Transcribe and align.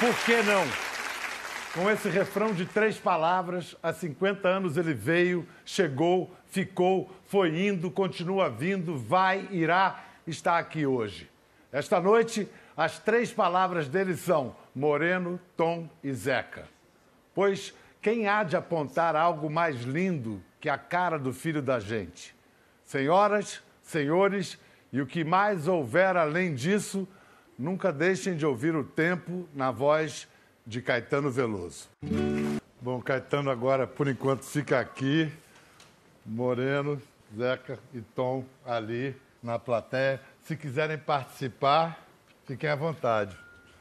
Por 0.00 0.14
que 0.24 0.42
não? 0.42 0.64
Com 1.72 1.88
esse 1.88 2.08
refrão 2.08 2.52
de 2.52 2.66
três 2.66 2.98
palavras, 2.98 3.76
há 3.80 3.92
50 3.92 4.48
anos 4.48 4.76
ele 4.76 4.92
veio, 4.92 5.46
chegou, 5.64 6.34
ficou, 6.46 7.10
foi 7.26 7.66
indo, 7.68 7.90
continua 7.90 8.50
vindo, 8.50 8.98
vai, 8.98 9.48
irá, 9.52 10.04
está 10.26 10.58
aqui 10.58 10.84
hoje. 10.84 11.30
Esta 11.72 12.00
noite, 12.00 12.48
as 12.76 12.98
três 12.98 13.32
palavras 13.32 13.88
dele 13.88 14.16
são 14.16 14.56
Moreno, 14.74 15.40
Tom 15.56 15.88
e 16.02 16.12
Zeca. 16.12 16.68
Pois 17.32 17.72
quem 18.02 18.26
há 18.26 18.42
de 18.42 18.56
apontar 18.56 19.14
algo 19.14 19.48
mais 19.48 19.82
lindo 19.82 20.42
que 20.60 20.68
a 20.68 20.76
cara 20.76 21.18
do 21.18 21.32
filho 21.32 21.62
da 21.62 21.78
gente? 21.78 22.34
Senhoras, 22.84 23.62
senhores, 23.82 24.58
e 24.92 25.00
o 25.00 25.06
que 25.06 25.24
mais 25.24 25.68
houver 25.68 26.16
além 26.16 26.54
disso, 26.54 27.08
nunca 27.58 27.92
deixem 27.92 28.36
de 28.36 28.44
ouvir 28.44 28.74
o 28.74 28.84
tempo 28.84 29.48
na 29.54 29.70
voz 29.70 30.28
de 30.66 30.80
Caetano 30.80 31.30
Veloso. 31.30 31.88
Bom, 32.80 33.00
Caetano 33.00 33.50
agora, 33.50 33.86
por 33.86 34.08
enquanto, 34.08 34.44
fica 34.44 34.80
aqui. 34.80 35.30
Moreno, 36.24 37.00
Zeca 37.36 37.78
e 37.92 38.00
Tom 38.00 38.44
ali 38.64 39.14
na 39.42 39.58
plateia. 39.58 40.20
Se 40.40 40.56
quiserem 40.56 40.98
participar, 40.98 42.02
fiquem 42.46 42.68
à 42.68 42.74
vontade. 42.74 43.36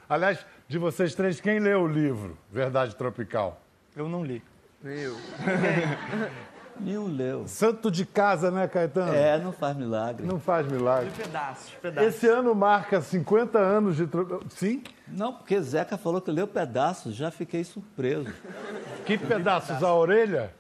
Aliás, 0.10 0.46
de 0.68 0.78
vocês 0.78 1.16
três, 1.16 1.40
quem 1.40 1.60
leu 1.60 1.82
o 1.84 1.88
livro 1.88 2.38
Verdade 2.52 2.96
Tropical? 2.96 3.62
Eu 3.96 4.10
não 4.10 4.24
li. 4.24 4.44
Eu. 4.84 5.16
Nenhum 6.80 7.08
leu. 7.08 7.48
Santo 7.48 7.92
de 7.92 8.06
casa, 8.06 8.50
né, 8.50 8.68
Caetano? 8.68 9.14
É, 9.14 9.38
não 9.38 9.52
faz 9.52 9.78
milagre. 9.78 10.26
Não 10.26 10.40
faz 10.40 10.66
milagre. 10.68 11.12
Pedaços, 11.16 11.70
pedaços. 11.82 12.16
Esse 12.16 12.28
ano 12.28 12.54
marca 12.56 13.00
50 13.02 13.60
anos 13.60 13.96
de. 13.96 14.08
Sim? 14.50 14.84
Não, 15.08 15.34
porque 15.34 15.62
Zeca 15.62 15.98
falou 15.98 16.20
que 16.20 16.32
leu 16.32 16.48
pedaços, 16.48 17.16
já 17.16 17.30
fiquei 17.32 17.64
surpreso. 17.64 18.34
Que 19.06 19.18
pedaços? 19.18 19.84
A 19.84 19.94
orelha? 19.94 20.54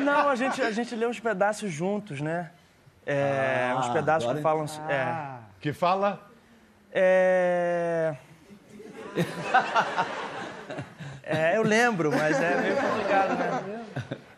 Não, 0.00 0.28
a 0.28 0.34
gente, 0.34 0.60
a 0.60 0.72
gente 0.72 0.94
lê 0.96 1.06
uns 1.06 1.20
pedaços 1.20 1.70
juntos, 1.70 2.20
né? 2.20 2.50
É, 3.04 3.70
Ah, 3.72 3.78
uns 3.78 3.88
pedaços 3.90 4.32
que 4.32 4.40
falam. 4.40 4.64
É. 4.88 5.36
Que 5.60 5.72
fala? 5.72 6.20
É... 6.92 8.16
é, 11.22 11.56
eu 11.56 11.62
lembro, 11.62 12.10
mas 12.10 12.40
é 12.40 12.60
meio 12.60 12.76
complicado, 12.76 13.38
né? 13.38 13.85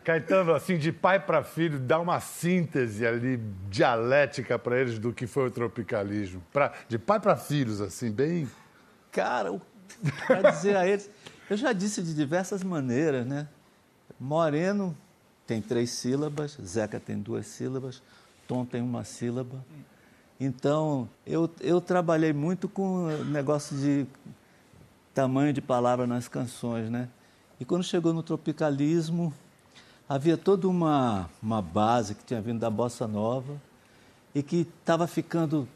Caetano, 0.08 0.54
assim, 0.54 0.78
de 0.78 0.90
pai 0.90 1.20
para 1.20 1.44
filho, 1.44 1.78
dá 1.78 2.00
uma 2.00 2.18
síntese 2.18 3.06
ali 3.06 3.36
dialética 3.68 4.58
para 4.58 4.80
eles 4.80 4.98
do 4.98 5.12
que 5.12 5.26
foi 5.26 5.48
o 5.48 5.50
tropicalismo. 5.50 6.42
Pra, 6.50 6.72
de 6.88 6.98
pai 6.98 7.20
para 7.20 7.36
filhos, 7.36 7.78
assim, 7.82 8.10
bem. 8.10 8.48
Cara, 9.12 9.60
para 10.26 10.50
dizer 10.50 10.76
a 10.76 10.88
eles, 10.88 11.10
eu 11.50 11.58
já 11.58 11.74
disse 11.74 12.02
de 12.02 12.14
diversas 12.14 12.64
maneiras, 12.64 13.26
né? 13.26 13.48
Moreno 14.18 14.96
tem 15.46 15.60
três 15.60 15.90
sílabas, 15.90 16.56
Zeca 16.64 16.98
tem 16.98 17.18
duas 17.18 17.46
sílabas, 17.46 18.02
Tom 18.46 18.64
tem 18.64 18.80
uma 18.80 19.04
sílaba. 19.04 19.62
Então, 20.40 21.06
eu, 21.26 21.50
eu 21.60 21.82
trabalhei 21.82 22.32
muito 22.32 22.66
com 22.66 23.08
negócio 23.26 23.76
de 23.76 24.06
tamanho 25.12 25.52
de 25.52 25.60
palavra 25.60 26.06
nas 26.06 26.28
canções, 26.28 26.88
né? 26.88 27.10
E 27.60 27.64
quando 27.66 27.84
chegou 27.84 28.14
no 28.14 28.22
tropicalismo, 28.22 29.34
havia 30.08 30.36
toda 30.36 30.66
uma, 30.66 31.28
uma 31.42 31.60
base 31.60 32.14
que 32.14 32.24
tinha 32.24 32.40
vindo 32.40 32.58
da 32.58 32.70
bossa 32.70 33.06
nova 33.06 33.60
e 34.34 34.42
que 34.42 34.66
estava 34.80 35.06
ficando 35.06 35.68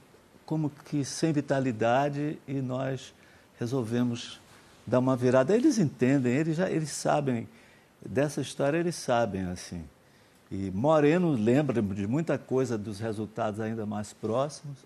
como 0.46 0.70
que 0.70 1.04
sem 1.04 1.32
vitalidade 1.32 2.38
e 2.48 2.54
nós 2.54 3.14
resolvemos 3.58 4.40
dar 4.86 4.98
uma 4.98 5.16
virada. 5.16 5.54
Eles 5.54 5.78
entendem, 5.78 6.32
eles 6.32 6.56
já 6.56 6.70
eles 6.70 6.90
sabem 6.90 7.46
dessa 8.04 8.40
história, 8.40 8.78
eles 8.78 8.96
sabem 8.96 9.44
assim. 9.44 9.84
E 10.50 10.70
Moreno 10.70 11.32
lembra 11.32 11.80
de 11.80 12.06
muita 12.06 12.36
coisa 12.38 12.76
dos 12.76 13.00
resultados 13.00 13.60
ainda 13.60 13.86
mais 13.86 14.12
próximos 14.12 14.78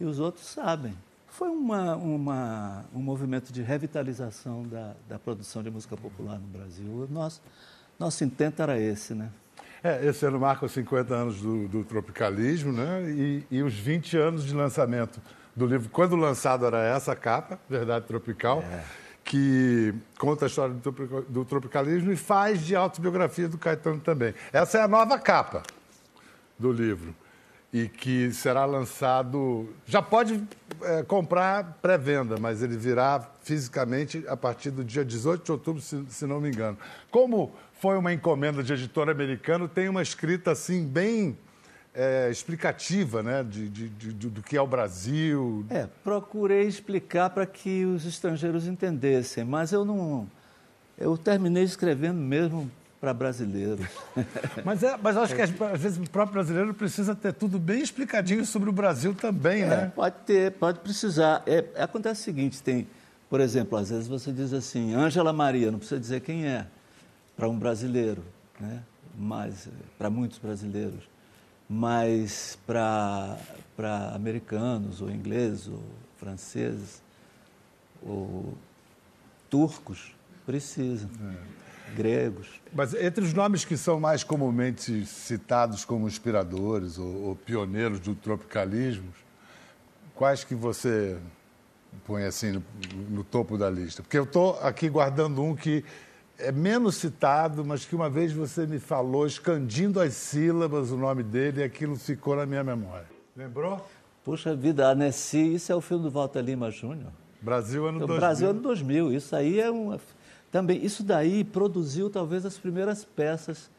e 0.00 0.04
os 0.04 0.18
outros 0.18 0.46
sabem. 0.46 0.94
Foi 1.28 1.48
uma, 1.48 1.96
uma, 1.96 2.84
um 2.94 3.00
movimento 3.00 3.52
de 3.52 3.62
revitalização 3.62 4.64
da, 4.64 4.94
da 5.08 5.18
produção 5.18 5.62
de 5.62 5.70
música 5.70 5.96
popular 5.96 6.38
no 6.38 6.46
Brasil. 6.46 6.86
O 6.86 7.02
nosso, 8.02 8.24
intento 8.24 8.60
era 8.60 8.78
esse, 8.78 9.14
né? 9.14 9.30
É, 9.82 10.06
esse 10.06 10.24
ano 10.26 10.38
marca 10.38 10.66
os 10.66 10.72
50 10.72 11.14
anos 11.14 11.40
do, 11.40 11.68
do 11.68 11.84
tropicalismo, 11.84 12.72
né? 12.72 13.02
E, 13.08 13.46
e 13.50 13.62
os 13.62 13.74
20 13.74 14.16
anos 14.16 14.44
de 14.44 14.54
lançamento 14.54 15.20
do 15.54 15.66
livro. 15.66 15.88
Quando 15.88 16.16
lançado 16.16 16.66
era 16.66 16.82
essa 16.82 17.14
capa, 17.16 17.58
Verdade 17.68 18.06
Tropical, 18.06 18.64
que 19.24 19.94
conta 20.18 20.46
a 20.46 20.48
história 20.48 20.74
do, 20.74 20.92
do 21.28 21.44
tropicalismo 21.44 22.12
e 22.12 22.16
faz 22.16 22.62
de 22.62 22.74
autobiografia 22.74 23.48
do 23.48 23.58
Caetano 23.58 24.00
também. 24.00 24.34
Essa 24.52 24.78
é 24.78 24.82
a 24.82 24.88
nova 24.88 25.18
capa 25.18 25.62
do 26.58 26.72
livro. 26.72 27.14
E 27.72 27.88
que 27.88 28.30
será 28.32 28.66
lançado. 28.66 29.68
Já 29.86 30.02
pode 30.02 30.42
é, 30.82 31.02
comprar 31.02 31.78
pré-venda, 31.80 32.36
mas 32.38 32.62
ele 32.62 32.76
virá 32.76 33.26
fisicamente 33.42 34.22
a 34.28 34.36
partir 34.36 34.70
do 34.70 34.84
dia 34.84 35.02
18 35.04 35.42
de 35.44 35.52
outubro, 35.52 35.80
se, 35.80 36.04
se 36.10 36.26
não 36.26 36.38
me 36.40 36.48
engano. 36.50 36.76
Como 37.10 37.50
foi 37.80 37.96
uma 37.96 38.12
encomenda 38.12 38.62
de 38.62 38.72
editor 38.74 39.08
americano, 39.08 39.66
tem 39.68 39.88
uma 39.88 40.02
escrita 40.02 40.50
assim 40.50 40.86
bem 40.86 41.36
é, 41.94 42.28
explicativa 42.30 43.22
né, 43.22 43.42
de, 43.42 43.68
de- 43.70 43.88
de- 43.88 44.12
do- 44.12 44.30
do 44.30 44.42
que 44.42 44.54
é 44.56 44.60
o 44.60 44.66
Brasil. 44.66 45.64
É, 45.70 45.86
procurei 46.04 46.66
explicar 46.66 47.30
para 47.30 47.46
que 47.46 47.86
os 47.86 48.04
estrangeiros 48.04 48.66
entendessem, 48.66 49.44
mas 49.44 49.72
eu 49.72 49.82
não. 49.84 50.28
Eu 50.98 51.16
terminei 51.16 51.64
escrevendo 51.64 52.18
mesmo 52.20 52.70
para 53.02 53.12
brasileiros. 53.12 53.84
Mas, 54.64 54.80
é, 54.84 54.96
mas 54.96 55.16
acho 55.16 55.34
que 55.34 55.42
às 55.42 55.50
vezes 55.50 55.98
o 55.98 56.08
próprio 56.08 56.34
brasileiro 56.34 56.72
precisa 56.72 57.16
ter 57.16 57.32
tudo 57.32 57.58
bem 57.58 57.82
explicadinho 57.82 58.46
sobre 58.46 58.70
o 58.70 58.72
Brasil 58.72 59.12
também, 59.12 59.62
É, 59.62 59.66
né? 59.66 59.92
pode 59.92 60.14
ter, 60.24 60.52
pode 60.52 60.78
precisar. 60.78 61.42
É, 61.44 61.64
acontece 61.82 62.20
o 62.20 62.24
seguinte, 62.24 62.62
tem, 62.62 62.86
por 63.28 63.40
exemplo, 63.40 63.76
às 63.76 63.90
vezes 63.90 64.06
você 64.06 64.30
diz 64.30 64.52
assim, 64.52 64.94
Ângela 64.94 65.32
Maria, 65.32 65.72
não 65.72 65.80
precisa 65.80 65.98
dizer 65.98 66.20
quem 66.20 66.46
é, 66.46 66.64
para 67.36 67.48
um 67.48 67.58
brasileiro, 67.58 68.22
né? 68.60 68.84
mas 69.18 69.68
para 69.98 70.08
muitos 70.08 70.38
brasileiros. 70.38 71.02
Mas 71.68 72.56
para 72.64 73.36
para 73.76 74.10
americanos, 74.14 75.00
ou 75.00 75.10
ingleses, 75.10 75.66
ou 75.66 75.82
franceses, 76.18 77.02
ou 78.00 78.54
turcos, 79.50 80.14
precisa. 80.46 81.08
Gregos. 81.94 82.48
Mas 82.72 82.94
entre 82.94 83.24
os 83.24 83.32
nomes 83.32 83.64
que 83.64 83.76
são 83.76 84.00
mais 84.00 84.24
comumente 84.24 85.04
citados 85.06 85.84
como 85.84 86.06
inspiradores 86.06 86.98
ou, 86.98 87.28
ou 87.28 87.36
pioneiros 87.36 88.00
do 88.00 88.14
tropicalismo, 88.14 89.12
quais 90.14 90.44
que 90.44 90.54
você 90.54 91.16
põe 92.06 92.24
assim 92.24 92.52
no, 92.52 92.62
no 93.10 93.24
topo 93.24 93.58
da 93.58 93.68
lista? 93.70 94.02
Porque 94.02 94.18
eu 94.18 94.24
estou 94.24 94.58
aqui 94.60 94.88
guardando 94.88 95.42
um 95.42 95.54
que 95.54 95.84
é 96.38 96.50
menos 96.50 96.96
citado, 96.96 97.64
mas 97.64 97.84
que 97.84 97.94
uma 97.94 98.10
vez 98.10 98.32
você 98.32 98.66
me 98.66 98.78
falou, 98.78 99.26
escandindo 99.26 100.00
as 100.00 100.14
sílabas, 100.14 100.90
o 100.90 100.96
nome 100.96 101.22
dele, 101.22 101.60
e 101.60 101.64
aquilo 101.64 101.96
ficou 101.96 102.34
na 102.34 102.44
minha 102.44 102.64
memória. 102.64 103.06
Lembrou? 103.36 103.86
Puxa 104.24 104.54
vida, 104.54 104.88
a 104.88 104.94
Nessie, 104.94 105.54
isso 105.54 105.72
é 105.72 105.74
o 105.74 105.80
filme 105.80 106.04
do 106.04 106.10
Walter 106.10 106.40
Lima 106.40 106.70
Júnior. 106.70 107.10
Brasil, 107.40 107.86
ano 107.86 107.96
O 107.96 108.06
2000. 108.06 108.20
Brasil 108.20 108.50
ano 108.50 108.60
2000. 108.60 109.12
Isso 109.12 109.34
aí 109.34 109.60
é 109.60 109.70
uma. 109.70 109.98
Também, 110.52 110.84
isso 110.84 111.02
daí 111.02 111.42
produziu 111.42 112.10
talvez 112.10 112.44
as 112.44 112.58
primeiras 112.58 113.06
peças 113.06 113.70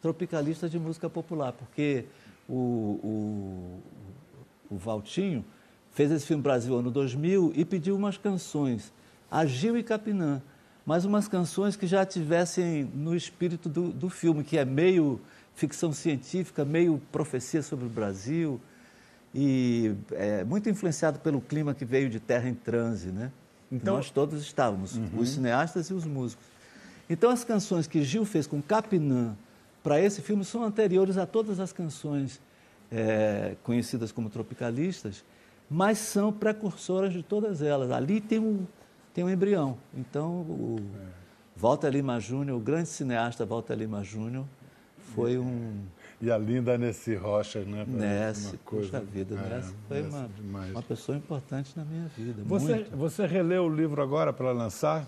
tropicalistas 0.00 0.70
de 0.70 0.78
música 0.78 1.08
popular, 1.08 1.52
porque 1.52 2.06
o, 2.48 3.78
o, 4.70 4.74
o 4.74 4.76
Valtinho 4.78 5.44
fez 5.92 6.10
esse 6.10 6.26
filme 6.26 6.42
Brasil 6.42 6.74
ano 6.74 6.90
2000 6.90 7.52
e 7.54 7.66
pediu 7.66 7.94
umas 7.94 8.16
canções, 8.16 8.90
Agil 9.30 9.76
e 9.76 9.82
Capinã, 9.82 10.42
mas 10.86 11.04
umas 11.04 11.28
canções 11.28 11.76
que 11.76 11.86
já 11.86 12.04
tivessem 12.04 12.84
no 12.94 13.14
espírito 13.14 13.68
do, 13.68 13.90
do 13.90 14.08
filme, 14.08 14.42
que 14.42 14.56
é 14.56 14.64
meio 14.64 15.20
ficção 15.54 15.92
científica, 15.92 16.64
meio 16.64 17.00
profecia 17.12 17.62
sobre 17.62 17.84
o 17.84 17.90
Brasil 17.90 18.58
e 19.34 19.94
é, 20.12 20.44
muito 20.44 20.68
influenciado 20.70 21.18
pelo 21.18 21.42
clima 21.42 21.74
que 21.74 21.84
veio 21.84 22.08
de 22.08 22.18
Terra 22.18 22.48
em 22.48 22.54
Transe, 22.54 23.12
né? 23.12 23.30
Então 23.72 23.96
nós 23.96 24.10
todos 24.10 24.42
estávamos, 24.42 25.00
os 25.16 25.30
cineastas 25.30 25.88
e 25.88 25.94
os 25.94 26.04
músicos. 26.04 26.44
Então 27.08 27.30
as 27.30 27.42
canções 27.42 27.86
que 27.86 28.02
Gil 28.02 28.26
fez 28.26 28.46
com 28.46 28.60
Capinã 28.60 29.34
para 29.82 29.98
esse 29.98 30.20
filme 30.20 30.44
são 30.44 30.62
anteriores 30.62 31.16
a 31.16 31.26
todas 31.26 31.58
as 31.58 31.72
canções 31.72 32.38
é, 32.90 33.56
conhecidas 33.64 34.12
como 34.12 34.28
tropicalistas, 34.28 35.24
mas 35.70 35.96
são 35.96 36.30
precursoras 36.30 37.14
de 37.14 37.22
todas 37.22 37.62
elas. 37.62 37.90
Ali 37.90 38.20
tem 38.20 38.38
um 38.38 38.66
tem 39.14 39.24
um 39.24 39.30
embrião. 39.30 39.78
Então 39.94 40.42
o 40.42 40.78
Walter 41.56 41.88
Lima 41.90 42.20
Júnior, 42.20 42.58
o 42.58 42.60
grande 42.60 42.90
cineasta 42.90 43.46
Walter 43.46 43.74
Lima 43.74 44.04
Júnior, 44.04 44.44
foi 45.14 45.38
um 45.38 45.80
E 46.22 46.30
a 46.30 46.38
linda 46.38 46.78
Nessi 46.78 47.16
Rocha, 47.16 47.58
né? 47.64 47.84
Uma 47.84 48.58
coisa- 48.64 49.00
puxa 49.00 49.00
vida, 49.00 49.34
é, 49.34 49.62
foi 49.88 50.02
uma, 50.02 50.28
demais. 50.36 50.70
uma 50.70 50.82
pessoa 50.82 51.18
importante 51.18 51.72
na 51.76 51.84
minha 51.84 52.06
vida. 52.16 52.42
Você, 52.46 52.74
muito. 52.76 52.96
você 52.96 53.26
releu 53.26 53.64
o 53.64 53.68
livro 53.74 54.00
agora 54.00 54.32
para 54.32 54.52
lançar? 54.52 55.04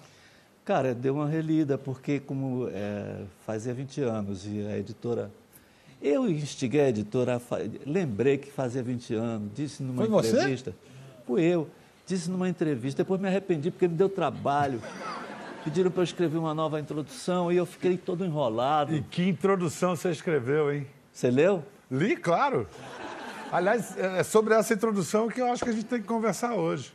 Cara, 0.65 0.93
deu 0.93 1.15
uma 1.15 1.29
relida, 1.29 1.79
porque 1.79 2.19
como 2.19 2.69
é, 2.73 3.23
fazia 3.47 3.73
20 3.73 4.01
anos 4.03 4.45
e 4.45 4.67
a 4.67 4.77
editora... 4.77 5.31
Eu 6.03 6.29
instiguei 6.29 6.81
a 6.81 6.89
editora, 6.89 7.39
fa- 7.39 7.61
lembrei 7.87 8.37
que 8.37 8.51
fazia 8.51 8.83
20 8.83 9.15
anos, 9.15 9.51
disse 9.55 9.83
numa 9.85 10.03
Foi 10.03 10.09
você? 10.09 10.31
entrevista... 10.37 10.75
Fui 11.27 11.43
eu, 11.43 11.71
disse 12.07 12.29
numa 12.29 12.49
entrevista, 12.49 13.03
depois 13.05 13.19
me 13.21 13.29
arrependi 13.29 13.71
porque 13.71 13.87
me 13.87 13.95
deu 13.95 14.09
trabalho. 14.09 14.81
Pediram 15.65 15.91
para 15.91 16.01
eu 16.01 16.05
escrever 16.05 16.37
uma 16.39 16.53
nova 16.53 16.79
introdução 16.81 17.51
e 17.53 17.57
eu 17.57 17.65
fiquei 17.65 17.97
todo 17.97 18.25
enrolado. 18.25 18.95
E 18.95 19.01
que 19.01 19.23
introdução 19.29 19.95
você 19.97 20.11
escreveu, 20.11 20.71
hein? 20.73 20.87
Você 21.15 21.31
leu? 21.31 21.65
Li, 21.89 22.17
claro. 22.17 22.67
Aliás, 23.53 23.97
é 23.97 24.25
sobre 24.25 24.53
essa 24.53 24.75
introdução 24.75 25.29
que 25.29 25.41
eu 25.41 25.47
acho 25.47 25.63
que 25.63 25.71
a 25.71 25.73
gente 25.73 25.85
tem 25.85 26.01
que 26.01 26.09
conversar 26.09 26.55
hoje. 26.55 26.93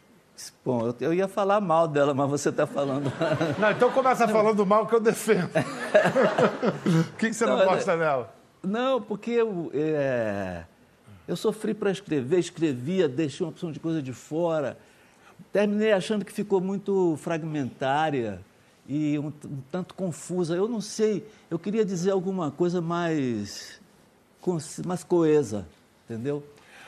Bom, 0.64 0.94
eu, 1.00 1.14
ia 1.14 1.28
falar 1.28 1.62
mal 1.62 1.88
dela, 1.88 2.14
mas 2.14 2.30
você 2.30 2.50
está 2.50 2.68
falando. 2.68 3.12
Não, 3.58 3.72
então 3.72 3.90
começa 3.92 4.28
falando 4.28 4.66
mal 4.66 4.86
que 4.86 4.94
eu 4.94 5.00
defendo. 5.00 5.50
O 6.86 7.18
que, 7.18 7.30
que 7.30 7.34
você 7.34 7.46
não 7.46 7.58
Não, 7.58 7.66
gosta 7.66 7.98
dela? 7.98 8.34
Não, 8.64 9.02
porque 9.02 9.32
eu, 9.32 9.72
é, 9.74 10.64
eu 11.28 11.36
sofri 11.36 11.74
para 11.74 11.92
escrever, 11.92 12.40
escrevia, 12.40 13.08
deixei 13.08 13.46
uma 13.46 13.52
opção 13.52 13.72
de 13.72 13.80
coisa 13.80 14.02
de 14.02 14.14
fora. 14.14 14.78
Terminei 15.52 15.92
achando 15.92 16.26
que 16.26 16.32
ficou 16.32 16.62
muito 16.62 17.18
fragmentária 17.18 18.42
e 18.88 19.20
um, 19.20 19.28
um 19.28 19.62
tanto 19.72 19.94
confusa. 19.94 20.56
Eu 20.56 20.68
não 20.68 20.82
sei, 20.82 21.26
eu 21.50 21.60
queria 21.60 21.86
dizer 21.86 22.12
alguma 22.12 22.50
coisa 22.50 22.82
mais, 22.82 23.79
mais 24.86 25.04
coesa, 25.04 25.66
entendeu? 26.06 26.44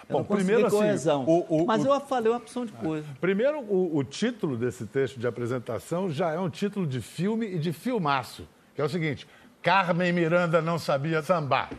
Eu 0.09 0.17
Bom, 0.17 0.23
primeiro, 0.35 0.65
assim, 0.67 0.77
coesão. 0.77 1.23
o- 1.25 1.61
o- 1.63 1.65
mas 1.65 1.85
o- 1.85 1.87
eu 1.87 2.01
falei 2.01 2.29
uma 2.31 2.37
opção 2.37 2.65
de 2.65 2.71
coisa. 2.73 3.05
Primeiro, 3.21 3.59
o, 3.61 4.03
título 4.03 4.57
desse 4.57 4.85
texto 4.85 5.17
de 5.19 5.25
apresentação 5.27 6.09
já 6.09 6.31
é 6.31 6.39
um 6.39 6.49
título 6.49 6.85
de 6.85 6.99
filme 6.99 7.45
e 7.47 7.57
de 7.59 7.71
filmaço, 7.71 8.45
que 8.75 8.81
é 8.81 8.83
o 8.83 8.89
seguinte: 8.89 9.25
Carmen 9.61 10.11
Miranda 10.11 10.61
não 10.61 10.77
sabia 10.77 11.21
sambar. 11.21 11.69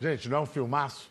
Gente, 0.00 0.28
não 0.28 0.38
é 0.38 0.40
um 0.40 0.46
filmaço? 0.46 1.10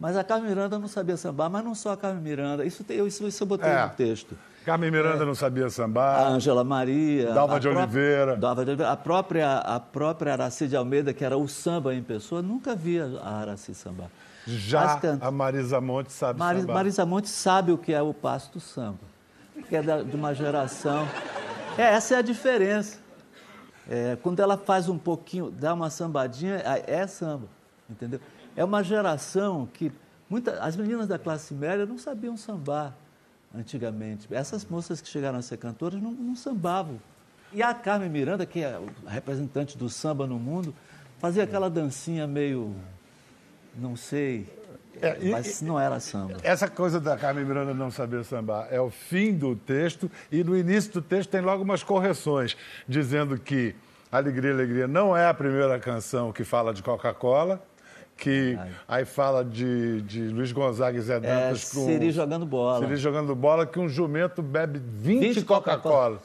Mas 0.00 0.16
a 0.16 0.24
Carmen 0.24 0.48
Miranda 0.48 0.78
não 0.78 0.88
sabia 0.88 1.16
sambar, 1.16 1.48
mas 1.48 1.64
não 1.64 1.74
só 1.74 1.92
a 1.92 1.96
Carmen 1.96 2.22
Miranda. 2.22 2.64
Isso, 2.64 2.84
isso, 3.06 3.26
isso 3.28 3.42
eu 3.42 3.46
botei 3.46 3.70
É. 3.70 3.84
no 3.86 3.90
texto. 3.94 4.36
Carmen 4.64 4.90
Miranda 4.90 5.24
não 5.26 5.34
sabia 5.34 5.66
a 5.66 5.70
sambar. 5.70 6.26
Ângela 6.26 6.64
Maria. 6.64 7.32
Dalva 7.32 7.56
a 7.56 7.58
de 7.58 7.68
Oliveira. 7.68 8.36
Dalva 8.36 8.64
de 8.64 8.70
Oliveira. 8.70 8.92
A 8.92 8.96
própria, 8.96 9.58
a 9.58 9.78
própria 9.78 10.32
Araci 10.32 10.66
de 10.66 10.74
Almeida, 10.76 11.12
que 11.12 11.24
era 11.24 11.36
o 11.36 11.46
samba 11.46 11.94
em 11.94 12.02
pessoa, 12.02 12.40
nunca 12.40 12.74
via 12.74 13.04
a 13.22 13.40
Araci 13.40 13.74
sambar. 13.74 14.08
Já 14.46 14.96
can- 14.98 15.18
a 15.20 15.30
Marisa 15.30 15.80
Monte 15.80 16.12
sabe 16.12 16.38
Mari- 16.38 16.60
sambar. 16.60 16.74
Marisa 16.74 17.06
Monte 17.06 17.28
sabe 17.28 17.72
o 17.72 17.78
que 17.78 17.92
é 17.92 18.00
o 18.02 18.12
passo 18.14 18.52
do 18.52 18.60
samba, 18.60 18.98
que 19.68 19.76
é 19.76 19.82
de 19.82 20.16
uma 20.16 20.34
geração. 20.34 21.06
É, 21.76 21.82
essa 21.82 22.14
é 22.14 22.18
a 22.18 22.22
diferença. 22.22 22.98
É, 23.88 24.16
quando 24.22 24.40
ela 24.40 24.56
faz 24.56 24.88
um 24.88 24.96
pouquinho, 24.96 25.50
dá 25.50 25.74
uma 25.74 25.90
sambadinha, 25.90 26.56
é 26.56 26.84
é 27.02 27.06
samba, 27.06 27.46
entendeu? 27.88 28.18
É 28.56 28.64
uma 28.64 28.82
geração 28.82 29.68
que 29.72 29.92
muita, 30.28 30.52
as 30.62 30.74
meninas 30.76 31.06
da 31.06 31.18
classe 31.18 31.52
média 31.52 31.84
não 31.84 31.98
sabiam 31.98 32.34
sambar 32.36 32.94
antigamente. 33.56 34.26
Essas 34.30 34.64
moças 34.64 35.00
que 35.00 35.08
chegaram 35.08 35.38
a 35.38 35.42
ser 35.42 35.56
cantoras 35.56 36.00
não, 36.02 36.10
não 36.12 36.34
sambavam. 36.36 37.00
E 37.52 37.62
a 37.62 37.72
Carmen 37.72 38.08
Miranda, 38.10 38.44
que 38.44 38.60
é 38.60 38.78
a 39.06 39.10
representante 39.10 39.78
do 39.78 39.88
samba 39.88 40.26
no 40.26 40.38
mundo, 40.38 40.74
fazia 41.18 41.44
aquela 41.44 41.70
dancinha 41.70 42.26
meio, 42.26 42.74
não 43.76 43.94
sei, 43.96 44.46
É, 45.00 45.16
e- 45.20 45.30
mas 45.30 45.62
não 45.62 45.78
era 45.78 46.00
samba. 46.00 46.36
Essa 46.42 46.68
coisa 46.68 46.98
da 47.00 47.16
Carmen 47.16 47.44
Miranda 47.44 47.72
não 47.72 47.90
saber 47.90 48.24
sambar 48.24 48.66
é 48.70 48.80
o 48.80 48.90
fim 48.90 49.32
do 49.32 49.54
texto 49.54 50.10
e 50.32 50.42
no 50.42 50.56
início 50.56 50.92
do 50.92 51.02
texto 51.02 51.30
tem 51.30 51.40
logo 51.40 51.62
umas 51.62 51.82
correções, 51.82 52.56
dizendo 52.88 53.38
que 53.38 53.74
Alegria, 54.10 54.52
Alegria 54.52 54.86
não 54.88 55.16
é 55.16 55.26
a 55.26 55.34
primeira 55.34 55.78
canção 55.78 56.32
que 56.32 56.44
fala 56.44 56.72
de 56.74 56.82
Coca-Cola, 56.82 57.60
que 58.16 58.56
aí 58.88 59.04
fala 59.04 59.44
de, 59.44 60.00
de 60.02 60.28
Luiz 60.28 60.52
Gonzaga 60.52 60.96
e 60.96 61.00
Zé 61.00 61.16
É, 61.16 61.20
Dantas 61.20 61.72
com... 61.72 61.84
Siri 61.86 62.10
jogando 62.12 62.46
bola. 62.46 62.80
Siri 62.86 62.96
jogando 62.96 63.34
bola, 63.34 63.66
que 63.66 63.78
um 63.78 63.88
jumento 63.88 64.40
bebe 64.42 64.78
20, 64.78 65.34
20 65.34 65.44
Coca-Cola 65.44 66.18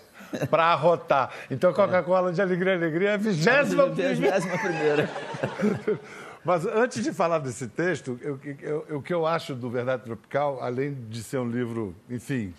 para 0.49 0.65
arrotar. 0.65 1.31
Então, 1.49 1.73
Coca-Cola 1.73 2.31
de 2.31 2.41
Alegria, 2.41 2.73
Alegria 2.75 3.09
é 3.09 3.13
a 3.15 3.17
vigésima 3.17 3.87
primeira. 3.89 5.09
Mas 6.45 6.65
antes 6.65 7.03
de 7.03 7.11
falar 7.11 7.39
desse 7.39 7.67
texto, 7.67 8.17
eu- 8.21 8.39
eu- 8.61 8.97
o 8.97 9.01
que 9.01 9.13
eu 9.13 9.25
acho 9.25 9.53
do 9.53 9.69
Verdade 9.69 10.03
Tropical, 10.03 10.59
além 10.61 10.93
de 11.09 11.21
ser 11.21 11.37
um 11.39 11.49
livro, 11.49 11.93
enfim, 12.09 12.53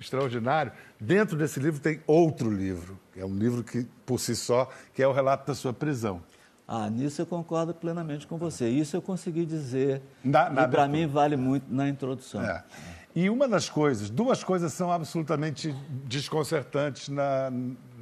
extraordinário, 0.00 0.70
dentro 1.00 1.36
desse 1.36 1.58
livro 1.58 1.80
tem 1.80 2.00
outro 2.06 2.50
livro. 2.50 2.98
que 3.12 3.20
É 3.20 3.24
um 3.24 3.36
livro 3.36 3.62
que, 3.64 3.86
por 4.06 4.20
si 4.20 4.36
só, 4.36 4.68
que 4.94 5.02
é 5.02 5.08
o 5.08 5.12
relato 5.12 5.46
da 5.46 5.54
sua 5.54 5.72
prisão. 5.72 6.22
Ah, 6.66 6.88
nisso 6.88 7.20
eu 7.20 7.26
concordo 7.26 7.74
plenamente 7.74 8.26
com 8.26 8.38
você. 8.38 8.68
Isso 8.68 8.96
eu 8.96 9.02
consegui 9.02 9.44
dizer. 9.44 10.00
Na- 10.24 10.48
na 10.48 10.62
e 10.64 10.68
para 10.68 10.88
mim 10.88 11.06
vale 11.06 11.36
muito 11.36 11.66
na 11.72 11.88
introdução. 11.88 12.40
É. 12.42 12.64
E 13.14 13.28
uma 13.30 13.46
das 13.46 13.68
coisas, 13.68 14.10
duas 14.10 14.42
coisas 14.42 14.72
são 14.72 14.90
absolutamente 14.90 15.72
desconcertantes 16.04 17.08
na- 17.08 17.50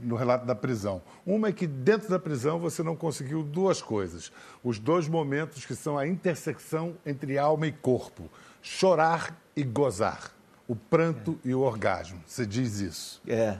no 0.00 0.14
relato 0.16 0.46
da 0.46 0.54
prisão. 0.54 1.02
Uma 1.26 1.48
é 1.48 1.52
que 1.52 1.66
dentro 1.66 2.08
da 2.08 2.18
prisão 2.18 2.58
você 2.58 2.82
não 2.82 2.96
conseguiu 2.96 3.42
duas 3.42 3.82
coisas. 3.82 4.32
Os 4.64 4.78
dois 4.78 5.08
momentos 5.08 5.66
que 5.66 5.74
são 5.74 5.98
a 5.98 6.06
intersecção 6.06 6.94
entre 7.04 7.36
alma 7.38 7.66
e 7.66 7.72
corpo. 7.72 8.30
Chorar 8.62 9.36
e 9.56 9.62
gozar. 9.64 10.32
O 10.66 10.74
pranto 10.76 11.38
e 11.44 11.52
o 11.54 11.60
orgasmo. 11.60 12.20
Você 12.26 12.46
diz 12.46 12.78
isso. 12.80 13.20
É. 13.26 13.58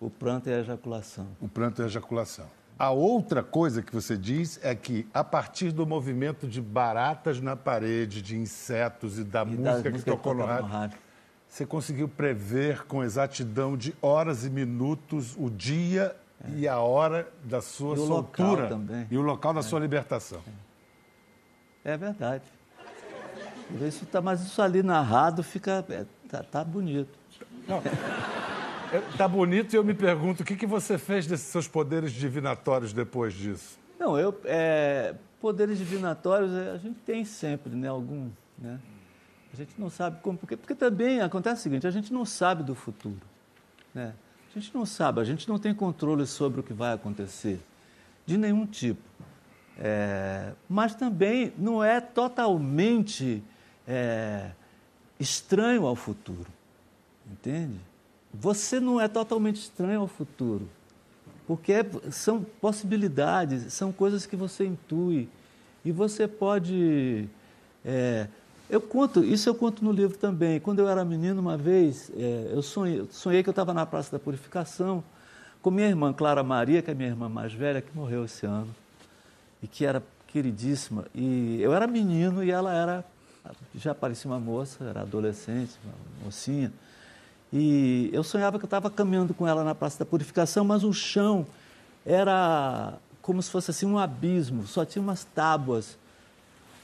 O 0.00 0.08
pranto 0.08 0.48
é 0.48 0.54
a 0.54 0.60
ejaculação. 0.60 1.26
O 1.40 1.48
pranto 1.48 1.82
e 1.82 1.84
a 1.84 1.86
ejaculação. 1.86 2.46
A 2.80 2.88
outra 2.92 3.42
coisa 3.42 3.82
que 3.82 3.92
você 3.92 4.16
diz 4.16 4.58
é 4.62 4.74
que, 4.74 5.06
a 5.12 5.22
partir 5.22 5.70
do 5.70 5.86
movimento 5.86 6.48
de 6.48 6.62
baratas 6.62 7.38
na 7.38 7.54
parede, 7.54 8.22
de 8.22 8.38
insetos 8.38 9.18
e 9.18 9.22
da 9.22 9.42
E 9.42 9.48
música 9.48 9.92
que 9.92 10.02
tocou 10.02 10.32
no 10.32 10.46
rádio, 10.46 10.98
você 11.46 11.66
conseguiu 11.66 12.08
prever 12.08 12.86
com 12.86 13.04
exatidão 13.04 13.76
de 13.76 13.94
horas 14.00 14.46
e 14.46 14.48
minutos 14.48 15.36
o 15.38 15.50
dia 15.50 16.16
e 16.56 16.66
a 16.66 16.78
hora 16.78 17.28
da 17.44 17.60
sua 17.60 17.96
E 17.96 17.98
soltura 17.98 18.68
também. 18.68 19.06
e 19.10 19.18
o 19.18 19.20
local 19.20 19.52
da 19.52 19.62
sua 19.62 19.78
libertação. 19.78 20.40
É 21.84 21.98
verdade. 21.98 22.44
Isso 23.82 24.06
tá, 24.06 24.22
mas 24.22 24.40
isso 24.40 24.62
ali 24.62 24.82
narrado 24.82 25.42
fica. 25.42 25.84
é, 25.90 26.06
tá, 26.30 26.42
tá 26.42 26.64
bonito. 26.64 27.18
Está 28.92 29.28
bonito 29.28 29.72
e 29.72 29.76
eu 29.76 29.84
me 29.84 29.94
pergunto 29.94 30.42
o 30.42 30.46
que, 30.46 30.56
que 30.56 30.66
você 30.66 30.98
fez 30.98 31.24
desses 31.24 31.46
seus 31.46 31.68
poderes 31.68 32.10
divinatórios 32.10 32.92
depois 32.92 33.32
disso? 33.32 33.78
Não, 33.98 34.18
eu, 34.18 34.40
é, 34.44 35.14
poderes 35.40 35.78
divinatórios 35.78 36.52
é, 36.52 36.70
a 36.72 36.76
gente 36.76 36.98
tem 37.00 37.24
sempre, 37.24 37.74
né? 37.76 37.86
Algum, 37.86 38.30
né? 38.58 38.80
A 39.52 39.56
gente 39.56 39.74
não 39.78 39.88
sabe 39.90 40.20
como, 40.22 40.38
porque, 40.38 40.56
porque 40.56 40.74
também 40.74 41.20
acontece 41.20 41.60
o 41.60 41.62
seguinte, 41.62 41.86
a 41.86 41.90
gente 41.90 42.12
não 42.12 42.24
sabe 42.24 42.64
do 42.64 42.74
futuro, 42.74 43.20
né? 43.94 44.12
A 44.50 44.58
gente 44.58 44.74
não 44.74 44.84
sabe, 44.84 45.20
a 45.20 45.24
gente 45.24 45.48
não 45.48 45.58
tem 45.58 45.72
controle 45.72 46.26
sobre 46.26 46.58
o 46.58 46.62
que 46.62 46.72
vai 46.72 46.92
acontecer, 46.92 47.60
de 48.26 48.36
nenhum 48.36 48.66
tipo. 48.66 49.02
É, 49.78 50.52
mas 50.68 50.94
também 50.96 51.52
não 51.56 51.82
é 51.82 52.00
totalmente 52.00 53.42
é, 53.86 54.50
estranho 55.18 55.86
ao 55.86 55.94
futuro, 55.94 56.48
entende? 57.30 57.89
Você 58.32 58.78
não 58.78 59.00
é 59.00 59.08
totalmente 59.08 59.56
estranho 59.56 60.00
ao 60.00 60.06
futuro. 60.06 60.68
Porque 61.46 61.72
é- 61.72 61.86
são 62.10 62.44
possibilidades, 62.60 63.72
são 63.72 63.90
coisas 63.92 64.26
que 64.26 64.36
você 64.36 64.64
intui. 64.64 65.28
E 65.84 65.90
você 65.90 66.28
pode. 66.28 67.28
é, 67.84 68.28
eu 68.68 68.80
conto, 68.80 69.24
isso 69.24 69.48
eu 69.48 69.54
conto 69.54 69.84
no 69.84 69.90
livro 69.90 70.16
também. 70.16 70.60
Quando 70.60 70.78
eu 70.78 70.88
era 70.88 71.04
menino, 71.04 71.40
uma 71.40 71.56
vez, 71.56 72.10
é, 72.16 72.50
eu 72.52 72.62
sonhei, 72.62 73.04
sonhei 73.10 73.42
que 73.42 73.48
eu 73.48 73.52
estava 73.52 73.74
na 73.74 73.84
Praça 73.84 74.12
da 74.12 74.18
Purificação 74.18 75.02
com 75.60 75.70
minha 75.70 75.88
irmã 75.88 76.12
Clara 76.12 76.42
Maria, 76.42 76.80
que 76.80 76.90
é 76.90 76.94
minha 76.94 77.08
irmã 77.08 77.28
mais 77.28 77.52
velha, 77.52 77.82
que 77.82 77.94
morreu 77.96 78.24
esse 78.24 78.46
ano, 78.46 78.72
e 79.62 79.66
que 79.66 79.84
era 79.84 80.02
queridíssima. 80.28 81.04
E 81.14 81.60
eu 81.60 81.74
era 81.74 81.86
menino 81.86 82.44
e 82.44 82.50
ela 82.50 82.72
era. 82.72 83.04
Já 83.74 83.94
parecia 83.94 84.30
uma 84.30 84.38
moça, 84.38 84.84
era 84.84 85.00
adolescente, 85.02 85.72
uma 85.84 86.24
mocinha. 86.26 86.72
E 87.52 88.10
eu 88.12 88.22
sonhava 88.22 88.58
que 88.58 88.64
eu 88.64 88.68
estava 88.68 88.88
caminhando 88.90 89.34
com 89.34 89.46
ela 89.46 89.64
na 89.64 89.74
Praça 89.74 89.98
da 89.98 90.04
Purificação, 90.06 90.64
mas 90.64 90.84
o 90.84 90.92
chão 90.92 91.46
era 92.06 92.94
como 93.22 93.42
se 93.42 93.50
fosse 93.50 93.70
assim 93.70 93.86
um 93.86 93.98
abismo, 93.98 94.66
só 94.66 94.84
tinha 94.84 95.02
umas 95.02 95.24
tábuas. 95.24 95.98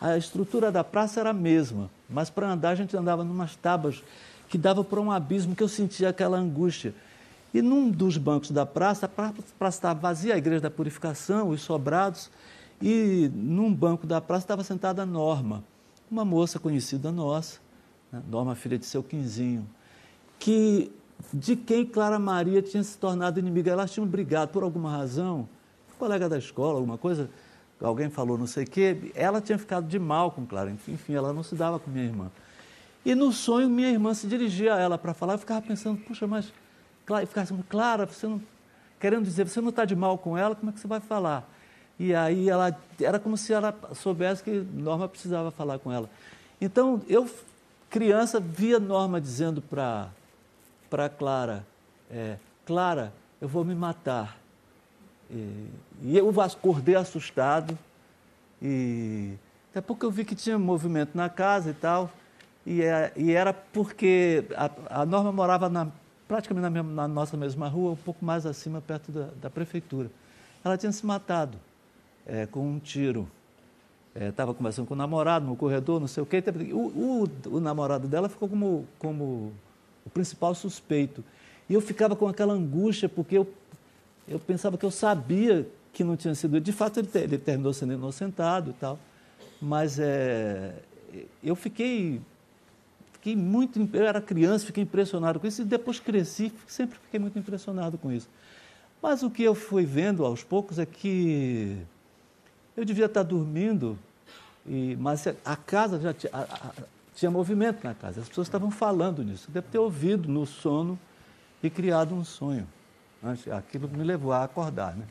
A 0.00 0.16
estrutura 0.18 0.70
da 0.70 0.85
praça 0.85 1.20
era 1.20 1.30
a 1.30 1.32
mesma, 1.32 1.88
mas 2.11 2.28
para 2.28 2.50
andar 2.50 2.70
a 2.70 2.75
gente 2.75 2.96
andava 2.96 3.25
numas 3.25 3.56
tábuas 3.56 4.02
que 4.49 4.58
dava 4.58 4.85
para 4.85 5.00
um 5.00 5.11
abismo 5.11 5.56
que 5.56 5.62
eu 5.62 5.68
sentia 5.68 6.11
aquela 6.11 6.37
angústia. 6.37 6.94
E 7.54 7.62
num 7.62 7.90
dos 7.90 8.18
bancos 8.18 8.50
da 8.50 8.66
praça, 8.66 9.06
a 9.06 9.08
pra- 9.08 9.32
praça 9.58 9.78
estava 9.78 9.99
vazia, 9.99 10.35
a 10.35 10.38
igreja 10.38 10.61
da 10.61 10.70
purificação, 10.70 11.49
os 11.49 11.62
sobrados, 11.62 12.30
E 12.82 13.30
num 13.35 13.73
banco 13.73 14.06
da 14.06 14.20
praça 14.20 14.44
estava 14.44 14.62
sentada 14.62 15.02
a 15.02 15.06
Norma, 15.06 15.64
uma 16.11 16.26
moça 16.26 16.58
conhecida 16.58 17.11
nossa, 17.11 17.58
né? 18.12 18.23
Norma, 18.30 18.54
filha 18.54 18.78
de 18.78 18.85
seu 18.85 19.02
Quinzinho, 19.02 19.66
que 20.38 20.93
de 21.33 21.57
quem 21.57 21.85
Clara 21.85 22.19
Maria 22.19 22.62
tinha 22.62 22.83
se 22.83 22.97
tornado 22.97 23.38
inimiga. 23.38 23.71
Elas 23.71 23.90
tinham 23.93 24.07
brigado 24.07 24.52
por 24.52 24.62
alguma 24.62 24.90
razão, 24.90 25.49
um 25.95 25.99
colega 25.99 26.28
da 26.28 26.38
escola, 26.38 26.78
alguma 26.78 26.99
coisa, 26.99 27.28
alguém 27.81 28.09
falou 28.09 28.38
não 28.38 28.47
sei 28.47 28.64
o 28.64 28.66
quê, 28.66 29.12
ela 29.14 29.40
tinha 29.40 29.59
ficado 29.59 29.87
de 29.87 29.99
mal 29.99 30.31
com 30.31 30.47
Clara, 30.47 30.71
enfim, 30.71 31.14
ela 31.14 31.33
não 31.33 31.43
se 31.43 31.55
dava 31.55 31.78
com 31.78 31.90
minha 31.90 32.05
irmã. 32.05 32.31
E 33.05 33.14
no 33.14 33.33
sonho, 33.33 33.69
minha 33.69 33.88
irmã 33.88 34.14
se 34.14 34.26
dirigia 34.26 34.75
a 34.75 34.81
ela 34.81 34.99
para 34.99 35.14
falar, 35.14 35.35
eu 35.35 35.38
ficava 35.38 35.62
pensando, 35.62 35.99
puxa, 36.00 36.26
mas, 36.26 36.52
Clara, 37.05 37.26
ficava 37.26 37.45
assim, 37.45 37.64
Clara, 37.69 38.07
você 38.07 38.26
não, 38.26 38.40
querendo 38.99 39.25
dizer, 39.25 39.49
você 39.49 39.61
não 39.61 39.69
está 39.69 39.85
de 39.85 39.95
mal 39.95 40.19
com 40.19 40.37
ela, 40.37 40.55
como 40.55 40.71
é 40.71 40.73
que 40.73 40.81
você 40.81 40.88
vai 40.88 41.00
falar? 41.00 41.49
E 41.99 42.14
aí 42.14 42.49
ela, 42.49 42.76
era 43.00 43.19
como 43.19 43.37
se 43.37 43.52
ela 43.52 43.75
soubesse 43.95 44.43
que 44.43 44.50
Norma 44.50 45.09
precisava 45.09 45.50
falar 45.50 45.78
com 45.78 45.90
ela. 45.90 46.11
Então, 46.61 47.00
eu, 47.09 47.28
criança, 47.88 48.38
via 48.38 48.78
Norma 48.78 49.21
dizendo 49.21 49.62
para 49.62 50.11
para 50.97 51.11
Clara, 51.11 51.67
é, 52.11 52.38
Clara, 52.65 53.12
eu 53.38 53.47
vou 53.47 53.62
me 53.62 53.75
matar. 53.75 54.38
E, 55.31 55.69
e 56.00 56.17
eu 56.17 56.41
acordei 56.41 56.95
assustado 56.95 57.79
e 58.62 59.35
até 59.71 59.83
porque 59.83 60.07
eu 60.07 60.11
vi 60.11 60.25
que 60.25 60.35
tinha 60.35 60.59
movimento 60.59 61.15
na 61.15 61.29
casa 61.29 61.69
e 61.69 61.75
tal. 61.75 62.11
E, 62.65 62.81
é, 62.81 63.12
e 63.15 63.31
era 63.31 63.53
porque 63.53 64.47
a, 64.57 65.03
a 65.03 65.05
Norma 65.05 65.31
morava 65.31 65.69
na, 65.69 65.87
praticamente 66.26 66.62
na, 66.62 66.71
mesma, 66.71 66.91
na, 66.91 67.07
nossa 67.07 67.37
mesma 67.37 67.69
rua, 67.69 67.93
um 67.93 67.97
pouco 67.97 68.25
mais 68.25 68.47
acima, 68.47 68.81
perto 68.81 69.12
da, 69.12 69.29
da 69.43 69.50
prefeitura. 69.50 70.11
Ela 70.65 70.79
tinha 70.79 70.91
se 70.93 71.05
matado 71.05 71.59
é, 72.26 72.47
com 72.47 72.67
um 72.67 72.79
tiro. 72.79 73.29
Estava 74.15 74.53
é, 74.53 74.55
conversando 74.55 74.87
com 74.87 74.95
o 74.95 74.97
namorado 74.97 75.45
no 75.45 75.57
corredor, 75.57 76.00
não 76.00 76.09
sei 76.09 76.23
o 76.23 76.26
quê. 76.26 76.43
O, 76.73 76.79
o, 76.79 77.57
o 77.57 77.61
namorado 77.61 78.09
dela 78.09 78.31
ficou 78.31 78.49
como, 78.49 78.87
como 78.99 79.53
o 80.07 80.11
principal 80.11 80.55
suspeito. 80.55 81.25
E 81.69 81.75
eu 81.75 81.81
ficava 81.81 82.15
com 82.15 82.29
aquela 82.29 82.55
angústia, 82.55 83.09
porque 83.09 83.37
eu, 83.37 83.53
eu 84.29 84.39
pensava 84.39 84.79
que 84.79 84.87
eu 84.87 84.91
sabia 84.91 85.69
que 85.93 86.05
não 86.05 86.17
tinha 86.17 86.35
sido. 86.35 86.61
De 86.61 86.73
fato, 86.73 87.01
ele, 87.01 87.09
ele 87.15 87.39
terminou 87.39 87.73
sendo 87.73 87.93
inocentado 87.93 88.71
e 88.71 88.75
tal. 88.75 88.99
Mas 89.61 89.99
é, 89.99 90.75
eu 91.43 91.57
fiquei, 91.57 92.21
fiquei 93.15 93.35
muito. 93.35 93.81
Eu 93.93 94.07
era 94.07 94.21
criança, 94.21 94.67
fiquei 94.67 94.85
impressionado 94.85 95.41
com 95.41 95.47
isso, 95.47 95.63
e 95.63 95.65
depois 95.65 95.99
cresci, 95.99 96.53
sempre 96.67 96.99
fiquei 97.03 97.19
muito 97.19 97.39
impressionado 97.39 97.99
com 97.99 98.13
isso. 98.13 98.29
Mas 99.03 99.23
o 99.23 99.31
que 99.31 99.43
eu 99.43 99.55
fui 99.55 99.85
vendo 99.85 100.25
aos 100.25 100.43
poucos 100.43 100.79
é 100.79 100.87
que 100.87 101.77
eu 102.77 102.85
devia 102.85 103.07
estar 103.07 103.23
dormindo, 103.23 103.99
e, 104.67 104.97
mas 105.01 105.27
a 105.45 105.57
casa 105.57 105.99
já 105.99 106.13
tinha. 106.13 106.31
A, 106.33 106.73
tinha 107.16 107.30
movimento 107.30 107.82
na 107.82 107.94
casa, 107.94 108.20
as 108.20 108.28
pessoas 108.28 108.46
estavam 108.46 108.70
falando 108.70 109.25
nisso. 109.25 109.50
Deve 109.50 109.66
ter 109.68 109.78
ouvido 109.78 110.28
no 110.28 110.44
sono 110.44 110.99
e 111.62 111.70
criado 111.70 112.14
um 112.14 112.23
sonho. 112.23 112.68
Aquilo 113.50 113.88
me 113.88 114.04
levou 114.04 114.32
a 114.32 114.44
acordar. 114.44 114.94
Né? 114.94 115.06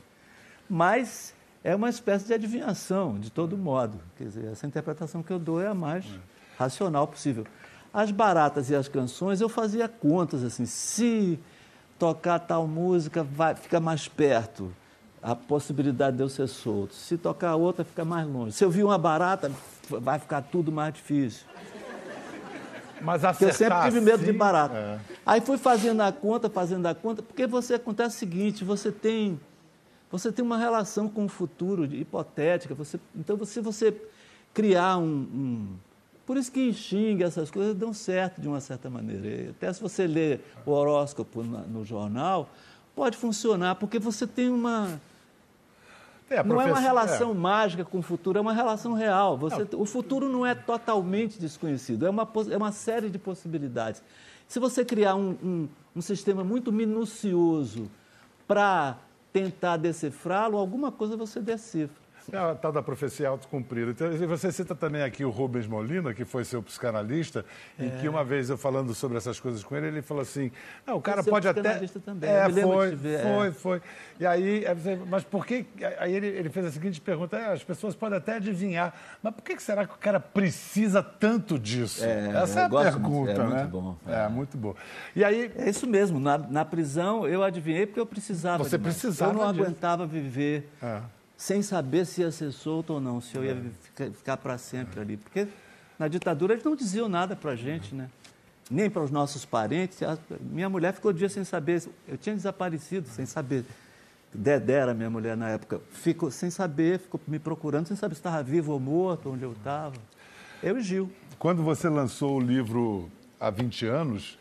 Mas 0.70 1.34
é 1.64 1.76
uma 1.76 1.90
espécie 1.90 2.28
de 2.28 2.34
adivinhação, 2.36 3.20
de 3.20 3.32
todo 3.32 3.58
modo. 3.58 4.00
Quer 4.18 4.26
dizer, 4.26 4.46
essa 4.52 4.68
interpretação 4.68 5.24
que 5.24 5.34
eu 5.34 5.40
dou 5.40 5.60
é 5.60 5.68
a 5.68 5.74
mais 5.74 6.06
racional 6.60 7.08
possível. 7.08 7.46
As 7.92 8.12
baratas 8.12 8.70
e 8.70 8.76
as 8.76 8.88
canções, 8.88 9.42
eu 9.42 9.50
fazia 9.50 9.90
contas 9.90 10.44
assim, 10.44 10.68
se 10.68 11.40
tocar 11.98 12.38
tal 12.38 12.68
música 12.68 13.24
vai, 13.24 13.56
fica 13.56 13.80
mais 13.80 14.08
perto, 14.08 14.72
a 15.24 15.36
possibilidade 15.36 16.18
de 16.18 16.22
eu 16.22 16.30
ser 16.30 16.48
solto. 16.48 16.94
Se 16.94 17.18
tocar 17.18 17.56
outra, 17.56 17.84
fica 17.84 18.06
mais 18.06 18.28
longe. 18.28 18.52
Se 18.52 18.64
eu 18.64 18.70
vi 18.70 18.84
uma 18.84 18.98
barata, 18.98 19.52
vai 19.90 20.20
ficar 20.20 20.44
tudo 20.44 20.72
mais 20.72 20.94
difícil. 20.94 21.48
Mas 23.06 23.24
acertar, 23.24 23.50
eu 23.50 23.54
sempre 23.54 23.82
tive 23.84 24.02
medo 24.02 24.24
assim, 24.24 24.26
de 24.26 24.34
barata. 24.34 24.76
É. 24.76 25.00
Aí 25.26 25.42
fui 25.42 25.58
fazendo 25.58 26.02
a 26.02 26.12
conta, 26.12 26.50
fazendo 26.50 26.86
a 26.88 26.96
conta, 26.96 27.22
porque 27.22 27.46
você 27.46 27.76
acontece 27.76 28.16
o 28.16 28.20
seguinte, 28.20 28.64
você 28.64 28.92
tem 28.92 29.40
você 30.12 30.32
tem 30.32 30.46
uma 30.46 30.58
relação 30.58 31.10
com 31.10 31.26
o 31.26 31.28
futuro 31.28 31.84
hipotética, 31.86 32.74
você, 32.74 32.98
então 33.16 33.44
se 33.44 33.60
você 33.60 33.94
criar 34.54 34.98
um, 34.98 35.04
um 35.04 35.68
por 36.26 36.38
isso 36.38 36.52
que 36.52 36.74
xinga 36.74 37.26
essas 37.26 37.52
coisas 37.52 37.76
dão 37.76 37.94
certo 37.94 38.42
de 38.42 38.48
uma 38.48 38.60
certa 38.60 38.90
maneira. 38.90 39.52
Até 39.52 39.72
se 39.72 39.82
você 39.82 40.08
ler 40.08 40.42
o 40.66 40.72
horóscopo 40.72 41.44
no 41.44 41.86
jornal, 41.86 42.50
pode 42.96 43.16
funcionar, 43.16 43.76
porque 43.76 44.00
você 44.00 44.26
tem 44.26 44.50
uma 44.50 45.00
é, 46.30 46.44
não 46.44 46.62
é 46.62 46.66
uma 46.66 46.80
relação 46.80 47.32
é. 47.32 47.34
mágica 47.34 47.86
com 47.86 48.00
o 48.00 48.02
futuro, 48.02 48.38
é 48.38 48.42
uma 48.42 48.54
relação 48.54 48.94
real. 48.94 49.38
Você, 49.38 49.68
o 49.74 49.86
futuro 49.86 50.28
não 50.28 50.46
é 50.46 50.56
totalmente 50.56 51.40
desconhecido, 51.40 52.06
é 52.06 52.10
uma, 52.10 52.28
é 52.52 52.58
uma 52.58 52.72
série 52.72 53.10
de 53.10 53.20
possibilidades. 53.20 54.02
Se 54.48 54.60
você 54.60 54.84
criar 54.84 55.16
um, 55.16 55.38
um, 55.44 55.70
um 55.96 56.02
sistema 56.02 56.44
muito 56.44 56.72
minucioso 56.72 57.90
para 58.48 58.98
tentar 59.32 59.78
decifrá-lo, 59.78 60.58
alguma 60.58 60.92
coisa 60.92 61.18
você 61.18 61.40
decifra. 61.40 62.05
É 62.32 62.38
a 62.38 62.56
tal 62.56 62.72
da 62.72 62.82
profecia 62.82 63.30
autocumprida. 63.30 63.92
Então, 63.92 64.10
você 64.28 64.52
cita 64.52 64.74
também 64.74 65.04
aqui 65.04 65.24
o 65.24 65.30
Rubens 65.30 65.68
Molina, 65.68 66.14
que 66.14 66.26
foi 66.26 66.44
seu 66.44 66.62
psicanalista, 66.62 67.46
é. 67.78 67.86
em 67.86 67.90
que 67.98 68.10
uma 68.10 68.24
vez 68.24 68.50
eu 68.50 68.58
falando 68.58 68.94
sobre 68.96 69.18
essas 69.18 69.40
coisas 69.40 69.64
com 69.64 69.76
ele, 69.76 69.88
ele 69.88 70.02
falou 70.02 70.22
assim: 70.22 70.52
não, 70.86 70.98
o 70.98 71.02
cara 71.02 71.24
pode 71.24 71.48
até. 71.48 71.76
Também. 72.04 72.30
É, 72.30 72.50
foi, 72.50 72.96
ver, 72.96 73.22
foi, 73.22 73.48
é. 73.48 73.52
foi. 73.52 73.82
E 74.20 74.26
aí, 74.26 74.64
mas 75.08 75.24
por 75.24 75.46
que. 75.46 75.66
Aí 76.00 76.14
ele, 76.16 76.28
ele 76.28 76.50
fez 76.50 76.66
a 76.66 76.72
seguinte 76.72 77.00
pergunta: 77.00 77.38
é, 77.38 77.54
as 77.54 77.64
pessoas 77.64 77.96
podem 77.96 78.18
até 78.18 78.38
adivinhar, 78.38 78.94
mas 79.22 79.34
por 79.34 79.44
que 79.44 79.60
será 79.62 79.86
que 79.86 79.94
o 79.94 79.98
cara 79.98 80.20
precisa 80.20 81.04
tanto 81.04 81.60
disso? 81.60 82.04
É, 82.04 82.42
Essa 82.42 82.62
é 82.62 82.64
a 82.66 82.70
pergunta, 82.70 83.10
muito, 83.10 83.42
é, 83.42 83.48
né? 83.48 83.56
Muito 83.56 83.68
bom. 83.70 83.98
É. 84.08 84.14
é, 84.14 84.30
muito 84.30 84.58
bom. 84.58 84.76
E 85.16 85.24
aí. 85.24 85.52
É 85.56 85.70
isso 85.70 85.88
mesmo. 85.88 86.20
Na, 86.20 86.38
na 86.38 86.66
prisão 86.66 87.28
eu 87.28 87.44
adivinhei 87.44 87.86
porque 87.86 88.00
eu 88.00 88.06
precisava. 88.06 88.64
Você 88.64 88.78
demais. 88.78 88.96
precisava. 88.96 89.32
Eu 89.32 89.38
não 89.38 89.52
disso. 89.52 89.64
aguentava 89.64 90.06
viver. 90.06 90.70
É 90.82 91.15
sem 91.38 91.62
saber 91.62 92.06
se 92.06 92.22
ia 92.22 92.32
ser 92.32 92.52
solto 92.52 92.94
ou 92.94 93.02
não, 93.02 93.20
se 93.20 93.36
eu 93.36 93.44
ia 93.44 93.52
é. 93.52 93.64
ficar, 93.82 94.12
ficar 94.12 94.38
para 94.38 94.58
sempre 94.58 95.00
ali. 95.00 95.18
Porque 95.18 95.48
na 95.98 96.08
ditadura 96.08 96.54
eles 96.54 96.64
não 96.64 96.76
diziam 96.76 97.10
nada 97.10 97.36
para 97.36 97.52
a 97.52 97.56
gente, 97.56 97.94
né? 97.94 98.10
nem 98.70 98.90
para 98.90 99.04
os 99.04 99.12
nossos 99.12 99.46
parentes. 99.46 100.00
minha 100.42 100.70
mulher 100.70 100.94
ficou 100.94 101.14
dia 101.14 101.30
sem 101.30 101.44
saber, 101.44 101.84
eu 102.08 102.18
tinha 102.18 102.36
desaparecido 102.36 103.08
sem 103.10 103.26
saber. 103.26 103.64
Dedé 104.34 104.74
era 104.74 104.94
minha 104.94 105.10
mulher 105.10 105.38
na 105.38 105.50
época, 105.50 105.80
ficou 105.92 106.30
sem 106.30 106.50
saber, 106.50 107.00
ficou 107.00 107.20
me 107.26 107.40
procurando, 107.40 107.88
sem 107.88 107.96
saber 107.96 108.16
se 108.16 108.20
estava 108.20 108.44
vivo 108.44 108.74
ou 108.74 108.80
morto, 108.80 109.32
onde 109.32 109.44
eu 109.44 109.54
estava. 109.54 109.96
Eu 110.62 110.78
e 110.78 110.82
Gil. 110.82 111.10
Quando 111.40 111.64
você 111.64 111.88
lançou 111.88 112.38
o 112.38 112.40
livro 112.40 113.10
há 113.40 113.50
20 113.50 113.86
anos, 113.86 114.38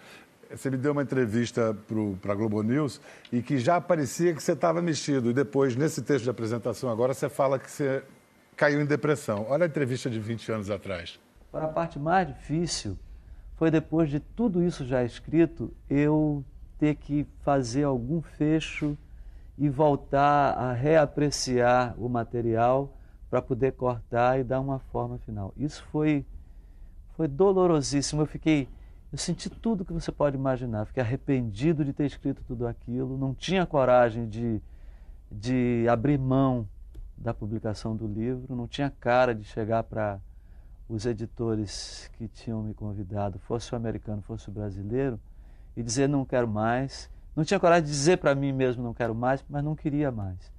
você 0.57 0.71
me 0.71 0.77
deu 0.77 0.93
uma 0.93 1.03
entrevista 1.03 1.77
para 2.21 2.33
a 2.33 2.35
Globo 2.35 2.63
News 2.63 3.01
e 3.33 3.43
que 3.43 3.59
já 3.59 3.81
parecia 3.81 4.35
que 4.35 4.43
você 4.43 4.53
estava 4.53 4.81
mexido. 4.81 5.31
E 5.31 5.33
depois, 5.33 5.77
nesse 5.77 6.03
texto 6.03 6.25
de 6.25 6.31
apresentação 6.31 6.91
agora, 6.91 7.15
você 7.15 7.29
fala 7.29 7.59
que 7.59 7.71
você 7.71 8.03
caiu 8.57 8.81
em 8.81 8.87
depressão. 8.87 9.47
Olha 9.49 9.65
a 9.65 9.69
entrevista 9.69 10.09
de 10.09 10.19
20 10.21 10.53
anos 10.53 10.71
atrás. 10.71 11.19
Para 11.51 11.67
a 11.67 11.69
parte 11.69 11.99
mais 11.99 12.27
difícil 12.29 12.99
foi 13.57 13.71
depois 13.71 14.11
de 14.11 14.19
tudo 14.19 14.63
isso 14.63 14.85
já 14.85 15.05
escrito, 15.05 15.73
eu 15.89 16.45
ter 16.79 16.97
que 16.97 17.27
fazer 17.43 17.85
algum 17.85 18.21
fecho 18.21 18.97
e 19.57 19.69
voltar 19.69 20.53
a 20.53 20.73
reapreciar 20.73 21.95
o 21.97 22.09
material 22.09 22.97
para 23.31 23.41
poder 23.41 23.73
cortar 23.73 24.41
e 24.41 24.45
dar 24.45 24.61
uma 24.61 24.79
forma 24.79 25.19
final. 25.19 25.55
Isso 25.57 25.85
foi, 25.91 26.25
foi 27.17 27.29
dolorosíssimo. 27.29 28.23
Eu 28.23 28.27
fiquei 28.27 28.69
eu 29.14 29.18
senti 29.18 29.49
tudo 29.49 29.85
que 29.85 29.92
você 29.92 30.11
pode 30.11 30.37
imaginar. 30.37 30.87
Fiquei 30.87 31.00
arrependido 31.00 31.85
de 31.85 31.92
ter 31.92 32.04
escrito 32.04 32.42
tudo 32.42 32.66
aquilo. 32.66 33.16
Não 33.16 33.33
tinha 33.33 33.64
coragem 33.64 34.28
de, 34.28 34.61
de 35.30 35.87
abrir 35.88 36.18
mão 36.18 36.68
da 37.16 37.33
publicação 37.33 37.94
do 37.94 38.09
livro. 38.09 38.56
Não 38.56 38.66
tinha 38.66 38.90
cara 38.90 39.33
de 39.33 39.44
chegar 39.44 39.85
para 39.85 40.21
os 40.88 41.06
editores 41.06 42.11
que 42.14 42.26
tinham 42.26 42.61
me 42.61 42.75
convidado, 42.75 43.38
fosse 43.38 43.73
o 43.73 43.76
americano, 43.76 44.21
fosse 44.21 44.49
o 44.49 44.52
brasileiro, 44.52 45.21
e 45.76 45.83
dizer 45.85 46.09
não 46.09 46.25
quero 46.25 46.49
mais. 46.49 47.09
Não 47.37 47.44
tinha 47.44 47.61
coragem 47.61 47.85
de 47.85 47.90
dizer 47.90 48.18
para 48.18 48.35
mim 48.35 48.52
mesmo 48.52 48.83
não 48.83 48.92
quero 48.92 49.14
mais, 49.14 49.44
mas 49.49 49.62
não 49.62 49.76
queria 49.76 50.11
mais. 50.11 50.52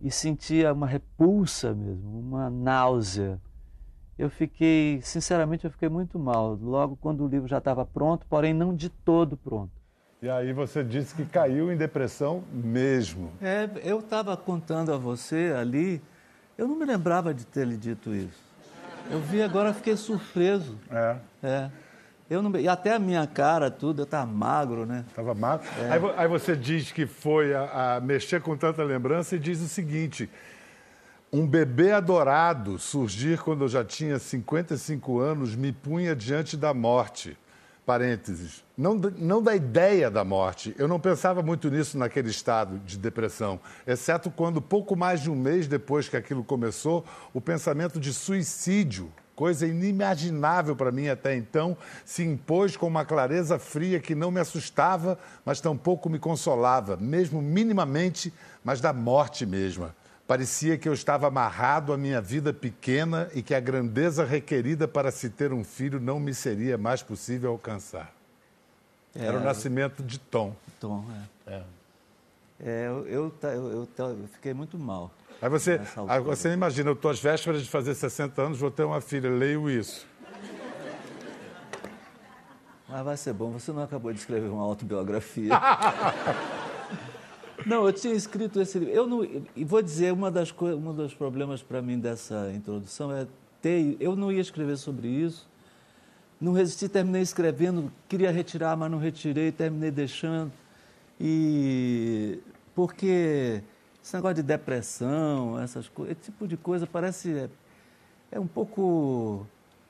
E 0.00 0.10
sentia 0.10 0.72
uma 0.72 0.86
repulsa 0.86 1.74
mesmo, 1.74 2.18
uma 2.18 2.48
náusea 2.48 3.38
eu 4.20 4.28
fiquei, 4.28 5.00
sinceramente, 5.02 5.64
eu 5.64 5.70
fiquei 5.70 5.88
muito 5.88 6.18
mal. 6.18 6.58
Logo 6.60 6.94
quando 7.00 7.24
o 7.24 7.26
livro 7.26 7.48
já 7.48 7.56
estava 7.56 7.86
pronto, 7.86 8.26
porém 8.28 8.52
não 8.52 8.74
de 8.76 8.90
todo 8.90 9.34
pronto. 9.34 9.70
E 10.20 10.28
aí 10.28 10.52
você 10.52 10.84
disse 10.84 11.14
que 11.14 11.24
caiu 11.24 11.72
em 11.72 11.76
depressão 11.76 12.44
mesmo. 12.52 13.32
É, 13.40 13.66
eu 13.82 14.00
estava 14.00 14.36
contando 14.36 14.92
a 14.92 14.98
você 14.98 15.54
ali, 15.58 16.02
eu 16.58 16.68
não 16.68 16.76
me 16.76 16.84
lembrava 16.84 17.32
de 17.32 17.46
ter 17.46 17.66
lhe 17.66 17.78
dito 17.78 18.14
isso. 18.14 18.44
Eu 19.10 19.20
vi 19.20 19.42
agora, 19.42 19.72
fiquei 19.72 19.96
surpreso. 19.96 20.78
É. 20.90 21.16
É. 21.42 21.70
Eu 22.28 22.42
não, 22.42 22.54
e 22.60 22.68
até 22.68 22.94
a 22.94 22.98
minha 22.98 23.26
cara, 23.26 23.70
tudo, 23.70 24.02
eu 24.02 24.04
estava 24.04 24.30
magro, 24.30 24.84
né? 24.84 25.06
Estava 25.08 25.34
magro. 25.34 25.66
É. 25.78 25.92
Aí, 25.92 26.00
aí, 26.18 26.28
você 26.28 26.54
diz 26.54 26.92
que 26.92 27.06
foi 27.06 27.54
a, 27.54 27.96
a 27.96 28.00
mexer 28.00 28.42
com 28.42 28.54
tanta 28.54 28.84
lembrança 28.84 29.34
e 29.34 29.38
diz 29.38 29.62
o 29.62 29.66
seguinte: 29.66 30.28
Um 31.32 31.46
bebê 31.46 31.92
adorado 31.92 32.76
surgir 32.76 33.38
quando 33.38 33.62
eu 33.62 33.68
já 33.68 33.84
tinha 33.84 34.18
55 34.18 35.20
anos 35.20 35.54
me 35.54 35.70
punha 35.70 36.16
diante 36.16 36.56
da 36.56 36.74
morte. 36.74 37.38
Parênteses. 37.86 38.64
Não, 38.76 38.96
não 38.96 39.40
da 39.40 39.54
ideia 39.54 40.10
da 40.10 40.24
morte. 40.24 40.74
Eu 40.76 40.88
não 40.88 40.98
pensava 40.98 41.40
muito 41.40 41.70
nisso 41.70 41.96
naquele 41.96 42.30
estado 42.30 42.80
de 42.80 42.98
depressão, 42.98 43.60
exceto 43.86 44.28
quando, 44.28 44.60
pouco 44.60 44.96
mais 44.96 45.20
de 45.20 45.30
um 45.30 45.36
mês 45.36 45.68
depois 45.68 46.08
que 46.08 46.16
aquilo 46.16 46.42
começou, 46.42 47.04
o 47.32 47.40
pensamento 47.40 48.00
de 48.00 48.12
suicídio, 48.12 49.12
coisa 49.36 49.68
inimaginável 49.68 50.74
para 50.74 50.90
mim 50.90 51.08
até 51.08 51.36
então, 51.36 51.76
se 52.04 52.24
impôs 52.24 52.76
com 52.76 52.88
uma 52.88 53.04
clareza 53.04 53.56
fria 53.56 54.00
que 54.00 54.16
não 54.16 54.32
me 54.32 54.40
assustava, 54.40 55.16
mas 55.44 55.60
tampouco 55.60 56.10
me 56.10 56.18
consolava, 56.18 56.96
mesmo 56.96 57.40
minimamente, 57.40 58.34
mas 58.64 58.80
da 58.80 58.92
morte 58.92 59.46
mesma. 59.46 59.94
Parecia 60.30 60.78
que 60.78 60.88
eu 60.88 60.92
estava 60.92 61.26
amarrado 61.26 61.92
à 61.92 61.98
minha 61.98 62.20
vida 62.20 62.52
pequena 62.52 63.28
e 63.34 63.42
que 63.42 63.52
a 63.52 63.58
grandeza 63.58 64.24
requerida 64.24 64.86
para 64.86 65.10
se 65.10 65.28
ter 65.28 65.52
um 65.52 65.64
filho 65.64 65.98
não 65.98 66.20
me 66.20 66.32
seria 66.32 66.78
mais 66.78 67.02
possível 67.02 67.50
alcançar. 67.50 68.14
É, 69.12 69.24
Era 69.24 69.38
o 69.38 69.40
nascimento 69.42 70.04
de 70.04 70.20
Tom. 70.20 70.54
Tom, 70.78 71.04
é. 71.48 71.52
é. 71.52 71.62
é 72.60 72.86
eu, 72.86 73.08
eu, 73.08 73.34
eu, 73.42 73.88
eu, 73.98 74.28
fiquei 74.32 74.54
muito 74.54 74.78
mal. 74.78 75.10
Aí 75.42 75.48
você, 75.48 75.80
aí 76.06 76.20
você 76.20 76.52
imagina, 76.52 76.90
eu 76.90 76.94
estou 76.94 77.10
às 77.10 77.18
vésperas 77.18 77.64
de 77.64 77.68
fazer 77.68 77.96
60 77.96 78.40
anos, 78.40 78.60
vou 78.60 78.70
ter 78.70 78.84
uma 78.84 79.00
filha, 79.00 79.28
leio 79.28 79.68
isso. 79.68 80.06
Mas 82.88 83.04
vai 83.04 83.16
ser 83.16 83.32
bom, 83.32 83.50
você 83.50 83.72
não 83.72 83.82
acabou 83.82 84.12
de 84.12 84.20
escrever 84.20 84.48
uma 84.48 84.62
autobiografia. 84.62 85.50
Não, 87.66 87.86
eu 87.86 87.92
tinha 87.92 88.14
escrito 88.14 88.60
esse 88.60 88.78
livro. 88.78 88.94
Eu 88.94 89.06
não, 89.06 89.24
e 89.24 89.64
vou 89.64 89.82
dizer, 89.82 90.12
uma 90.12 90.30
das 90.30 90.54
um 90.60 90.94
dos 90.94 91.14
problemas 91.14 91.62
para 91.62 91.82
mim 91.82 91.98
dessa 91.98 92.50
introdução 92.54 93.12
é 93.12 93.26
ter. 93.60 93.96
Eu 94.00 94.16
não 94.16 94.32
ia 94.32 94.40
escrever 94.40 94.76
sobre 94.76 95.08
isso. 95.08 95.48
Não 96.40 96.52
resisti, 96.52 96.88
terminei 96.88 97.20
escrevendo, 97.20 97.92
queria 98.08 98.30
retirar, 98.30 98.74
mas 98.76 98.90
não 98.90 98.98
retirei, 98.98 99.52
terminei 99.52 99.90
deixando. 99.90 100.50
E 101.20 102.38
porque 102.74 103.62
esse 104.02 104.14
negócio 104.14 104.36
de 104.36 104.42
depressão, 104.42 105.60
essas 105.60 105.86
coisas, 105.86 106.16
esse 106.16 106.30
tipo 106.30 106.48
de 106.48 106.56
coisa 106.56 106.86
parece 106.86 107.30
é, 107.30 107.50
é 108.32 108.40
um 108.40 108.46
pouco 108.46 109.46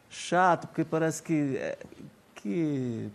chato, 0.08 0.66
porque 0.66 0.84
parece 0.84 1.22
que, 1.22 1.56
é, 1.56 1.78
que 2.34 3.08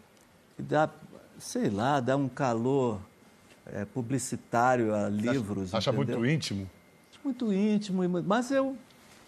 dá, 0.58 0.90
sei 1.38 1.70
lá, 1.70 2.00
dá 2.00 2.16
um 2.16 2.30
calor 2.30 3.02
é, 3.74 3.86
publicitário 3.86 4.94
a 4.94 5.10
livros. 5.10 5.70
Acha, 5.70 5.78
acha 5.78 5.92
muito 5.92 6.26
íntimo? 6.26 6.70
Muito 7.24 7.52
íntimo, 7.52 8.04
mas 8.24 8.52
eu 8.52 8.78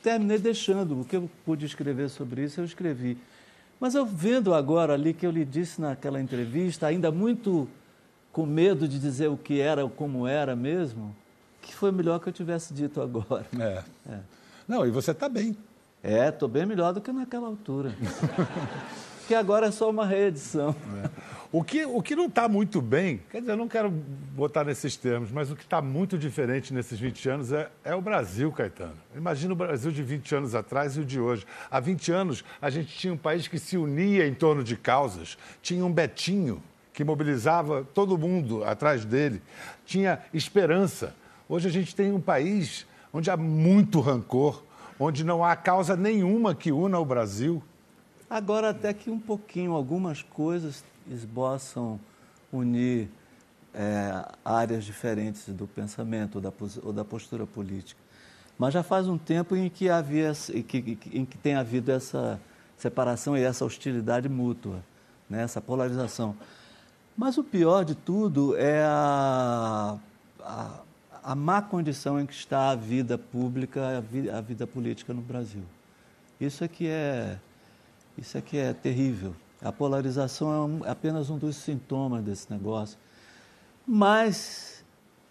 terminei 0.04 0.38
deixando. 0.38 1.02
O 1.02 1.06
que 1.06 1.16
eu 1.16 1.30
pude 1.44 1.66
escrever 1.66 2.10
sobre 2.10 2.44
isso, 2.44 2.62
eu 2.62 2.66
escrevi. 2.66 3.18
Mas 3.80 3.96
eu 3.96 4.06
vendo 4.06 4.54
agora 4.54 4.94
ali 4.94 5.14
que 5.14 5.26
eu 5.26 5.32
lhe 5.32 5.46
disse 5.46 5.82
naquela 5.82 6.22
entrevista, 6.22 6.88
ainda 6.88 7.12
muito 7.12 7.68
com 8.32 8.46
medo 8.46 8.88
de 8.88 9.00
dizer 9.00 9.30
o 9.30 9.38
que 9.38 9.60
era, 9.60 9.88
como 9.90 10.28
era 10.28 10.56
mesmo, 10.56 11.16
que 11.62 11.74
foi 11.74 11.92
melhor 11.92 12.20
que 12.20 12.30
eu 12.30 12.34
tivesse 12.34 12.74
dito 12.74 13.02
agora. 13.02 13.46
É. 13.60 13.84
é. 14.12 14.20
Não, 14.68 14.86
e 14.86 14.92
você 14.92 15.12
está 15.12 15.28
bem. 15.28 15.58
É, 16.04 16.30
estou 16.30 16.48
bem 16.48 16.66
melhor 16.66 16.94
do 16.94 17.02
que 17.02 17.12
naquela 17.12 17.48
altura. 17.48 17.96
Porque 19.20 19.34
agora 19.36 19.68
é 19.68 19.72
só 19.72 19.90
uma 19.90 20.06
reedição. 20.06 20.76
É. 21.04 21.10
O 21.50 21.64
que, 21.64 21.86
o 21.86 22.02
que 22.02 22.14
não 22.14 22.26
está 22.26 22.50
muito 22.50 22.82
bem, 22.82 23.22
quer 23.32 23.40
dizer, 23.40 23.54
eu 23.54 23.58
não 23.58 23.70
quero 23.70 23.90
botar 23.90 24.66
nesses 24.66 24.98
termos, 24.98 25.32
mas 25.32 25.50
o 25.50 25.56
que 25.56 25.64
está 25.64 25.82
muito 25.82 26.18
diferente 26.18 26.74
nesses 26.74 27.00
20 27.00 27.30
anos 27.30 27.52
é, 27.54 27.70
é 27.86 27.96
o 27.96 28.02
Brasil, 28.02 28.52
Caetano. 28.52 28.98
Imagina 29.16 29.54
o 29.54 29.56
Brasil 29.56 29.90
de 29.90 30.04
20 30.04 30.36
anos 30.36 30.56
atrás 30.56 30.98
e 30.98 31.00
o 31.00 31.06
de 31.06 31.22
hoje. 31.22 31.46
Há 31.72 31.80
20 31.80 32.12
anos, 32.12 32.44
a 32.62 32.70
gente 32.70 32.90
tinha 32.98 33.14
um 33.14 33.18
país 33.18 33.48
que 33.48 33.58
se 33.58 33.78
unia 33.78 34.28
em 34.28 34.34
torno 34.34 34.62
de 34.62 34.76
causas. 34.76 35.38
Tinha 35.62 35.86
um 35.86 35.92
Betinho 35.92 36.62
que 36.92 37.04
mobilizava 37.06 37.88
todo 37.94 38.18
mundo 38.18 38.66
atrás 38.66 39.06
dele. 39.06 39.42
Tinha 39.86 40.20
esperança. 40.34 41.16
Hoje 41.48 41.70
a 41.70 41.72
gente 41.72 41.96
tem 41.96 42.12
um 42.12 42.20
país 42.20 42.86
onde 43.14 43.32
há 43.32 43.38
muito 43.38 44.02
rancor, 44.02 44.62
onde 45.00 45.24
não 45.24 45.46
há 45.46 45.56
causa 45.56 45.96
nenhuma 45.96 46.54
que 46.54 46.74
una 46.74 47.00
o 47.00 47.06
Brasil. 47.06 47.64
Agora, 48.30 48.72
até 48.72 48.94
que 48.94 49.10
um 49.10 49.20
pouquinho, 49.20 49.72
algumas 49.72 50.22
coisas 50.22 50.84
esboçam 51.10 52.00
unir 52.52 53.10
é, 53.74 54.26
áreas 54.44 54.84
diferentes 54.84 55.48
do 55.50 55.68
pensamento 55.68 56.36
ou 56.36 56.42
da, 56.42 56.52
ou 56.84 56.94
da, 56.94 57.06
postura 57.06 57.46
política. 57.46 58.00
Mas 58.58 58.74
já 58.74 58.82
faz 58.82 59.08
um 59.08 59.18
tempo 59.18 59.56
em 59.56 59.70
que, 59.70 59.90
havia, 59.90 60.32
em 60.54 60.64
que, 60.64 60.98
em 61.14 61.26
que 61.26 61.38
tem 61.38 61.56
havido 61.56 61.92
essa 61.92 62.40
separação 62.78 63.38
e 63.38 63.44
essa 63.44 63.64
hostilidade 63.64 64.28
mútua, 64.28 64.84
né? 65.30 65.44
essa 65.44 65.62
polarização. 65.62 66.36
Mas 67.16 67.38
o 67.38 67.44
pior 67.44 67.86
de 67.86 67.94
tudo 67.96 68.56
é 68.58 68.84
a, 68.84 69.98
a, 70.40 70.80
a 71.24 71.36
má 71.36 71.62
condição 71.62 72.20
em 72.20 72.26
que 72.26 72.34
está 72.34 72.70
a 72.72 72.76
vida 72.76 73.18
pública, 73.18 73.98
a 73.98 74.02
vida, 74.02 74.38
a 74.38 74.42
vida 74.42 74.66
política 74.66 75.14
no 75.14 75.22
Brasil. 75.22 75.64
Isso 76.40 76.64
é 76.64 76.68
que 76.68 76.88
é, 76.88 77.38
isso 78.18 78.38
é 78.38 78.42
que 78.42 78.58
é 78.58 78.74
terrível. 78.74 79.36
A 79.62 79.72
polarização 79.72 80.54
é 80.54 80.60
um, 80.60 80.92
apenas 80.92 81.30
um 81.30 81.38
dos 81.38 81.56
sintomas 81.56 82.24
desse 82.24 82.52
negócio. 82.52 82.98
Mas, 83.86 84.84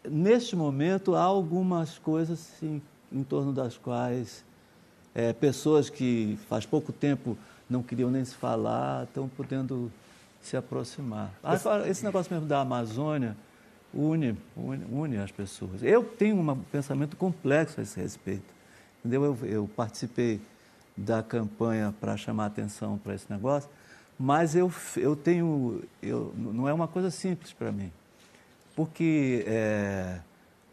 neste 0.08 0.56
momento, 0.56 1.14
há 1.14 1.22
algumas 1.22 1.98
coisas 1.98 2.38
sim, 2.38 2.82
em 3.12 3.22
torno 3.22 3.52
das 3.52 3.76
quais 3.76 4.44
é, 5.14 5.32
pessoas 5.32 5.88
que 5.88 6.38
faz 6.48 6.66
pouco 6.66 6.92
tempo 6.92 7.36
não 7.68 7.82
queriam 7.82 8.10
nem 8.10 8.24
se 8.24 8.34
falar 8.34 9.04
estão 9.04 9.28
podendo 9.28 9.90
se 10.40 10.56
aproximar. 10.56 11.32
Esse 11.88 12.04
negócio 12.04 12.32
mesmo 12.32 12.48
da 12.48 12.60
Amazônia 12.60 13.36
une, 13.92 14.36
une, 14.56 14.84
une 14.90 15.16
as 15.18 15.30
pessoas. 15.30 15.82
Eu 15.82 16.04
tenho 16.04 16.36
um 16.36 16.56
pensamento 16.56 17.16
complexo 17.16 17.80
a 17.80 17.82
esse 17.82 17.98
respeito. 17.98 18.54
Entendeu? 19.00 19.24
Eu, 19.24 19.38
eu 19.46 19.70
participei 19.74 20.40
da 20.96 21.22
campanha 21.22 21.94
para 22.00 22.16
chamar 22.16 22.46
atenção 22.46 22.98
para 22.98 23.14
esse 23.14 23.30
negócio 23.30 23.68
mas 24.18 24.54
eu, 24.54 24.72
eu 24.96 25.14
tenho. 25.14 25.82
Eu, 26.02 26.32
não 26.36 26.68
é 26.68 26.72
uma 26.72 26.88
coisa 26.88 27.10
simples 27.10 27.52
para 27.52 27.70
mim. 27.70 27.92
Porque 28.74 29.44
é, 29.46 30.18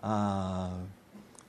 a, 0.01 0.77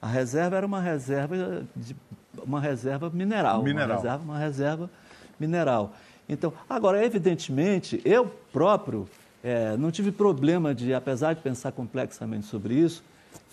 a 0.00 0.06
reserva 0.06 0.56
era 0.56 0.66
uma 0.66 0.80
reserva, 0.80 1.64
de, 1.74 1.96
uma 2.44 2.60
reserva 2.60 3.10
mineral. 3.10 3.62
Mineral. 3.62 3.88
Uma 3.88 3.96
reserva, 3.96 4.24
uma 4.24 4.38
reserva 4.38 4.90
mineral. 5.38 5.94
Então, 6.28 6.52
agora, 6.68 7.04
evidentemente, 7.04 8.00
eu 8.04 8.26
próprio 8.52 9.08
é, 9.42 9.76
não 9.76 9.90
tive 9.90 10.10
problema 10.10 10.74
de, 10.74 10.94
apesar 10.94 11.34
de 11.34 11.42
pensar 11.42 11.70
complexamente 11.72 12.46
sobre 12.46 12.74
isso, 12.74 13.04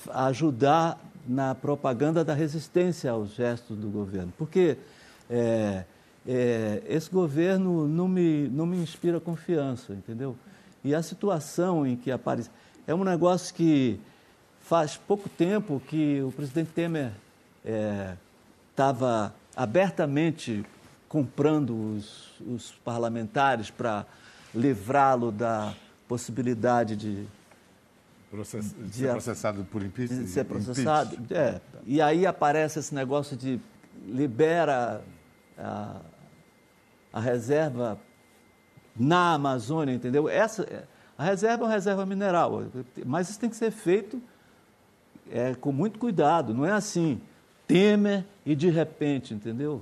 ajudar 0.10 0.98
na 1.28 1.54
propaganda 1.54 2.24
da 2.24 2.34
resistência 2.34 3.12
aos 3.12 3.36
gestos 3.36 3.78
do 3.78 3.90
governo. 3.90 4.32
Porque 4.38 4.78
é, 5.30 5.84
é, 6.28 6.84
esse 6.88 7.10
governo 7.10 7.88
não 7.88 8.08
me, 8.08 8.48
não 8.50 8.66
me 8.66 8.78
inspira 8.78 9.20
confiança, 9.20 9.94
entendeu? 9.94 10.36
E 10.84 10.94
a 10.94 11.02
situação 11.02 11.86
em 11.86 11.96
que 11.96 12.12
aparece. 12.12 12.50
É 12.88 12.94
um 12.94 13.04
negócio 13.04 13.54
que 13.54 14.00
faz 14.62 14.98
pouco 14.98 15.30
tempo 15.30 15.82
que 15.88 16.22
o 16.22 16.32
presidente 16.32 16.72
Temer 16.72 17.12
estava 18.72 19.34
é, 19.36 19.62
abertamente 19.62 20.66
comprando 21.08 21.96
os, 21.96 22.40
os 22.40 22.72
parlamentares 22.84 23.70
para 23.70 24.06
livrá-lo 24.54 25.32
da 25.32 25.74
possibilidade 26.08 26.96
de, 26.96 27.26
Process, 28.30 28.74
de 28.78 28.94
ser 28.94 29.12
processado 29.12 29.64
por 29.66 29.84
impeachment. 29.84 30.24
De 30.24 30.30
ser 30.30 30.46
processado. 30.46 31.18
É. 31.32 31.60
E 31.86 32.02
aí 32.02 32.26
aparece 32.26 32.80
esse 32.80 32.96
negócio 32.96 33.36
de 33.36 33.60
libera 34.08 35.02
a, 35.58 35.98
a 37.12 37.20
reserva 37.20 38.00
na 38.96 39.34
Amazônia, 39.34 39.94
entendeu? 39.94 40.28
Essa, 40.30 40.86
a 41.18 41.24
reserva 41.24 41.64
é 41.64 41.68
uma 41.68 41.74
reserva 41.74 42.06
mineral, 42.06 42.64
mas 43.06 43.30
isso 43.30 43.40
tem 43.40 43.50
que 43.50 43.56
ser 43.56 43.72
feito 43.72 44.22
é, 45.32 45.56
com 45.56 45.72
muito 45.72 45.98
cuidado, 45.98 46.54
não 46.54 46.66
é 46.66 46.72
assim, 46.72 47.22
Temer 47.68 48.26
e 48.46 48.54
de 48.54 48.70
repente, 48.70 49.34
entendeu? 49.34 49.82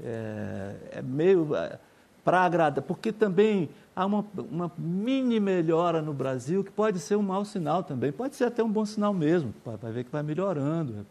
É, 0.00 0.74
é 0.92 1.02
meio 1.02 1.54
é, 1.56 1.78
para 2.24 2.42
agradar, 2.42 2.84
porque 2.84 3.10
também 3.10 3.68
há 3.96 4.06
uma, 4.06 4.24
uma 4.36 4.70
mini 4.78 5.40
melhora 5.40 6.00
no 6.00 6.12
Brasil 6.12 6.62
que 6.62 6.70
pode 6.70 7.00
ser 7.00 7.16
um 7.16 7.22
mau 7.22 7.44
sinal 7.44 7.82
também, 7.82 8.12
pode 8.12 8.36
ser 8.36 8.44
até 8.44 8.62
um 8.62 8.70
bom 8.70 8.84
sinal 8.84 9.12
mesmo, 9.12 9.52
vai 9.64 9.90
ver 9.90 10.04
que 10.04 10.12
vai 10.12 10.22
melhorando. 10.22 11.04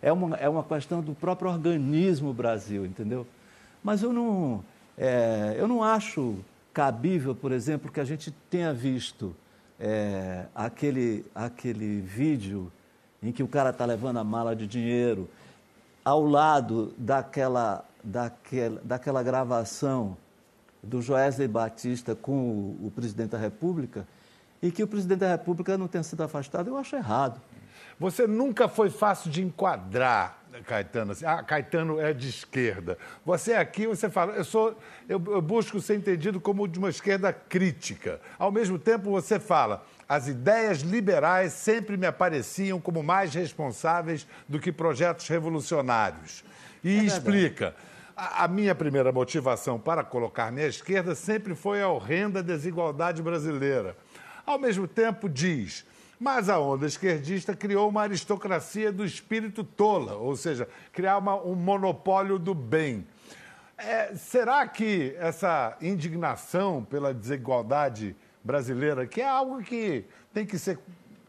É 0.00 0.12
uma, 0.12 0.36
é 0.36 0.48
uma 0.48 0.62
questão 0.62 1.00
do 1.00 1.14
próprio 1.14 1.50
organismo 1.50 2.32
Brasil, 2.32 2.86
entendeu? 2.86 3.26
Mas 3.84 4.02
eu 4.02 4.14
não, 4.14 4.64
é, 4.96 5.54
eu 5.58 5.68
não 5.68 5.84
acho 5.84 6.38
cabível, 6.72 7.34
por 7.34 7.52
exemplo, 7.52 7.92
que 7.92 8.00
a 8.00 8.04
gente 8.04 8.30
tenha 8.50 8.72
visto 8.72 9.36
é, 9.78 10.46
aquele, 10.54 11.26
aquele 11.34 12.00
vídeo 12.00 12.72
em 13.22 13.30
que 13.30 13.42
o 13.42 13.48
cara 13.48 13.68
está 13.70 13.84
levando 13.84 14.18
a 14.18 14.24
mala 14.24 14.56
de 14.56 14.66
dinheiro 14.66 15.28
ao 16.02 16.24
lado 16.24 16.94
daquela, 16.96 17.84
daquela, 18.02 18.80
daquela 18.82 19.22
gravação 19.22 20.16
do 20.82 21.02
Joesley 21.02 21.48
Batista 21.48 22.14
com 22.14 22.32
o, 22.32 22.86
o 22.86 22.90
presidente 22.90 23.30
da 23.30 23.38
República 23.38 24.06
e 24.62 24.70
que 24.70 24.82
o 24.82 24.88
presidente 24.88 25.20
da 25.20 25.30
República 25.30 25.76
não 25.76 25.88
tenha 25.88 26.02
sido 26.02 26.22
afastado, 26.22 26.68
eu 26.68 26.78
acho 26.78 26.96
errado. 26.96 27.40
Você 27.98 28.26
nunca 28.26 28.66
foi 28.66 28.90
fácil 28.90 29.30
de 29.30 29.42
enquadrar, 29.42 30.38
Caetano. 30.62 31.12
Assim, 31.12 31.24
ah, 31.24 31.42
Caetano 31.42 32.00
é 32.00 32.12
de 32.12 32.28
esquerda. 32.28 32.98
Você 33.24 33.54
aqui, 33.54 33.86
você 33.86 34.08
fala, 34.08 34.34
eu 34.34 34.44
sou, 34.44 34.78
eu, 35.08 35.22
eu 35.26 35.42
busco 35.42 35.80
ser 35.80 35.96
entendido 35.96 36.40
como 36.40 36.68
de 36.68 36.78
uma 36.78 36.90
esquerda 36.90 37.32
crítica. 37.32 38.20
Ao 38.38 38.52
mesmo 38.52 38.78
tempo, 38.78 39.10
você 39.10 39.40
fala, 39.40 39.84
as 40.08 40.28
ideias 40.28 40.80
liberais 40.80 41.52
sempre 41.52 41.96
me 41.96 42.06
apareciam 42.06 42.80
como 42.80 43.02
mais 43.02 43.34
responsáveis 43.34 44.26
do 44.48 44.60
que 44.60 44.70
projetos 44.70 45.28
revolucionários. 45.28 46.44
E 46.82 46.98
é 46.98 47.02
explica. 47.04 47.74
A, 48.16 48.44
a 48.44 48.48
minha 48.48 48.74
primeira 48.74 49.10
motivação 49.10 49.78
para 49.78 50.04
colocar-me 50.04 50.62
à 50.62 50.68
esquerda 50.68 51.14
sempre 51.14 51.54
foi 51.54 51.82
a 51.82 51.88
horrenda 51.88 52.42
desigualdade 52.42 53.22
brasileira. 53.22 53.96
Ao 54.46 54.58
mesmo 54.58 54.86
tempo, 54.86 55.28
diz 55.28 55.84
mas 56.18 56.48
a 56.48 56.58
onda 56.58 56.86
esquerdista 56.86 57.54
criou 57.54 57.88
uma 57.88 58.02
aristocracia 58.02 58.92
do 58.92 59.04
espírito 59.04 59.64
tola, 59.64 60.14
ou 60.14 60.36
seja, 60.36 60.68
criar 60.92 61.18
uma, 61.18 61.36
um 61.42 61.54
monopólio 61.54 62.38
do 62.38 62.54
bem. 62.54 63.06
É, 63.76 64.14
será 64.14 64.66
que 64.68 65.14
essa 65.18 65.76
indignação 65.80 66.84
pela 66.84 67.12
desigualdade 67.12 68.16
brasileira, 68.44 69.06
que 69.06 69.22
é 69.22 69.28
algo 69.28 69.62
que 69.62 70.04
tem 70.32 70.44
que 70.44 70.58
ser. 70.58 70.78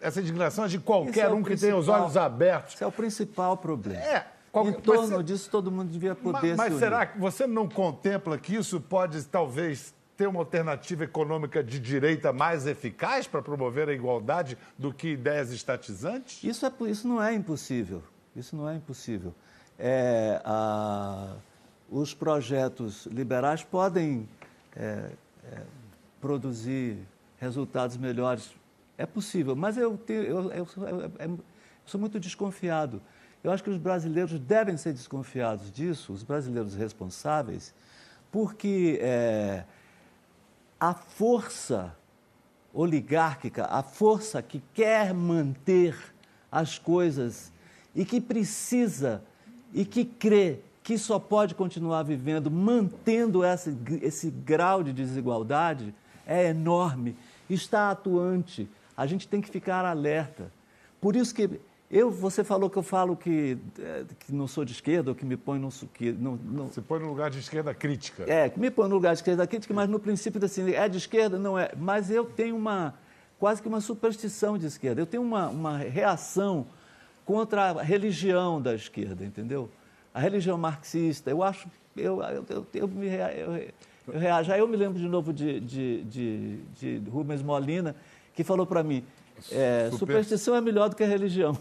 Essa 0.02 0.19
indignação 0.19 0.65
é 0.65 0.67
de 0.67 0.78
qualquer 0.78 1.30
é 1.30 1.30
um 1.30 1.41
que 1.41 1.56
tem 1.56 1.74
os 1.74 1.88
olhos 1.88 2.17
abertos. 2.17 2.76
Esse 2.76 2.84
é 2.84 2.88
o 2.88 2.91
principal 2.91 3.56
problema. 3.56 4.00
É. 4.00 4.28
Em 4.63 4.74
torno 4.74 5.17
mas, 5.17 5.26
disso, 5.26 5.50
todo 5.50 5.69
mundo 5.69 5.89
devia 5.89 6.15
poder 6.15 6.56
Mas, 6.56 6.71
mas 6.71 6.80
será 6.80 7.06
que 7.06 7.19
você 7.19 7.45
não 7.45 7.67
contempla 7.67 8.38
que 8.38 8.56
isso 8.56 8.80
pode, 8.80 9.21
talvez, 9.26 9.93
ter 10.17 10.28
uma 10.28 10.39
alternativa 10.39 11.04
econômica 11.04 11.63
de 11.63 11.80
direita 11.80 12.32
mais 12.32 12.65
eficaz 12.65 13.28
para 13.28 13.41
promover 13.41 13.89
a 13.89 13.93
igualdade 13.93 14.58
do 14.78 14.93
que 14.93 15.10
ideias 15.10 15.51
estatizantes? 15.51 16.43
Isso, 16.43 16.65
é, 16.65 16.71
isso 16.89 17.08
não 17.08 17.21
é 17.21 17.34
impossível. 17.34 18.01
Isso 18.36 18.56
não 18.56 18.69
é 18.69 18.75
impossível. 18.75 19.34
É, 19.78 20.41
a, 20.45 21.36
os 21.89 22.13
projetos 22.13 23.06
liberais 23.08 23.63
podem 23.63 24.28
é, 24.75 25.12
é, 25.51 25.62
produzir 26.21 26.97
resultados 27.38 27.97
melhores. 27.97 28.54
É 28.97 29.06
possível, 29.06 29.56
mas 29.56 29.78
eu, 29.78 29.97
tenho, 29.97 30.23
eu, 30.23 30.51
eu, 30.51 30.67
eu, 30.78 31.12
eu 31.19 31.39
sou 31.86 31.99
muito 31.99 32.19
desconfiado. 32.19 33.01
Eu 33.43 33.51
acho 33.51 33.63
que 33.63 33.69
os 33.69 33.78
brasileiros 33.78 34.39
devem 34.39 34.75
ser 34.75 34.93
desconfiados 34.93 35.71
disso, 35.71 36.12
os 36.12 36.23
brasileiros 36.23 36.73
responsáveis, 36.73 37.75
porque 38.32 38.97
é, 39.01 39.65
a 40.86 40.93
força 40.93 41.98
oligárquica, 42.71 43.65
a 43.65 43.82
força 43.82 44.39
que 44.39 44.62
quer 44.71 45.15
manter 45.15 45.98
as 46.52 46.78
coisas 46.78 47.52
e 47.95 48.06
que 48.06 48.21
precisa 48.21 49.24
e 49.74 49.84
que 49.84 50.06
crê 50.06 50.60
que 50.84 50.95
só 51.00 51.17
pode 51.17 51.56
continuar 51.56 52.04
vivendo 52.04 52.52
mantendo 52.52 53.41
esse, 53.43 54.30
grau 54.30 54.84
de 54.84 54.93
desigualdade 54.93 55.91
é 56.24 56.50
enorme, 56.50 57.17
está 57.50 57.89
atuante. 57.89 58.69
A 58.95 59.08
gente 59.08 59.28
tem 59.28 59.41
que 59.41 59.50
ficar 59.50 59.86
alerta. 59.86 60.52
Por 61.02 61.15
isso 61.15 61.34
que 61.34 61.60
eu, 61.89 62.10
você 62.10 62.43
falou 62.43 62.69
que 62.69 62.78
eu 62.78 62.84
falo 62.84 63.15
que, 63.15 63.58
eh, 63.80 64.06
que 64.19 64.34
não 64.34 64.48
sou 64.48 64.65
de 64.65 64.71
esquerda, 64.71 65.12
ou 65.12 65.15
que 65.15 65.24
me 65.24 65.38
põe 65.38 65.60
no... 65.60 65.69
Que 65.93 66.12
não, 66.12 66.36
não... 66.36 66.67
Você 66.67 66.82
põe 66.82 67.00
no 67.00 67.08
lugar 67.08 67.30
de 67.30 67.38
esquerda 67.38 67.74
crítica. 67.76 68.24
É, 68.28 68.50
que 68.50 68.60
me 68.60 68.71
põe 68.71 68.89
no 68.89 68.95
lugar 68.95 69.13
de 69.13 69.19
esquerda 69.19 69.45
crítica, 69.45 69.71
mas 69.74 69.88
no 69.88 70.00
princípio, 70.00 70.43
assim, 70.43 70.71
é 70.71 70.89
de 70.89 70.98
esquerda? 70.98 71.38
Não 71.38 71.58
é. 71.58 71.71
Mas 71.78 72.10
eu 72.10 72.26
tenho 72.26 72.56
uma, 72.56 72.95
quase 73.39 73.62
que 73.62 73.67
uma 73.67 73.82
superstição 73.82 74.58
de 74.58 74.65
esquerda. 74.65 75.00
Eu 75.00 75.06
tenho 75.06 75.21
uma, 75.21 75.48
uma 75.48 75.78
reação 75.78 76.65
contra 77.24 77.69
a 77.69 77.84
religião 77.84 78.60
da 78.60 78.74
esquerda, 78.74 79.24
entendeu? 79.24 79.69
A 80.12 80.19
religião 80.19 80.58
marxista. 80.58 81.30
Eu 81.30 81.43
acho... 81.43 81.67
Eu, 81.95 82.21
eu, 82.24 82.45
eu, 82.50 82.67
eu 82.74 82.88
me 82.88 83.08
eu, 83.08 83.74
eu 84.08 84.19
reajo. 84.19 84.52
Aí 84.52 84.60
eu 84.60 84.67
me 84.67 84.76
lembro 84.76 85.00
de 85.00 85.08
novo 85.08 85.32
de, 85.32 85.60
de, 85.60 86.04
de, 86.04 86.58
de 86.78 87.10
Rubens 87.10 87.43
Molina, 87.43 87.95
que 88.34 88.43
falou 88.43 88.65
para 88.65 88.84
mim, 88.84 89.04
é, 89.52 89.89
superstição 89.98 90.56
é 90.56 90.62
melhor 90.62 90.89
do 90.89 90.95
que 90.95 91.04
a 91.04 91.08
religião. 91.08 91.58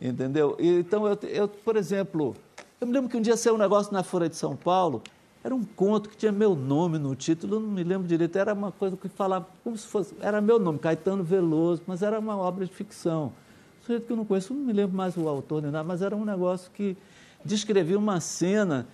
Entendeu? 0.00 0.56
Então, 0.60 1.06
eu, 1.06 1.18
eu, 1.22 1.48
por 1.48 1.76
exemplo, 1.76 2.36
eu 2.80 2.86
me 2.86 2.92
lembro 2.92 3.10
que 3.10 3.16
um 3.16 3.20
dia 3.20 3.36
saiu 3.36 3.56
um 3.56 3.58
negócio 3.58 3.92
na 3.92 4.04
Folha 4.04 4.28
de 4.28 4.36
São 4.36 4.54
Paulo, 4.54 5.02
era 5.42 5.54
um 5.54 5.64
conto 5.64 6.08
que 6.08 6.16
tinha 6.16 6.30
meu 6.30 6.54
nome 6.54 6.98
no 6.98 7.14
título, 7.16 7.58
não 7.58 7.68
me 7.68 7.82
lembro 7.82 8.06
direito, 8.06 8.36
era 8.38 8.54
uma 8.54 8.70
coisa 8.70 8.96
que 8.96 9.08
falava 9.08 9.46
como 9.64 9.76
se 9.76 9.86
fosse, 9.86 10.14
era 10.20 10.40
meu 10.40 10.58
nome, 10.58 10.78
Caetano 10.78 11.24
Veloso, 11.24 11.82
mas 11.86 12.02
era 12.02 12.18
uma 12.18 12.36
obra 12.36 12.64
de 12.64 12.72
ficção. 12.72 13.32
Sujeito 13.80 14.06
que 14.06 14.12
eu 14.12 14.16
não 14.16 14.24
conheço, 14.24 14.54
não 14.54 14.60
me 14.60 14.72
lembro 14.72 14.96
mais 14.96 15.16
o 15.16 15.28
autor 15.28 15.62
nem 15.62 15.70
nada, 15.70 15.84
mas 15.84 16.02
era 16.02 16.14
um 16.14 16.24
negócio 16.24 16.70
que 16.72 16.96
descrevia 17.44 17.98
uma 17.98 18.20
cena 18.20 18.86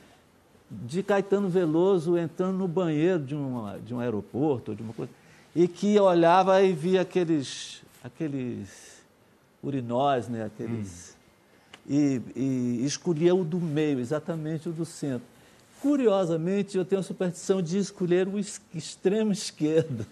de 0.71 1.03
Caetano 1.03 1.49
Veloso 1.49 2.17
entrando 2.17 2.57
no 2.57 2.69
banheiro 2.69 3.19
de, 3.19 3.35
uma, 3.35 3.79
de 3.79 3.95
um 3.95 4.01
aeroporto, 4.01 4.75
de 4.75 4.83
uma 4.83 4.93
coisa, 4.93 5.13
e 5.55 5.69
que 5.69 5.99
olhava 5.99 6.63
e 6.63 6.73
via 6.73 7.03
aqueles, 7.03 7.83
aqueles 8.03 8.94
urinóis, 9.65 10.29
né, 10.29 10.45
aqueles. 10.45 11.11
Hum. 11.11 11.25
E, 11.87 12.23
e 12.35 12.87
escolhia 12.87 13.35
o 13.35 13.45
do 13.45 13.61
meio, 13.61 14.01
exatamente 14.01 14.69
o 14.69 14.73
do 14.73 14.85
centro. 14.85 15.35
Curiosamente, 15.85 16.79
eu 16.79 16.85
tenho 16.85 17.01
a 17.01 17.03
superstição 17.03 17.61
de 17.61 17.77
escolher 17.77 18.27
o 18.27 18.39
extremo 18.39 19.33
esquerdo. 19.33 20.07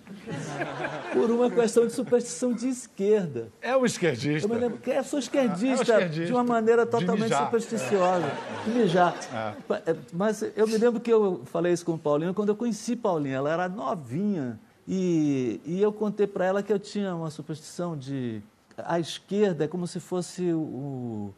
Por 1.14 1.30
uma 1.30 1.50
questão 1.50 1.86
de 1.86 1.94
superstição 1.94 2.52
de 2.52 2.68
esquerda. 2.68 3.48
É 3.62 3.74
o 3.74 3.86
esquerdista. 3.86 4.46
Eu 4.46 4.54
me 4.54 4.60
lembro 4.60 4.76
que 4.76 4.90
eu 4.90 5.02
sou 5.02 5.18
esquerdista, 5.18 5.94
é 5.94 5.96
esquerdista 5.96 6.26
de 6.26 6.32
uma 6.32 6.44
maneira 6.44 6.84
totalmente 6.84 7.34
supersticiosa. 7.34 8.26
É. 8.26 8.68
Mijar. 8.68 9.16
É. 9.32 9.96
Mas 10.12 10.42
eu 10.54 10.68
me 10.68 10.76
lembro 10.76 11.00
que 11.00 11.10
eu 11.10 11.40
falei 11.46 11.72
isso 11.72 11.86
com 11.86 11.96
Paulinha 11.96 12.34
quando 12.34 12.50
eu 12.50 12.56
conheci 12.56 12.94
Paulinha. 12.94 13.36
Ela 13.36 13.50
era 13.50 13.66
novinha. 13.66 14.60
E, 14.86 15.58
e 15.64 15.80
eu 15.80 15.90
contei 15.90 16.26
para 16.26 16.44
ela 16.44 16.62
que 16.62 16.70
eu 16.70 16.78
tinha 16.78 17.14
uma 17.14 17.30
superstição 17.30 17.96
de 17.96 18.42
a 18.78 18.98
esquerda 18.98 19.64
é 19.64 19.68
como 19.68 19.87
se 19.87 20.00
fosse 20.00 20.52
o, 20.52 21.32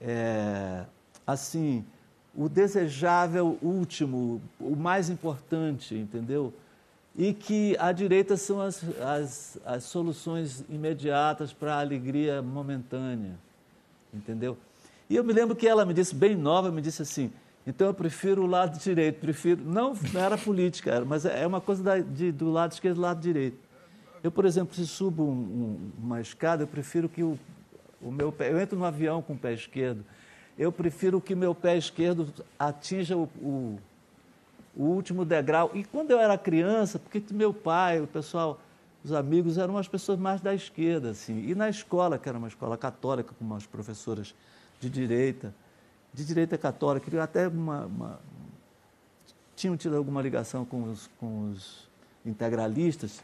é, 0.00 0.84
assim, 1.26 1.84
o 2.34 2.48
desejável 2.48 3.58
último, 3.62 4.40
o 4.58 4.74
mais 4.74 5.10
importante, 5.10 5.94
entendeu? 5.94 6.52
E 7.16 7.34
que 7.34 7.76
a 7.78 7.92
direita 7.92 8.36
são 8.36 8.60
as, 8.60 8.82
as, 9.00 9.58
as 9.64 9.84
soluções 9.84 10.64
imediatas 10.68 11.52
para 11.52 11.74
a 11.74 11.80
alegria 11.80 12.40
momentânea, 12.40 13.34
entendeu? 14.12 14.56
E 15.10 15.16
eu 15.16 15.22
me 15.22 15.32
lembro 15.32 15.54
que 15.54 15.68
ela 15.68 15.84
me 15.84 15.92
disse, 15.92 16.14
bem 16.14 16.34
nova, 16.34 16.70
me 16.70 16.80
disse 16.80 17.02
assim, 17.02 17.30
então 17.66 17.86
eu 17.86 17.94
prefiro 17.94 18.42
o 18.42 18.46
lado 18.46 18.78
direito, 18.78 19.20
prefiro, 19.20 19.62
não, 19.62 19.94
não 20.12 20.20
era 20.20 20.38
política, 20.38 21.04
mas 21.04 21.24
é 21.26 21.46
uma 21.46 21.60
coisa 21.60 21.82
da, 21.82 21.98
de, 21.98 22.32
do 22.32 22.50
lado 22.50 22.72
esquerdo 22.72 22.94
e 22.94 22.96
do 22.96 23.02
lado 23.02 23.20
direito. 23.20 23.58
Eu, 24.22 24.30
por 24.30 24.44
exemplo, 24.44 24.74
se 24.74 24.86
subo 24.86 25.24
um, 25.24 25.30
um, 25.30 25.90
uma 25.98 26.20
escada, 26.20 26.62
eu 26.62 26.66
prefiro 26.66 27.08
que 27.08 27.22
o, 27.22 27.38
o 28.00 28.10
meu 28.10 28.30
pé. 28.30 28.52
Eu 28.52 28.60
entro 28.60 28.78
no 28.78 28.84
avião 28.84 29.20
com 29.20 29.32
o 29.32 29.38
pé 29.38 29.52
esquerdo. 29.52 30.04
Eu 30.56 30.70
prefiro 30.70 31.20
que 31.20 31.34
meu 31.34 31.54
pé 31.54 31.76
esquerdo 31.76 32.32
atinja 32.58 33.16
o, 33.16 33.24
o, 33.40 33.78
o 34.76 34.84
último 34.84 35.24
degrau. 35.24 35.72
E 35.74 35.82
quando 35.82 36.12
eu 36.12 36.20
era 36.20 36.38
criança, 36.38 37.00
porque 37.00 37.22
meu 37.34 37.52
pai, 37.52 38.00
o 38.00 38.06
pessoal, 38.06 38.60
os 39.02 39.12
amigos 39.12 39.58
eram 39.58 39.76
as 39.76 39.88
pessoas 39.88 40.18
mais 40.18 40.40
da 40.40 40.54
esquerda, 40.54 41.10
assim. 41.10 41.44
E 41.48 41.54
na 41.54 41.68
escola, 41.68 42.16
que 42.16 42.28
era 42.28 42.38
uma 42.38 42.48
escola 42.48 42.76
católica, 42.76 43.34
com 43.36 43.44
umas 43.44 43.66
professoras 43.66 44.34
de 44.78 44.88
direita, 44.88 45.52
de 46.14 46.24
direita 46.24 46.56
católica, 46.56 47.22
até 47.22 47.48
uma, 47.48 47.86
uma, 47.86 48.20
tinham 49.56 49.76
tido 49.76 49.96
alguma 49.96 50.22
ligação 50.22 50.64
com 50.64 50.84
os, 50.84 51.10
com 51.18 51.50
os 51.50 51.88
integralistas 52.24 53.20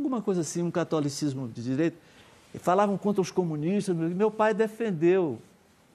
alguma 0.00 0.22
coisa 0.22 0.40
assim, 0.40 0.62
um 0.62 0.70
catolicismo 0.70 1.48
de 1.48 1.62
direita. 1.62 1.96
Falavam 2.54 2.98
contra 2.98 3.20
os 3.20 3.30
comunistas. 3.30 3.94
Meu 3.94 4.30
pai 4.30 4.52
defendeu 4.52 5.38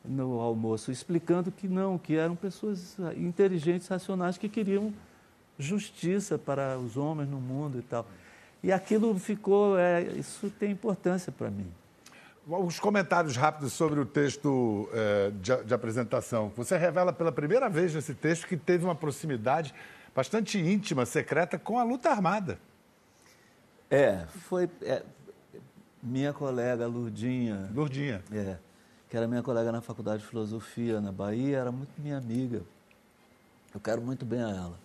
no 0.03 0.39
almoço, 0.39 0.91
explicando 0.91 1.51
que 1.51 1.67
não, 1.67 1.97
que 1.97 2.15
eram 2.15 2.35
pessoas 2.35 2.95
inteligentes, 3.17 3.87
racionais, 3.87 4.37
que 4.37 4.47
queriam 4.47 4.93
justiça 5.57 6.37
para 6.37 6.77
os 6.77 6.95
homens 6.95 7.29
no 7.29 7.39
mundo 7.39 7.79
e 7.79 7.81
tal. 7.81 8.05
E 8.63 8.71
aquilo 8.71 9.17
ficou, 9.19 9.77
é, 9.77 10.03
isso 10.17 10.49
tem 10.59 10.71
importância 10.71 11.31
para 11.31 11.49
mim. 11.49 11.67
Os 12.47 12.79
comentários 12.79 13.35
rápidos 13.35 13.73
sobre 13.73 13.99
o 13.99 14.05
texto 14.05 14.87
é, 14.93 15.31
de, 15.31 15.63
de, 15.63 15.73
apresentação. 15.73 16.51
Você 16.55 16.77
revela 16.77 17.11
pela 17.11 17.31
primeira 17.31 17.67
vez 17.67 17.93
nesse 17.93 18.13
texto 18.13 18.47
que 18.47 18.55
teve 18.55 18.85
uma 18.85 18.95
proximidade 18.95 19.73
bastante 20.15 20.59
íntima, 20.59 21.05
secreta, 21.05 21.57
com 21.57 21.79
a 21.79 21.83
luta 21.83 22.09
armada. 22.09 22.59
É, 23.89 24.25
foi 24.27 24.69
é, 24.81 25.03
minha 26.01 26.33
colega 26.33 26.87
Lurdinha. 26.87 27.69
Lurdinha. 27.73 28.23
É, 28.31 28.57
que 29.09 29.17
era 29.17 29.27
minha 29.27 29.43
colega 29.43 29.71
na 29.71 29.81
faculdade 29.81 30.23
de 30.23 30.27
filosofia 30.27 30.99
na 30.99 31.11
Bahia, 31.11 31.57
era 31.57 31.71
muito 31.71 31.89
minha 31.99 32.17
amiga. 32.17 32.61
Eu 33.73 33.79
quero 33.79 34.01
muito 34.01 34.25
bem 34.25 34.41
a 34.41 34.49
ela. 34.49 34.79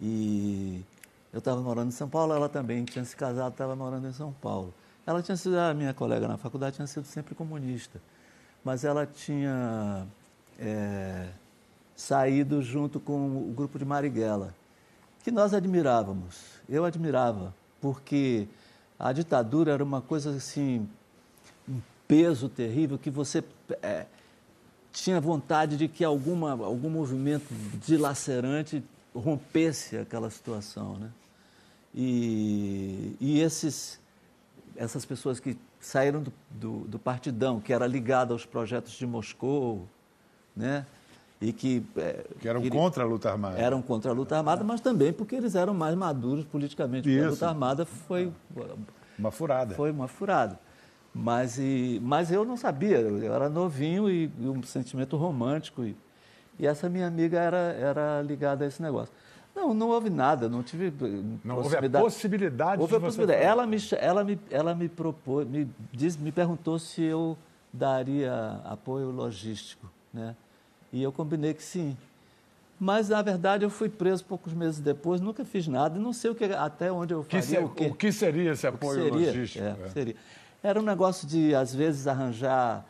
E 0.00 0.84
eu 1.32 1.38
estava 1.38 1.60
morando 1.60 1.88
em 1.88 1.92
São 1.92 2.08
Paulo, 2.08 2.32
ela 2.34 2.48
também 2.48 2.84
tinha 2.84 3.04
se 3.04 3.16
casado, 3.16 3.52
estava 3.52 3.74
morando 3.74 4.06
em 4.08 4.12
São 4.12 4.32
Paulo. 4.32 4.72
Ela 5.06 5.22
tinha 5.22 5.36
sido, 5.36 5.58
a 5.58 5.74
minha 5.74 5.92
colega 5.92 6.26
na 6.26 6.36
faculdade 6.36 6.76
tinha 6.76 6.86
sido 6.86 7.04
sempre 7.04 7.34
comunista, 7.34 8.00
mas 8.64 8.84
ela 8.84 9.06
tinha 9.06 10.06
é, 10.58 11.28
saído 11.94 12.62
junto 12.62 12.98
com 12.98 13.48
o 13.48 13.52
grupo 13.54 13.78
de 13.78 13.84
Marighella, 13.84 14.54
que 15.22 15.30
nós 15.30 15.52
admirávamos. 15.52 16.60
Eu 16.68 16.84
admirava, 16.84 17.54
porque 17.84 18.48
a 18.98 19.12
ditadura 19.12 19.70
era 19.70 19.84
uma 19.84 20.00
coisa 20.00 20.30
assim, 20.30 20.88
um 21.68 21.82
peso 22.08 22.48
terrível 22.48 22.96
que 22.96 23.10
você 23.10 23.44
é, 23.82 24.06
tinha 24.90 25.20
vontade 25.20 25.76
de 25.76 25.86
que 25.86 26.02
alguma, 26.02 26.52
algum 26.52 26.88
movimento 26.88 27.44
dilacerante 27.84 28.82
rompesse 29.14 29.98
aquela 29.98 30.30
situação, 30.30 30.96
né? 30.96 31.10
E, 31.94 33.14
e 33.20 33.40
esses, 33.42 34.00
essas 34.76 35.04
pessoas 35.04 35.38
que 35.38 35.54
saíram 35.78 36.22
do, 36.22 36.32
do, 36.48 36.78
do, 36.88 36.98
partidão, 36.98 37.60
que 37.60 37.70
era 37.70 37.86
ligado 37.86 38.32
aos 38.32 38.46
projetos 38.46 38.94
de 38.94 39.06
Moscou, 39.06 39.86
né? 40.56 40.86
E 41.44 41.52
que, 41.52 41.84
é, 41.96 42.24
que 42.40 42.48
eram 42.48 42.62
que, 42.62 42.70
contra 42.70 43.04
a 43.04 43.06
luta 43.06 43.30
armada. 43.30 43.58
Eram 43.58 43.82
contra 43.82 44.10
a 44.10 44.14
luta 44.14 44.36
armada, 44.36 44.64
mas 44.64 44.80
também 44.80 45.12
porque 45.12 45.34
eles 45.34 45.54
eram 45.54 45.74
mais 45.74 45.94
maduros 45.94 46.44
politicamente. 46.46 47.06
Porque 47.06 47.22
a 47.22 47.30
luta 47.30 47.48
armada 47.48 47.84
foi. 47.84 48.32
Uma 49.18 49.30
furada. 49.30 49.74
Foi 49.74 49.90
uma 49.90 50.08
furada. 50.08 50.58
Mas, 51.14 51.58
e, 51.58 52.00
mas 52.02 52.32
eu 52.32 52.44
não 52.44 52.56
sabia, 52.56 52.98
eu 52.98 53.32
era 53.32 53.48
novinho 53.48 54.10
e, 54.10 54.32
e 54.40 54.48
um 54.48 54.62
sentimento 54.62 55.16
romântico. 55.16 55.84
E, 55.84 55.94
e 56.58 56.66
essa 56.66 56.88
minha 56.88 57.06
amiga 57.06 57.38
era, 57.38 57.56
era 57.78 58.22
ligada 58.22 58.64
a 58.64 58.68
esse 58.68 58.80
negócio. 58.80 59.14
Não, 59.54 59.72
não 59.72 59.90
houve 59.90 60.10
nada, 60.10 60.48
não 60.48 60.62
tive 60.62 60.92
Não 61.44 61.58
houve 61.58 61.76
a 61.76 62.00
possibilidade 62.00 62.80
houve 62.80 62.96
a 62.96 63.00
possibilidade. 63.00 63.44
Ela 63.44 63.66
me, 63.66 63.76
ela 63.98 64.24
me, 64.24 64.40
ela 64.50 64.74
me 64.74 64.88
propôs, 64.88 65.46
me, 65.46 65.70
diz, 65.92 66.16
me 66.16 66.32
perguntou 66.32 66.78
se 66.78 67.02
eu 67.02 67.38
daria 67.72 68.60
apoio 68.64 69.10
logístico, 69.10 69.88
né? 70.12 70.34
E 70.94 71.02
eu 71.02 71.10
combinei 71.10 71.52
que 71.52 71.62
sim. 71.62 71.96
Mas, 72.78 73.08
na 73.08 73.20
verdade, 73.20 73.64
eu 73.64 73.70
fui 73.70 73.88
preso 73.88 74.24
poucos 74.24 74.52
meses 74.52 74.78
depois, 74.78 75.20
nunca 75.20 75.44
fiz 75.44 75.66
nada, 75.66 75.98
não 75.98 76.12
sei 76.12 76.30
o 76.30 76.36
que, 76.36 76.44
até 76.44 76.92
onde 76.92 77.12
eu 77.12 77.24
faria 77.24 77.58
que 77.58 77.64
o 77.64 77.68
quê. 77.68 77.86
O 77.86 77.94
que 77.94 78.12
seria 78.12 78.52
esse 78.52 78.64
apoio 78.64 79.02
seria, 79.02 79.26
logístico? 79.26 79.64
É, 79.64 79.76
é. 79.84 79.88
Seria. 79.88 80.16
Era 80.62 80.78
um 80.78 80.84
negócio 80.84 81.26
de, 81.26 81.52
às 81.52 81.74
vezes, 81.74 82.06
arranjar 82.06 82.86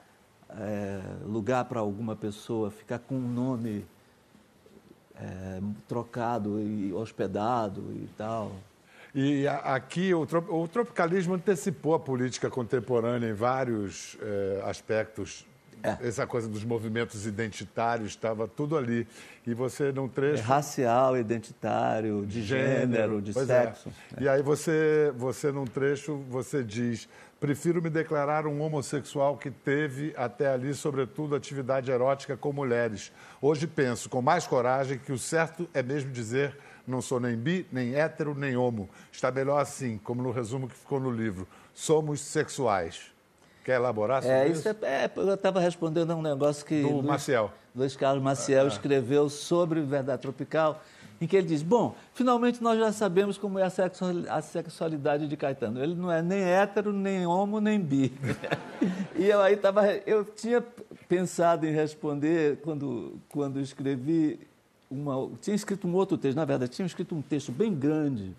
é, 0.50 1.00
lugar 1.24 1.64
para 1.64 1.80
alguma 1.80 2.14
pessoa, 2.14 2.70
ficar 2.70 2.98
com 2.98 3.14
um 3.14 3.28
nome 3.28 3.86
é, 5.16 5.60
trocado 5.88 6.60
e 6.60 6.92
hospedado 6.92 7.90
e 7.94 8.06
tal. 8.18 8.52
E 9.14 9.46
aqui 9.46 10.12
o, 10.12 10.26
o, 10.50 10.68
tropicalismo 10.68 11.34
antecipou 11.34 11.94
a 11.94 12.00
política 12.00 12.50
contemporânea 12.50 13.30
em 13.30 13.32
vários 13.32 14.18
é, 14.20 14.62
aspectos. 14.66 15.46
É. 15.84 16.08
Essa 16.08 16.26
coisa 16.26 16.48
dos 16.48 16.64
movimentos 16.64 17.26
identitários 17.26 18.10
estava 18.10 18.48
tudo 18.48 18.76
ali. 18.76 19.06
E 19.46 19.52
você 19.52 19.92
num 19.92 20.08
trecho. 20.08 20.42
É 20.42 20.46
racial, 20.46 21.16
identitário, 21.18 22.24
de 22.24 22.42
gênero, 22.42 22.80
gênero 22.80 23.22
de 23.22 23.38
é. 23.38 23.44
sexo. 23.44 23.90
E 24.18 24.26
aí 24.26 24.42
você, 24.42 25.12
você 25.16 25.52
num 25.52 25.66
trecho, 25.66 26.24
você 26.30 26.64
diz 26.64 27.06
Prefiro 27.44 27.82
me 27.82 27.90
declarar 27.90 28.46
um 28.46 28.62
homossexual 28.62 29.36
que 29.36 29.50
teve 29.50 30.14
até 30.16 30.46
ali, 30.46 30.72
sobretudo, 30.72 31.36
atividade 31.36 31.90
erótica 31.90 32.38
com 32.38 32.54
mulheres. 32.54 33.12
Hoje 33.38 33.66
penso 33.66 34.08
com 34.08 34.22
mais 34.22 34.46
coragem 34.46 34.98
que 34.98 35.12
o 35.12 35.18
certo 35.18 35.68
é 35.74 35.82
mesmo 35.82 36.10
dizer 36.10 36.56
não 36.86 37.02
sou 37.02 37.20
nem 37.20 37.36
bi, 37.36 37.66
nem 37.70 37.94
hétero, 37.94 38.34
nem 38.34 38.56
homo. 38.56 38.88
Está 39.12 39.30
melhor 39.30 39.60
assim, 39.60 39.98
como 39.98 40.22
no 40.22 40.30
resumo 40.30 40.68
que 40.68 40.74
ficou 40.74 40.98
no 40.98 41.10
livro. 41.10 41.46
Somos 41.74 42.20
sexuais. 42.20 43.12
Quer 43.64 43.76
elaborar 43.76 44.22
sobre 44.22 44.36
é, 44.36 44.48
isso? 44.48 44.60
isso 44.60 44.68
é, 44.68 45.04
é, 45.04 45.10
eu 45.16 45.34
estava 45.34 45.58
respondendo 45.58 46.10
a 46.10 46.14
um 46.14 46.22
negócio 46.22 46.64
que... 46.64 46.82
Do 46.82 46.90
Luiz, 46.90 47.06
Maciel. 47.06 47.50
Luiz 47.74 47.96
Carlos 47.96 48.22
Maciel 48.22 48.66
ah, 48.66 48.68
escreveu 48.68 49.28
sobre 49.28 49.80
Verdade 49.80 50.22
Tropical 50.22 50.80
em 51.20 51.26
que 51.26 51.36
ele 51.36 51.46
diz: 51.46 51.62
Bom, 51.62 51.94
finalmente 52.12 52.62
nós 52.62 52.78
já 52.78 52.92
sabemos 52.92 53.38
como 53.38 53.58
é 53.58 53.64
a 53.64 54.42
sexualidade 54.42 55.26
de 55.26 55.36
Caetano. 55.36 55.82
Ele 55.82 55.94
não 55.94 56.10
é 56.10 56.22
nem 56.22 56.42
hétero, 56.42 56.92
nem 56.92 57.26
homo, 57.26 57.60
nem 57.60 57.80
bi. 57.80 58.12
e 59.16 59.26
eu 59.26 59.40
aí 59.40 59.54
estava. 59.54 59.86
Eu 60.06 60.24
tinha 60.24 60.62
pensado 61.08 61.66
em 61.66 61.72
responder 61.72 62.58
quando, 62.58 63.18
quando 63.28 63.60
escrevi. 63.60 64.38
Uma, 64.90 65.30
tinha 65.40 65.56
escrito 65.56 65.88
um 65.88 65.94
outro 65.94 66.16
texto, 66.16 66.36
na 66.36 66.44
verdade, 66.44 66.70
tinha 66.70 66.86
escrito 66.86 67.16
um 67.16 67.22
texto 67.22 67.50
bem 67.50 67.74
grande 67.74 68.32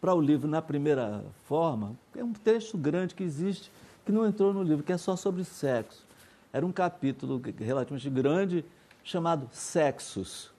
para 0.00 0.14
o 0.14 0.20
livro 0.20 0.48
na 0.48 0.60
primeira 0.60 1.22
forma. 1.44 1.92
É 2.16 2.24
um 2.24 2.32
texto 2.32 2.76
grande 2.76 3.14
que 3.14 3.22
existe, 3.22 3.70
que 4.04 4.12
não 4.12 4.26
entrou 4.26 4.52
no 4.52 4.62
livro, 4.62 4.84
que 4.84 4.92
é 4.92 4.98
só 4.98 5.16
sobre 5.16 5.44
sexo. 5.44 6.06
Era 6.52 6.64
um 6.66 6.72
capítulo 6.72 7.40
relativamente 7.58 8.10
grande 8.10 8.64
chamado 9.02 9.48
Sexos 9.52 10.52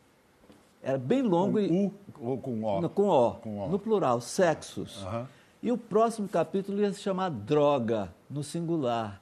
era 0.83 0.97
bem 0.97 1.21
longo. 1.21 1.53
Com 1.53 1.59
e, 1.59 1.85
U 1.85 1.93
ou 2.19 2.37
com 2.37 2.63
O? 2.63 2.81
No, 2.81 2.89
com, 2.89 3.07
o, 3.07 3.31
com 3.35 3.65
o, 3.65 3.69
no 3.69 3.79
plural, 3.79 4.19
sexos. 4.19 5.01
Uhum. 5.03 5.25
E 5.63 5.71
o 5.71 5.77
próximo 5.77 6.27
capítulo 6.27 6.81
ia 6.81 6.91
se 6.91 6.99
chamar 6.99 7.29
Droga, 7.29 8.13
no 8.29 8.43
singular. 8.43 9.21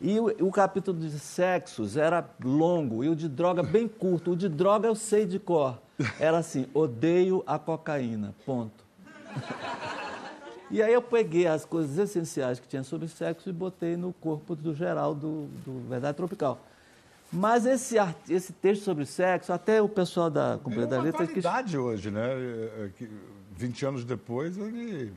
E 0.00 0.18
o, 0.18 0.28
o, 0.46 0.50
capítulo 0.50 0.98
de 0.98 1.10
sexos 1.10 1.98
era 1.98 2.26
longo 2.42 3.04
e 3.04 3.08
o 3.08 3.14
de 3.14 3.28
droga 3.28 3.62
bem 3.62 3.86
curto. 3.86 4.32
O 4.32 4.36
de 4.36 4.48
droga 4.48 4.88
eu 4.88 4.94
sei 4.94 5.26
de 5.26 5.38
cor. 5.38 5.78
Era 6.18 6.38
assim: 6.38 6.66
odeio 6.72 7.44
a 7.46 7.58
cocaína. 7.58 8.34
Ponto. 8.46 8.82
e 10.70 10.82
aí 10.82 10.92
eu 10.92 11.02
peguei 11.02 11.46
as 11.46 11.64
coisas 11.64 11.96
essenciais 11.98 12.58
que 12.58 12.66
tinha 12.66 12.82
sobre 12.82 13.08
sexo 13.08 13.48
e 13.48 13.52
botei 13.52 13.96
no 13.96 14.12
corpo 14.12 14.54
do 14.56 14.74
geral 14.74 15.14
do, 15.14 15.46
do 15.64 15.88
Verdade 15.88 16.16
Tropical. 16.16 16.58
Mas 17.32 17.66
esse, 17.66 17.96
esse 18.28 18.52
texto 18.52 18.82
sobre 18.82 19.04
sexo, 19.04 19.52
até 19.52 19.82
o 19.82 19.88
pessoal 19.88 20.30
da 20.30 20.58
Comunidade 20.62 20.90
da 20.90 21.02
Letra... 21.02 21.24
É 21.24 21.26
uma 21.26 21.32
hoje, 21.78 22.10
né? 22.10 22.22
20 23.56 23.86
anos 23.86 24.04
depois, 24.04 24.56
ele 24.56 25.12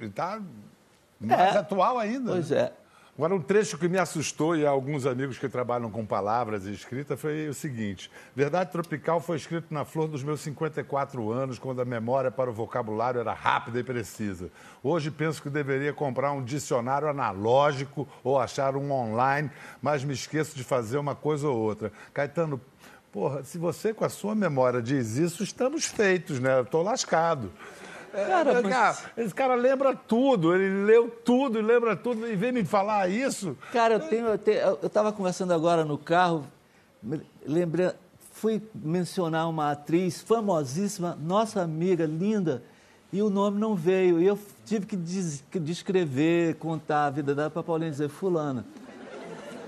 está 0.00 0.40
mais 1.20 1.54
é, 1.54 1.58
atual 1.58 1.98
ainda. 1.98 2.32
Pois 2.32 2.50
né? 2.50 2.58
é. 2.58 2.72
Agora, 3.16 3.32
um 3.32 3.40
trecho 3.40 3.78
que 3.78 3.88
me 3.88 3.96
assustou 3.96 4.56
e 4.56 4.66
alguns 4.66 5.06
amigos 5.06 5.38
que 5.38 5.48
trabalham 5.48 5.88
com 5.88 6.04
palavras 6.04 6.66
e 6.66 6.72
escrita 6.72 7.16
foi 7.16 7.48
o 7.48 7.54
seguinte: 7.54 8.10
Verdade 8.34 8.72
Tropical 8.72 9.20
foi 9.20 9.36
escrito 9.36 9.72
na 9.72 9.84
flor 9.84 10.08
dos 10.08 10.24
meus 10.24 10.40
54 10.40 11.30
anos, 11.30 11.56
quando 11.56 11.80
a 11.80 11.84
memória 11.84 12.28
para 12.28 12.50
o 12.50 12.52
vocabulário 12.52 13.20
era 13.20 13.32
rápida 13.32 13.78
e 13.78 13.84
precisa. 13.84 14.50
Hoje 14.82 15.12
penso 15.12 15.40
que 15.40 15.48
deveria 15.48 15.92
comprar 15.92 16.32
um 16.32 16.42
dicionário 16.42 17.06
analógico 17.06 18.08
ou 18.24 18.36
achar 18.36 18.74
um 18.74 18.90
online, 18.90 19.48
mas 19.80 20.02
me 20.02 20.12
esqueço 20.12 20.56
de 20.56 20.64
fazer 20.64 20.98
uma 20.98 21.14
coisa 21.14 21.46
ou 21.46 21.56
outra. 21.56 21.92
Caetano, 22.12 22.60
porra, 23.12 23.44
se 23.44 23.58
você 23.58 23.94
com 23.94 24.04
a 24.04 24.08
sua 24.08 24.34
memória 24.34 24.82
diz 24.82 25.18
isso, 25.18 25.44
estamos 25.44 25.84
feitos, 25.84 26.40
né? 26.40 26.62
Estou 26.62 26.82
lascado. 26.82 27.52
Cara, 28.14 28.62
mas... 28.62 28.72
cara, 28.72 28.96
esse 29.16 29.34
cara 29.34 29.54
lembra 29.56 29.94
tudo, 29.94 30.54
ele 30.54 30.84
leu 30.84 31.08
tudo, 31.08 31.60
lembra 31.60 31.96
tudo, 31.96 32.28
e 32.28 32.36
vem 32.36 32.52
me 32.52 32.64
falar 32.64 33.08
isso. 33.10 33.56
Cara, 33.72 33.94
eu 33.94 34.00
tenho, 34.00 34.26
eu 34.26 34.86
estava 34.86 35.12
conversando 35.12 35.52
agora 35.52 35.84
no 35.84 35.98
carro, 35.98 36.46
lembrei, 37.44 37.90
fui 38.32 38.62
mencionar 38.72 39.48
uma 39.48 39.72
atriz 39.72 40.20
famosíssima, 40.20 41.18
nossa 41.20 41.60
amiga, 41.60 42.06
linda, 42.06 42.62
e 43.12 43.20
o 43.20 43.28
nome 43.28 43.58
não 43.58 43.74
veio. 43.74 44.20
E 44.20 44.26
eu 44.26 44.38
tive 44.64 44.86
que 44.86 44.96
descrever, 45.58 46.54
contar 46.56 47.06
a 47.06 47.10
vida 47.10 47.34
dela 47.34 47.50
para 47.50 47.62
Paulinha 47.62 47.90
dizer, 47.90 48.08
fulana. 48.08 48.64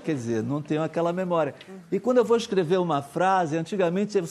Quer 0.05 0.15
dizer, 0.15 0.41
não 0.41 0.61
tenho 0.61 0.81
aquela 0.81 1.11
memória. 1.11 1.53
E 1.91 1.99
quando 1.99 2.17
eu 2.17 2.23
vou 2.23 2.37
escrever 2.37 2.77
uma 2.77 3.01
frase, 3.01 3.57
antigamente 3.57 4.17
eu, 4.17 4.25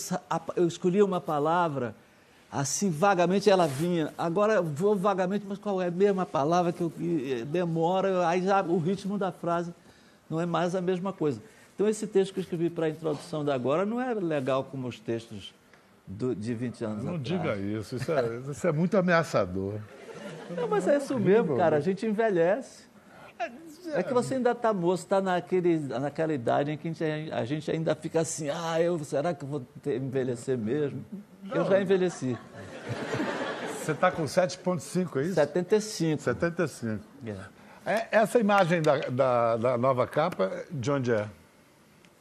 eu 0.57 0.67
escolhia 0.67 1.05
uma 1.05 1.21
palavra 1.21 1.95
assim 2.57 2.91
vagamente 2.91 3.51
ela 3.51 3.67
vinha. 3.67 4.13
Agora 4.17 4.63
vou 4.63 4.97
vagamente, 4.97 5.45
mas 5.47 5.59
qual 5.59 5.81
é 5.83 5.89
a 5.89 5.91
mesma 5.91 6.25
palavra 6.25 6.73
que 6.73 6.81
eu 6.81 6.91
que 6.91 7.45
demora, 7.47 8.27
aí 8.27 8.43
já 8.43 8.63
o 8.63 8.79
ritmo 8.79 9.19
da 9.19 9.31
frase 9.31 9.75
não 10.29 10.41
é 10.41 10.47
mais 10.47 10.75
a 10.75 10.81
mesma 10.81 11.13
coisa. 11.13 11.41
Então 11.75 11.87
esse 11.87 12.07
texto 12.07 12.33
que 12.33 12.41
eu 12.41 12.43
escrevi 12.43 12.71
para 12.71 12.87
a 12.87 12.89
introdução 12.89 13.45
da 13.45 13.55
agora 13.55 13.85
não 13.85 14.01
é 14.01 14.15
legal 14.15 14.65
como 14.65 14.89
os 14.89 14.99
textos 14.99 15.55
do, 16.07 16.35
de 16.35 16.55
20 16.55 16.85
anos 16.85 17.05
não 17.05 17.17
atrás. 17.17 17.31
Não 17.31 17.53
diga 17.53 17.57
isso, 17.57 17.97
isso 17.97 18.11
é, 18.11 18.37
isso 18.51 18.67
é 18.67 18.73
muito 18.73 18.97
ameaçador. 18.97 19.75
Não, 20.57 20.67
mas 20.67 20.89
é 20.89 20.97
isso 20.97 21.19
mesmo, 21.19 21.57
cara, 21.57 21.77
a 21.77 21.81
gente 21.81 22.07
envelhece. 22.07 22.86
É 23.95 24.03
que 24.03 24.13
você 24.13 24.35
ainda 24.35 24.53
está 24.53 24.73
moço, 24.73 25.03
está 25.05 25.21
naquela 25.21 26.33
idade 26.33 26.71
em 26.71 26.77
que 26.77 26.89
a 26.89 26.93
gente, 26.93 27.33
a 27.33 27.45
gente, 27.45 27.71
ainda 27.71 27.95
fica 27.95 28.21
assim, 28.21 28.49
ah, 28.51 28.81
eu, 28.81 28.99
será 29.05 29.35
que 29.35 29.45
eu 29.45 29.49
vou 29.49 29.61
ter, 29.83 29.97
envelhecer 30.01 30.57
mesmo? 30.57 31.05
Não. 31.43 31.57
Eu 31.57 31.65
já 31.65 31.81
envelheci. 31.81 32.37
Você 33.79 33.93
está 33.93 34.11
com 34.11 34.25
7,5, 34.25 35.17
é 35.17 35.23
isso? 35.23 35.35
75. 35.35 36.23
75. 36.23 37.05
É. 37.27 37.93
É, 37.95 38.09
essa 38.11 38.39
imagem 38.41 38.83
da, 38.83 38.97
da, 38.99 39.57
da 39.57 39.79
nova 39.79 40.09
capa, 40.09 40.51
de 40.71 40.91
onde 40.91 41.13
é? 41.13 41.29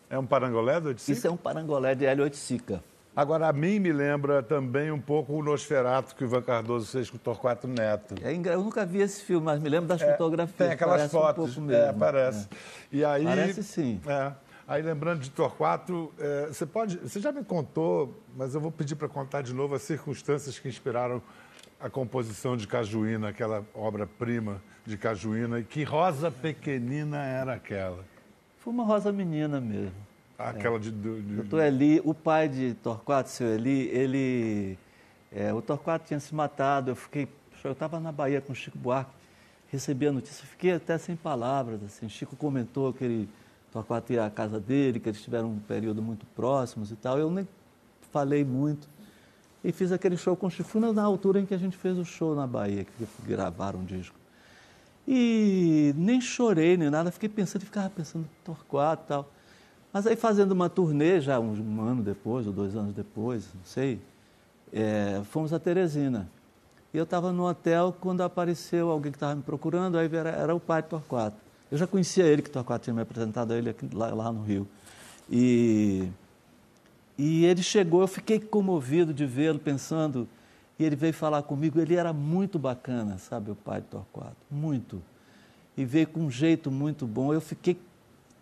É 0.10 0.19
um 0.19 0.25
parangolé 0.25 0.80
do 0.80 0.89
Oiticica? 0.89 1.17
Isso 1.17 1.28
é 1.28 1.32
um 1.32 1.38
parangolé 1.38 1.95
de 1.95 2.06
Hélio 2.06 2.23
Oiticica. 2.23 2.84
Agora, 3.15 3.47
a 3.47 3.54
mim 3.54 3.80
me 3.80 3.93
lembra 3.93 4.43
também 4.43 4.91
um 4.91 4.99
pouco 4.99 5.32
o 5.34 5.41
Nosferato 5.41 6.13
que 6.13 6.23
o 6.23 6.28
Ivan 6.28 6.41
Cardoso 6.41 6.88
fez 6.88 7.10
com 7.10 7.15
o 7.15 7.19
Torquato 7.19 7.65
Neto. 7.65 8.15
É 8.21 8.34
Eu 8.34 8.62
nunca 8.62 8.86
vi 8.86 8.99
esse 8.99 9.23
filme, 9.23 9.45
mas 9.45 9.62
me 9.62 9.69
lembro 9.69 9.88
das 9.88 10.01
fotografias. 10.01 10.58
Tem 10.58 10.71
aquelas 10.71 10.97
Parece 10.97 11.15
um 11.15 11.19
fotos, 11.19 11.56
pouco 11.56 11.71
é, 11.71 11.86
mesmo. 11.86 11.99
parece. 11.99 12.49
E 12.91 13.06
aí, 13.06 13.23
Parece 13.23 13.63
sim. 13.63 14.01
É. 14.06 14.34
Aí 14.67 14.82
lembrando 14.82 15.21
de 15.21 15.30
Torquato, 15.30 16.12
é, 16.19 16.47
você 16.47 16.65
pode, 16.65 16.97
você 16.97 17.19
já 17.21 17.32
me 17.32 17.43
contou, 17.43 18.19
mas 18.36 18.54
eu 18.54 18.60
vou 18.60 18.71
pedir 18.71 18.95
para 18.95 19.08
contar 19.08 19.43
de 19.43 19.54
novo 19.54 19.75
as 19.75 19.84
circunstâncias 19.84 20.60
que 20.60 20.67
inspiraram 20.67 21.21
a 21.80 21.89
composição 21.89 22.58
de 22.58 22.67
Cajuína, 22.67 23.30
aquela 23.30 23.63
obra-prima 23.75 24.62
de 24.86 24.97
Cajuína, 24.97 25.60
e 25.60 25.63
que 25.63 25.84
rosa 25.84 26.32
pequenina 26.32 27.23
era 27.23 27.54
aquela? 27.54 28.04
Foi 28.58 28.73
uma 28.73 28.84
rosa 28.84 29.12
menina 29.12 29.62
mesmo. 29.62 29.93
Aquela 30.38 30.80
de, 30.80 30.91
do- 30.91 31.21
de- 31.21 31.36
Doutor 31.36 31.62
Eli, 31.63 32.02
o 32.04 32.13
pai 32.13 32.50
de 32.50 32.74
Torquato, 32.76 33.30
seu 33.30 33.48
Eli, 33.48 33.88
ele. 33.89 34.78
é, 35.32 35.54
o 35.54 35.62
Torquato 35.62 36.06
tinha 36.08 36.19
se 36.19 36.34
matado, 36.36 36.91
eu 36.91 36.95
fiquei. 36.95 37.28
Eu 37.63 37.71
estava 37.71 38.00
na 38.00 38.12
Bahia 38.12 38.41
com 38.41 38.52
o 38.54 38.56
Chico 38.56 38.78
Buarque, 38.78 39.10
recebi 39.71 40.06
a 40.08 40.12
notícia, 40.12 40.45
fiquei 40.45 40.74
até 40.74 40.98
sem 40.98 41.15
palavras. 41.15 41.82
Assim. 41.84 42.08
Chico 42.10 42.36
comentou 42.36 42.93
que 42.93 43.04
ele, 43.04 43.30
Torquato 43.71 44.13
ia 44.13 44.26
à 44.26 44.30
casa 44.30 44.60
dele, 44.60 45.00
que 45.00 45.10
eles 45.10 45.21
tiveram 45.21 45.50
um 45.50 45.60
período 45.60 46.02
muito 46.02 46.26
próximos 46.28 46.91
e 46.91 46.95
tal. 46.95 47.17
Eu 47.17 47.32
nem 47.32 47.48
falei 48.12 48.43
muito. 48.43 48.88
E 49.63 49.71
fiz 49.71 49.91
aquele 49.91 50.15
show 50.15 50.36
com 50.36 50.45
o 50.45 50.50
Chico. 50.52 50.69
Foi 50.69 50.80
na 50.93 51.02
altura 51.02 51.39
em 51.39 51.45
que 51.45 51.56
a 51.56 51.58
gente 51.58 51.76
fez 51.76 51.98
o 51.98 52.06
show 52.06 52.36
na 52.36 52.45
Bahia, 52.45 52.84
que 52.86 53.08
gravaram 53.26 53.80
um 53.80 53.86
disco. 53.86 54.15
E 55.08 55.93
nem 55.98 56.19
chorei 56.19 56.78
nem 56.78 56.89
nada, 56.89 57.12
fiquei 57.12 57.30
pensando, 57.30 57.63
ficava 57.63 57.89
pensando 57.89 58.28
Torquato 58.43 59.04
e 59.06 59.08
tal. 59.08 59.32
Mas 59.95 60.05
aí 60.05 60.17
fazendo 60.17 60.51
uma 60.51 60.69
turnê, 60.69 61.21
já 61.21 61.39
um, 61.39 61.53
um 61.53 61.81
ano 61.81 62.03
depois, 62.03 62.45
ou 62.45 62.51
dois 62.51 62.75
anos 62.75 62.93
depois, 62.93 63.47
não 63.55 63.63
sei, 63.63 63.97
é, 64.73 65.21
fomos 65.31 65.53
a 65.53 65.58
Teresina. 65.58 66.27
E 66.93 66.97
eu 66.97 67.05
estava 67.05 67.31
no 67.31 67.47
hotel 67.47 67.95
quando 68.01 68.19
apareceu 68.19 68.91
alguém 68.91 69.10
que 69.10 69.15
estava 69.15 69.34
me 69.36 69.41
procurando, 69.41 69.97
aí 69.97 70.13
era, 70.13 70.31
era 70.31 70.53
o 70.53 70.60
pai 70.60 70.81
de 70.81 70.89
Torquato. 70.89 71.38
Eu 71.71 71.77
já 71.77 71.88
conhecia 71.88 72.25
ele, 72.25 72.41
que 72.41 72.49
Torquato 72.49 72.84
tinha 72.84 72.93
me 72.93 73.01
apresentado 73.03 73.53
a 73.53 73.58
ele 73.58 73.69
aqui, 73.69 73.88
lá, 73.93 74.13
lá 74.13 74.34
no 74.34 74.43
Rio. 74.43 74.67
E, 75.31 76.10
e 77.17 77.45
ele 77.45 77.63
chegou, 77.63 78.01
eu 78.01 78.08
fiquei 78.10 78.38
comovido 78.38 79.13
de 79.13 79.25
vê-lo, 79.25 79.60
pensando, 79.60 80.27
e 80.77 80.84
ele 80.84 80.97
veio 80.97 81.13
falar 81.13 81.41
comigo, 81.43 81.79
ele 81.79 81.95
era 81.95 82.12
muito 82.12 82.60
bacana, 82.60 83.17
sabe, 83.17 83.49
o 83.49 83.55
pai 83.55 83.79
de 83.79 83.88
Torquato, 83.88 84.36
muito. 84.51 85.01
E 85.77 85.86
veio 85.86 86.08
com 86.08 86.19
um 86.19 86.29
jeito 86.29 86.69
muito 86.69 87.08
bom, 87.08 87.34
eu 87.34 87.39
fiquei 87.39 87.79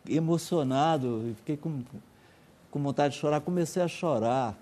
emocionado, 0.07 1.33
fiquei 1.37 1.57
com, 1.57 1.83
com 2.69 2.81
vontade 2.81 3.13
de 3.13 3.19
chorar, 3.19 3.41
comecei 3.41 3.81
a 3.81 3.87
chorar. 3.87 4.57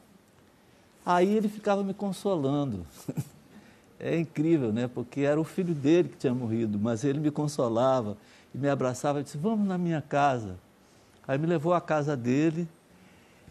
Aí 1.05 1.35
ele 1.35 1.47
ficava 1.47 1.83
me 1.83 1.93
consolando. 1.93 2.85
É 4.03 4.17
incrível, 4.17 4.73
né? 4.73 4.87
Porque 4.87 5.21
era 5.21 5.39
o 5.39 5.43
filho 5.43 5.75
dele 5.75 6.09
que 6.09 6.17
tinha 6.17 6.33
morrido, 6.33 6.79
mas 6.79 7.03
ele 7.03 7.19
me 7.19 7.29
consolava 7.29 8.17
e 8.51 8.57
me 8.57 8.67
abraçava 8.67 9.19
e 9.19 9.23
disse: 9.23 9.37
Vamos 9.37 9.67
na 9.67 9.77
minha 9.77 10.01
casa. 10.01 10.57
Aí 11.27 11.37
me 11.37 11.45
levou 11.45 11.71
à 11.71 11.79
casa 11.79 12.17
dele 12.17 12.67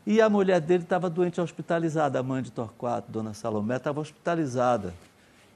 e 0.05 0.21
a 0.21 0.29
mulher 0.29 0.61
dele 0.61 0.83
estava 0.83 1.09
doente 1.09 1.41
hospitalizada, 1.41 2.19
a 2.19 2.23
mãe 2.23 2.43
de 2.43 2.51
Torquato, 2.51 3.13
dona 3.13 3.33
Salomé, 3.33 3.77
estava 3.77 4.01
hospitalizada. 4.01 4.93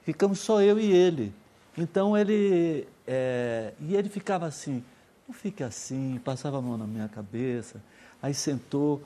Ficamos 0.04 0.38
só 0.38 0.62
eu 0.62 0.78
e 0.78 0.92
ele. 0.92 1.34
Então 1.76 2.16
ele. 2.16 2.86
é, 3.04 3.72
e 3.80 3.96
ele 3.96 4.08
ficava 4.08 4.46
assim: 4.46 4.84
Não 5.26 5.34
fique 5.34 5.62
assim, 5.62 6.20
passava 6.24 6.58
a 6.58 6.60
mão 6.62 6.76
na 6.76 6.86
minha 6.86 7.08
cabeça. 7.08 7.80
Aí 8.22 8.34
sentou 8.34 9.02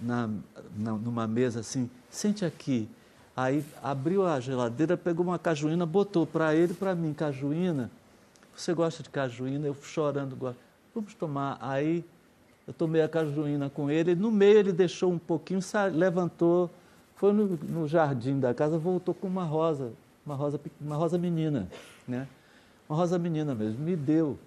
na, 0.00 0.28
na- 0.76 0.92
numa 0.92 1.26
mesa 1.26 1.60
assim: 1.60 1.88
Sente 2.10 2.44
aqui. 2.44 2.88
Aí 3.36 3.64
abriu 3.82 4.26
a 4.26 4.40
geladeira, 4.40 4.96
pegou 4.96 5.24
uma 5.24 5.38
cajuína, 5.38 5.86
botou 5.86 6.26
para 6.26 6.54
ele 6.54 6.72
e 6.72 6.76
para 6.76 6.94
mim 6.94 7.14
cajuína. 7.14 7.90
Você 8.54 8.74
gosta 8.74 9.02
de 9.02 9.08
cajuína? 9.08 9.66
Eu 9.66 9.74
chorando, 9.80 10.36
gosto. 10.36 10.58
Vamos 10.94 11.14
tomar. 11.14 11.56
Aí 11.60 12.04
eu 12.66 12.74
tomei 12.74 13.00
a 13.00 13.08
cajuína 13.08 13.70
com 13.70 13.90
ele. 13.90 14.14
No 14.14 14.30
meio 14.30 14.58
ele 14.58 14.72
deixou 14.72 15.10
um 15.12 15.18
pouquinho, 15.18 15.60
levantou, 15.94 16.68
foi 17.16 17.32
no, 17.32 17.46
no 17.46 17.88
jardim 17.88 18.38
da 18.40 18.52
casa, 18.52 18.76
voltou 18.76 19.14
com 19.14 19.26
uma 19.28 19.44
rosa, 19.44 19.92
uma 20.26 20.34
rosa, 20.34 20.60
uma 20.80 20.96
rosa 20.96 21.16
menina, 21.16 21.68
né? 22.06 22.26
Uma 22.88 22.98
rosa 22.98 23.18
menina 23.18 23.54
mesmo, 23.54 23.78
me 23.82 23.94
deu. 23.96 24.38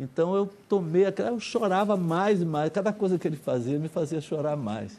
Então 0.00 0.34
eu 0.34 0.46
tomei, 0.66 1.04
eu 1.06 1.38
chorava 1.38 1.94
mais 1.94 2.40
e 2.40 2.44
mais. 2.46 2.70
Cada 2.72 2.90
coisa 2.90 3.18
que 3.18 3.28
ele 3.28 3.36
fazia 3.36 3.78
me 3.78 3.86
fazia 3.88 4.18
chorar 4.20 4.56
mais. 4.56 4.98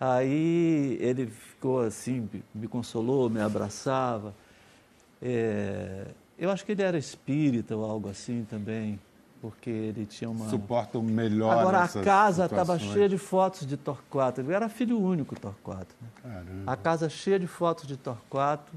Aí 0.00 0.96
ele 1.00 1.26
ficou 1.26 1.80
assim, 1.80 2.28
me- 2.54 2.68
consolou, 2.68 3.28
me 3.28 3.40
abraçava. 3.40 4.32
É, 5.20 6.06
eu 6.38 6.50
acho 6.50 6.64
que 6.64 6.72
ele 6.72 6.82
era 6.82 6.96
espírita 6.96 7.76
ou 7.76 7.84
algo 7.84 8.08
assim 8.08 8.46
também, 8.48 8.98
porque 9.40 9.70
ele 9.70 10.06
tinha 10.06 10.30
uma. 10.30 10.48
suportam 10.48 11.02
melhor 11.02 11.58
Agora 11.58 11.78
a 11.84 11.88
casa 11.88 12.44
estava 12.44 12.78
cheia 12.78 13.08
de 13.08 13.18
fotos 13.18 13.66
de 13.66 13.76
Torquato. 13.76 14.40
Ele 14.40 14.52
era 14.52 14.68
filho 14.68 15.00
único, 15.00 15.38
Torquato. 15.38 15.94
né? 16.00 16.08
Caramba. 16.22 16.72
A 16.72 16.76
casa 16.76 17.08
cheia 17.08 17.38
de 17.40 17.46
fotos 17.48 17.86
de 17.88 17.96
Torquato 17.96 18.72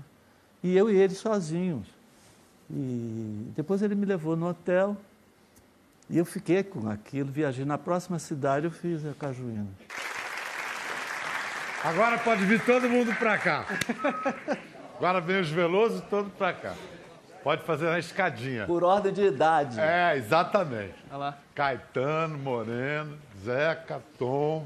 e 0.64 0.76
eu 0.76 0.90
e 0.92 0.96
ele 0.96 1.14
sozinhos. 1.14 1.88
E 2.70 3.48
depois 3.56 3.82
ele 3.84 3.94
me 3.94 4.06
levou 4.08 4.36
no 4.36 4.48
hotel 4.50 4.98
e 6.10 6.18
eu 6.18 6.26
fiquei 6.26 6.64
com 6.64 6.90
aquilo, 6.90 7.32
viajei. 7.32 7.66
Na 7.66 7.78
próxima 7.78 8.20
cidade 8.20 8.66
eu 8.66 8.72
fiz 8.72 9.06
a 9.06 9.14
cajuína. 9.14 9.68
Agora 11.84 12.18
pode 12.18 12.46
vir 12.46 12.64
todo 12.64 12.90
mundo 12.90 13.14
para 13.16 13.38
cá. 13.38 13.66
Agora 14.98 15.22
vem 15.22 15.40
os 15.40 15.50
Veloso 15.50 16.04
todo 16.10 16.30
para 16.32 16.54
cá. 16.54 16.74
Pode 17.44 17.64
fazer 17.64 17.86
na 17.86 18.00
escadinha. 18.00 18.66
Por 18.66 18.84
ordem 18.84 19.14
de 19.14 19.22
idade. 19.22 19.80
É, 19.80 20.18
exatamente. 20.18 20.96
Olha 21.10 21.18
lá. 21.18 21.38
Caetano, 21.54 22.40
Moreno, 22.40 23.18
Zeca, 23.44 24.02
Tom. 24.18 24.66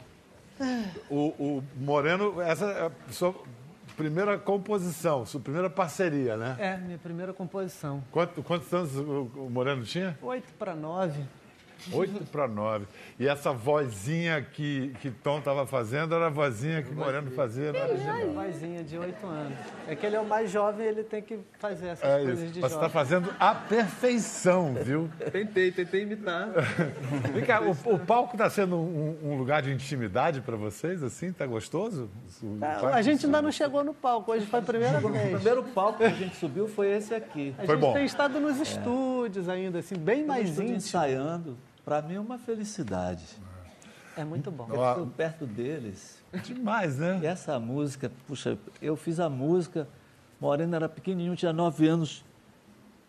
O, 1.09 1.27
o 1.39 1.63
Moreno, 1.75 2.41
essa 2.41 2.65
é 2.65 2.85
a 2.85 2.91
sua 3.11 3.33
primeira 3.99 4.37
composição, 4.37 5.25
sua 5.25 5.41
primeira 5.41 5.69
parceria, 5.69 6.37
né? 6.37 6.55
É, 6.57 6.77
minha 6.77 6.97
primeira 6.97 7.33
composição. 7.33 8.01
Quanto- 8.11 8.41
quantos 8.41 8.73
anos 8.73 8.95
o, 8.95 9.29
o 9.35 9.49
Moreno 9.49 9.83
tinha? 9.83 10.17
Oito 10.21 10.53
para 10.57 10.73
nove. 10.73 11.21
Oito 11.93 12.23
para 12.31 12.47
nove. 12.47 12.85
E 13.19 13.27
essa 13.27 13.51
vozinha 13.51 14.41
que, 14.41 14.93
que 15.01 15.09
Tom 15.11 15.39
estava 15.39 15.65
fazendo 15.65 16.13
era 16.15 16.27
a 16.27 16.29
vozinha 16.29 16.81
que 16.83 16.93
Moreno 16.93 17.31
fazia 17.31 17.71
na 17.73 17.79
original. 17.85 18.17
Vozinha 18.33 18.83
de 18.83 18.97
oito 18.97 19.25
anos. 19.25 19.57
É 19.87 19.95
que 19.95 20.05
ele 20.05 20.15
é 20.15 20.19
o 20.19 20.25
mais 20.25 20.49
jovem, 20.51 20.85
ele 20.87 21.03
tem 21.03 21.21
que 21.21 21.39
fazer 21.59 21.87
essas 21.87 22.09
É 22.09 22.17
coisas 22.23 22.39
isso. 22.43 22.53
de 22.53 22.59
Você 22.59 22.65
está 22.67 22.75
jovem. 22.77 22.89
fazendo 22.89 23.33
a 23.39 23.53
perfeição, 23.55 24.73
viu? 24.73 25.09
Tentei, 25.31 25.71
tentei 25.71 26.01
imitar. 26.03 26.49
Vem 27.33 27.43
cá, 27.43 27.61
o, 27.61 27.71
o 27.93 27.99
palco 27.99 28.33
está 28.35 28.49
sendo 28.49 28.75
um, 28.77 29.17
um 29.23 29.37
lugar 29.37 29.61
de 29.61 29.71
intimidade 29.71 30.41
para 30.41 30.55
vocês, 30.55 31.03
assim? 31.03 31.31
Tá 31.31 31.45
gostoso? 31.45 32.09
O 32.41 32.57
palco- 32.59 32.85
A 32.87 33.01
gente 33.01 33.25
ainda 33.25 33.41
não 33.41 33.51
chegou 33.51 33.83
no 33.83 33.93
palco, 33.93 34.31
hoje 34.31 34.45
foi 34.45 34.59
a 34.59 34.63
primeira 34.63 34.97
O 35.05 35.09
vez. 35.11 35.33
primeiro 35.35 35.63
palco 35.63 35.99
que 35.99 36.03
a 36.05 36.09
gente 36.09 36.35
subiu 36.35 36.67
foi 36.67 36.89
esse 36.91 37.13
aqui. 37.13 37.53
A 37.57 37.65
Foi 37.65 37.75
gente 37.75 37.81
bom. 37.85 37.93
tem 37.93 38.05
estado 38.05 38.39
nos 38.39 38.59
estúdios 38.59 39.47
ainda, 39.49 39.79
assim, 39.79 39.95
bem 39.95 40.25
mais 40.25 40.57
íntimo. 40.59 40.75
ensaiando. 40.77 41.57
Para 41.89 42.03
mim 42.03 42.13
é 42.13 42.19
uma 42.19 42.37
felicidade. 42.37 43.25
É 44.15 44.23
muito 44.23 44.51
bom. 44.51 44.67
Eu 44.69 44.87
estou 44.91 45.07
perto 45.07 45.47
deles. 45.47 46.21
Demais, 46.43 46.99
né? 46.99 47.19
E 47.23 47.25
essa 47.25 47.59
música, 47.59 48.11
puxa, 48.27 48.59
eu 48.79 48.95
fiz 48.95 49.19
a 49.19 49.27
música, 49.27 49.87
Morena 50.39 50.75
era 50.75 50.87
pequenininho, 50.87 51.35
tinha 51.35 51.51
nove 51.51 51.87
anos, 51.87 52.23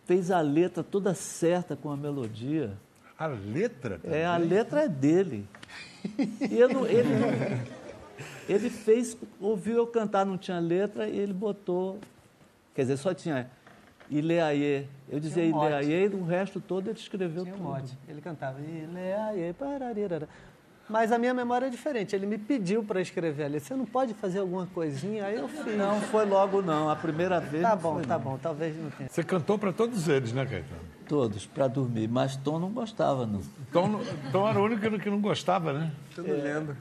fez 0.06 0.30
a 0.30 0.40
letra 0.40 0.82
toda 0.82 1.12
certa 1.12 1.76
com 1.76 1.90
a 1.90 1.96
melodia. 1.96 2.72
A 3.18 3.26
letra? 3.26 4.00
É, 4.02 4.24
a 4.24 4.38
letra 4.38 4.84
é 4.84 4.88
dele. 4.88 5.46
E 6.50 6.58
eu 6.58 6.70
não- 6.70 6.86
ele, 6.86 7.14
não- 7.16 7.60
ele 8.48 8.70
fez, 8.70 9.14
ouviu 9.38 9.76
eu 9.76 9.86
cantar, 9.86 10.24
não 10.24 10.38
tinha 10.38 10.58
letra, 10.58 11.06
e 11.06 11.18
ele 11.18 11.34
botou, 11.34 11.98
quer 12.74 12.80
dizer, 12.80 12.96
só 12.96 13.12
tinha 13.12 13.50
Ileaie. 14.10 14.86
Eu 15.08 15.20
dizia 15.20 15.44
um. 15.54 15.64
Ileaie, 15.66 16.06
e 16.12 16.14
o 16.14 16.24
resto 16.24 16.60
todo 16.60 16.88
ele 16.90 16.98
escreveu 16.98 17.44
Tinha 17.44 17.54
um 17.54 17.58
tudo. 17.58 17.68
mote. 17.68 17.96
Ele 18.08 18.20
cantava. 18.20 18.58
"Ileaie, 18.60 19.52
pararirara". 19.52 20.28
Mas 20.88 21.12
a 21.12 21.18
minha 21.18 21.32
memória 21.32 21.66
é 21.66 21.70
diferente. 21.70 22.16
Ele 22.16 22.26
me 22.26 22.36
pediu 22.36 22.82
para 22.82 23.00
escrever 23.00 23.44
ali. 23.44 23.60
Você 23.60 23.74
não 23.76 23.86
pode 23.86 24.12
fazer 24.14 24.40
alguma 24.40 24.66
coisinha? 24.66 25.24
Aí 25.26 25.36
eu 25.36 25.46
fiz. 25.48 25.76
Não 25.76 26.00
foi 26.00 26.24
logo 26.26 26.60
não, 26.62 26.90
a 26.90 26.96
primeira 26.96 27.38
vez 27.38 27.62
Tá 27.62 27.76
bom, 27.76 27.94
foi, 27.94 28.02
tá 28.04 28.18
não. 28.18 28.24
bom. 28.24 28.38
Talvez 28.42 28.76
não 28.76 28.90
tenha. 28.90 29.08
Você 29.08 29.22
cantou 29.22 29.56
para 29.56 29.72
todos 29.72 30.08
eles, 30.08 30.32
né, 30.32 30.44
Caetano? 30.44 30.80
Todos, 31.06 31.46
para 31.46 31.68
dormir, 31.68 32.08
mas 32.08 32.34
Tom 32.36 32.58
não 32.58 32.70
gostava, 32.70 33.24
não. 33.24 33.40
Tom, 33.72 34.00
Tom 34.32 34.48
era 34.48 34.60
o 34.60 34.64
único 34.64 34.80
que 34.80 34.90
não- 34.90 34.98
que 34.98 35.10
não 35.10 35.20
gostava, 35.20 35.72
né? 35.72 35.92
Eu 36.16 36.24
não 36.24 36.42
lembro. 36.42 36.76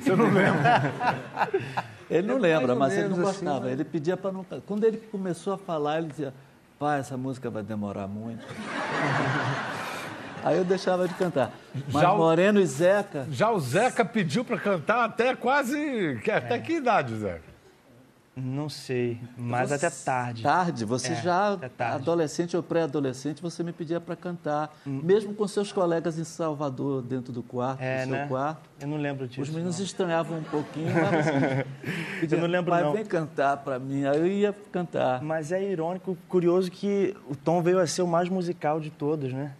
Você 0.00 0.14
não 0.16 0.26
lembra? 0.32 0.92
Ele 2.08 2.28
não 2.28 2.36
É 2.36 2.40
lembra, 2.40 2.74
mas 2.76 2.92
ele 2.92 3.08
não 3.08 3.14
assim, 3.14 3.22
gostava. 3.44 3.60
mas- 3.62 3.72
Ele 3.72 3.84
pedia 3.84 4.16
para 4.16 4.30
não. 4.30 4.46
Quando 4.64 4.84
ele 4.84 4.96
começou 5.10 5.54
a 5.54 5.58
falar, 5.58 5.98
ele 5.98 6.06
dizia: 6.06 6.32
pai, 6.78 7.00
essa 7.00 7.16
música 7.16 7.50
vai 7.50 7.64
demorar 7.64 8.06
muito. 8.06 8.44
Aí 10.44 10.56
eu 10.56 10.64
deixava 10.64 11.08
de 11.08 11.14
cantar. 11.14 11.50
Mas 11.92 12.02
Já 12.02 12.12
o- 12.12 12.18
Moreno 12.18 12.60
e 12.60 12.66
Zeca, 12.66 13.26
Já 13.30 13.50
o 13.50 13.58
Zeca 13.58 14.04
pediu 14.04 14.44
pra 14.44 14.56
cantar 14.56 15.04
até 15.04 15.34
quase. 15.34 16.20
Até 16.32 16.58
que 16.60 16.74
idade, 16.74 17.16
Zeca? 17.16 17.55
Não 18.38 18.68
sei, 18.68 19.18
mas 19.34 19.72
até 19.72 19.88
tarde. 19.88 20.42
tarde, 20.42 20.84
você 20.84 21.12
É, 21.14 21.22
já, 21.22 21.58
adolescente 21.94 22.54
ou 22.54 22.62
pré-adolescente, 22.62 23.40
você 23.40 23.62
me 23.62 23.72
pedia 23.72 23.98
para 23.98 24.14
cantar. 24.14 24.76
Mesmo 24.84 25.32
com 25.32 25.48
seus 25.48 25.72
colegas 25.72 26.18
em 26.18 26.24
Salvador, 26.24 27.00
dentro 27.00 27.32
do 27.32 27.42
quarto, 27.42 27.80
É, 27.80 28.00
no 28.04 28.10
seu 28.12 28.20
né? 28.20 28.26
quarto. 28.28 28.68
Eu 28.78 28.88
não 28.88 28.98
lembro 28.98 29.26
disso. 29.26 29.40
Os 29.40 29.48
meninos 29.48 29.78
não. 29.78 29.84
estranhavam 29.86 30.36
um 30.38 30.42
pouquinho, 30.42 30.92
mas 30.92 31.24
você 31.24 31.66
pedia, 32.20 32.36
Eu 32.36 32.42
não 32.42 32.48
lembro, 32.48 32.70
"Pai, 32.72 32.82
não. 32.82 32.92
vem 32.92 33.06
cantar 33.06 33.56
para 33.56 33.78
mim. 33.78 34.04
Aí 34.04 34.18
eu 34.18 34.26
ia 34.26 34.54
cantar. 34.70 35.22
Mas 35.22 35.50
é 35.50 35.62
irônico, 35.62 36.14
curioso 36.28 36.70
que 36.70 37.16
o 37.30 37.34
Tom 37.34 37.62
veio 37.62 37.80
a 37.80 37.86
ser 37.86 38.02
o 38.02 38.06
mais 38.06 38.28
musical 38.28 38.78
de 38.80 38.90
todos, 38.90 39.32
né? 39.32 39.54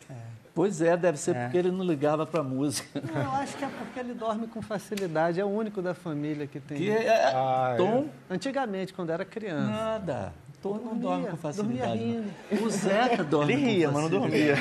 Pois 0.57 0.81
é, 0.81 0.97
deve 0.97 1.19
ser 1.19 1.37
É. 1.37 1.43
porque 1.45 1.59
ele 1.59 1.71
não 1.71 1.85
ligava 1.85 2.25
para 2.27 2.43
música. 2.43 3.01
Não, 3.15 3.23
eu 3.23 3.31
acho 3.33 3.57
que 3.59 3.65
é 3.65 3.69
porque 3.69 4.01
ele 4.01 4.15
dorme 4.15 4.47
com 4.47 4.63
facilidade. 4.63 5.39
É 5.39 5.45
o 5.45 5.49
único 5.49 5.83
da 5.83 5.93
família 5.93 6.47
que 6.47 6.59
tem. 6.59 6.79
Que 6.79 6.91
é, 6.91 7.27
Ah, 7.35 7.73
é. 7.75 7.77
Tom, 7.77 8.09
Antigamente, 8.31 8.95
quando 8.95 9.11
era 9.11 9.23
criança. 9.25 9.71
nada. 9.71 10.33
Tom 10.63 10.79
não 10.79 10.97
dorme 10.97 11.27
com 11.27 11.37
dormia 11.37 11.37
facilidade. 11.37 11.99
rindo. 11.99 12.31
não. 12.51 12.63
O 12.67 12.71
Zeca 12.71 13.23
dorme 13.23 13.53
Ele 13.53 13.63
com 13.63 13.69
ria, 13.69 13.91
mas 13.91 14.03
não 14.03 14.09
dormia. 14.11 14.55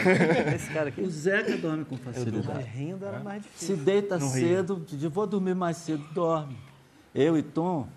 Esse 0.53 0.69
cara 0.73 0.89
aqui 0.89 1.01
O 1.01 1.09
Zeca 1.09 1.57
dorme 1.57 1.85
com 1.85 1.95
facilidade. 1.97 2.47
mas 2.53 2.65
rindo 2.67 3.05
era 3.05 3.19
mais 3.21 3.43
Se 3.43 3.49
difícil. 3.49 3.77
deita 3.77 4.19
Não 4.19 4.29
ria. 4.31 4.47
cedo, 4.57 4.85
diz, 4.85 5.01
vou 5.05 5.25
dormir 5.25 5.55
mais 5.55 5.77
cedo, 5.77 6.03
dorme. 6.13 6.57
Eu 7.15 7.37
e 7.37 7.41
Tom, 7.41 7.87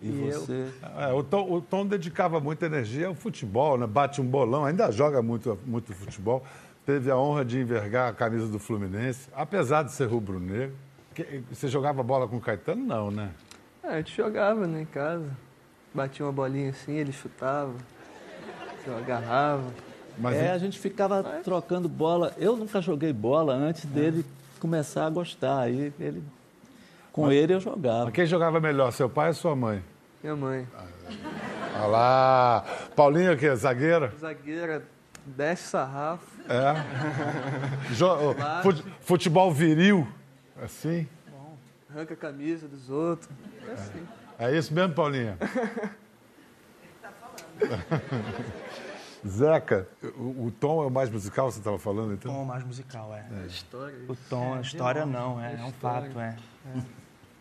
e, 0.00 0.06
E 0.08 0.28
eu. 0.28 0.40
você. 0.40 0.68
É, 0.96 1.12
o, 1.12 1.24
Tom, 1.24 1.52
o 1.52 1.60
Tom 1.60 1.84
dedicava 1.84 2.38
muita 2.40 2.64
energia 2.66 3.08
ao 3.08 3.14
futebol, 3.16 3.76
né? 3.76 3.86
Bate 3.88 4.20
um 4.20 4.24
bolão, 4.24 4.64
ainda 4.64 4.90
joga 4.92 5.20
muito, 5.20 5.58
muito 5.66 5.92
futebol. 5.92 6.44
Teve 6.86 7.10
a 7.10 7.16
honra 7.16 7.44
de 7.44 7.58
envergar 7.60 8.10
a 8.10 8.12
camisa 8.12 8.46
do 8.48 8.58
Fluminense, 8.58 9.28
apesar 9.34 9.82
de 9.84 9.92
ser 9.92 10.06
rubro-negro. 10.06 10.74
Você 11.50 11.68
jogava 11.68 12.02
bola 12.02 12.26
com 12.26 12.36
o 12.36 12.40
Caetano? 12.40 12.84
Não, 12.84 13.10
né? 13.10 13.30
É, 13.82 13.88
a 13.88 13.96
gente 13.98 14.16
jogava, 14.16 14.66
né, 14.66 14.82
em 14.82 14.86
casa. 14.86 15.28
Batia 15.92 16.24
uma 16.24 16.32
bolinha 16.32 16.70
assim, 16.70 16.92
ele 16.92 17.12
chutava, 17.12 17.74
eu 18.86 18.96
agarrava. 18.96 19.64
Mas 20.16 20.36
É, 20.36 20.50
a 20.52 20.58
gente 20.58 20.78
ficava 20.78 21.22
trocando 21.44 21.88
bola. 21.88 22.32
Eu 22.38 22.56
nunca 22.56 22.80
joguei 22.80 23.12
bola 23.12 23.54
antes 23.54 23.84
dele 23.86 24.24
começar 24.60 25.06
a 25.06 25.10
gostar. 25.10 25.60
Aí 25.60 25.92
ele, 25.98 26.22
com 27.12 27.30
ele 27.30 27.54
eu 27.54 27.60
jogava. 27.60 28.04
mas 28.06 28.14
quem 28.14 28.26
jogava 28.26 28.60
melhor, 28.60 28.92
seu 28.92 29.08
pai 29.08 29.28
ou 29.28 29.34
sua 29.34 29.56
mãe? 29.56 29.82
Minha 30.22 30.36
mãe, 30.36 30.66
Olha 31.74 31.86
lá. 31.86 32.64
Paulinho, 32.94 33.32
o 33.32 33.36
quê? 33.36 33.54
Zagueira? 33.56 34.12
zagueira, 34.18 34.84
desce 35.26 35.64
sarrafo. 35.68 36.26
É. 36.50 37.94
Futebol 39.00 39.52
viril, 39.52 40.06
assim. 40.62 41.06
arranca 41.88 42.14
a 42.14 42.16
camisa 42.16 42.66
dos 42.66 42.90
outros. 42.90 43.30
É 43.68 43.72
assim. 43.72 44.06
É 44.38 44.56
isso 44.56 44.74
mesmo, 44.74 44.94
Paulinha? 44.94 45.36
Zeca, 49.26 49.86
o, 50.16 50.46
o 50.46 50.52
Tom 50.58 50.82
é 50.82 50.86
o 50.86 50.90
mais 50.90 51.10
musical, 51.10 51.50
você 51.50 51.58
estava 51.58 51.78
falando, 51.78 52.10
O 52.10 52.14
então? 52.14 52.32
Tom 52.32 52.40
é 52.40 52.42
o 52.42 52.46
mais 52.46 52.64
musical, 52.64 53.14
é. 53.14 53.46
História. 53.46 53.98
O 54.08 54.16
Tom, 54.16 54.54
a 54.54 54.60
história 54.60 55.04
não, 55.04 55.40
é, 55.40 55.54
é 55.54 55.64
um 55.64 55.72
fato, 55.72 56.18
é. 56.18 56.36
O 56.74 56.82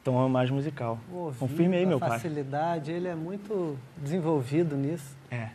Tom 0.03 0.21
é 0.21 0.25
o 0.25 0.29
mais 0.29 0.49
musical. 0.49 0.99
Ouvido, 1.11 1.39
Confirme 1.39 1.77
aí, 1.77 1.83
a 1.83 1.87
meu 1.87 1.99
pai. 1.99 2.09
facilidade, 2.09 2.91
ele 2.91 3.07
é 3.07 3.15
muito 3.15 3.77
desenvolvido 3.97 4.75
nisso. 4.75 5.15
É. 5.31 5.49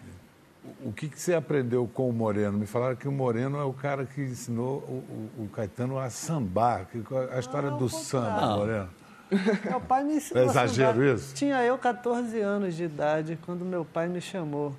O 0.82 0.92
que, 0.92 1.08
que 1.08 1.20
você 1.20 1.34
aprendeu 1.34 1.86
com 1.92 2.08
o 2.08 2.12
Moreno? 2.12 2.56
Me 2.58 2.66
falaram 2.66 2.96
que 2.96 3.06
o 3.06 3.12
Moreno 3.12 3.58
é 3.58 3.64
o 3.64 3.72
cara 3.72 4.06
que 4.06 4.20
ensinou 4.22 4.78
o, 4.88 5.40
o- 5.40 5.44
o 5.44 5.48
Caetano 5.48 5.98
a 5.98 6.08
sambar. 6.10 6.86
Que- 6.86 7.02
A 7.32 7.38
história 7.38 7.70
do 7.70 7.88
samba, 7.88 8.40
Não. 8.40 8.58
Moreno. 8.58 8.88
Meu 9.64 9.80
pai 9.80 10.04
me 10.04 10.16
ensinou 10.16 10.42
É 10.42 10.46
a 10.46 10.50
exagero 10.50 10.92
sambar. 11.00 11.14
isso? 11.16 11.34
Tinha 11.34 11.62
eu 11.64 11.76
14 11.76 12.40
anos 12.40 12.74
de 12.76 12.84
idade 12.84 13.38
quando 13.44 13.64
meu 13.64 13.84
pai 13.84 14.08
me 14.08 14.20
chamou 14.20 14.74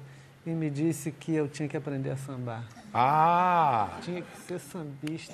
e 0.45 0.51
me 0.51 0.69
disse 0.69 1.11
que 1.11 1.33
eu 1.35 1.47
tinha 1.47 1.67
que 1.69 1.75
aprender 1.77 2.11
a 2.11 2.17
sambar. 2.17 2.63
Ah! 2.93 3.89
Tinha 4.01 4.21
que 4.21 4.37
ser 4.47 4.59
sambista. 4.59 5.33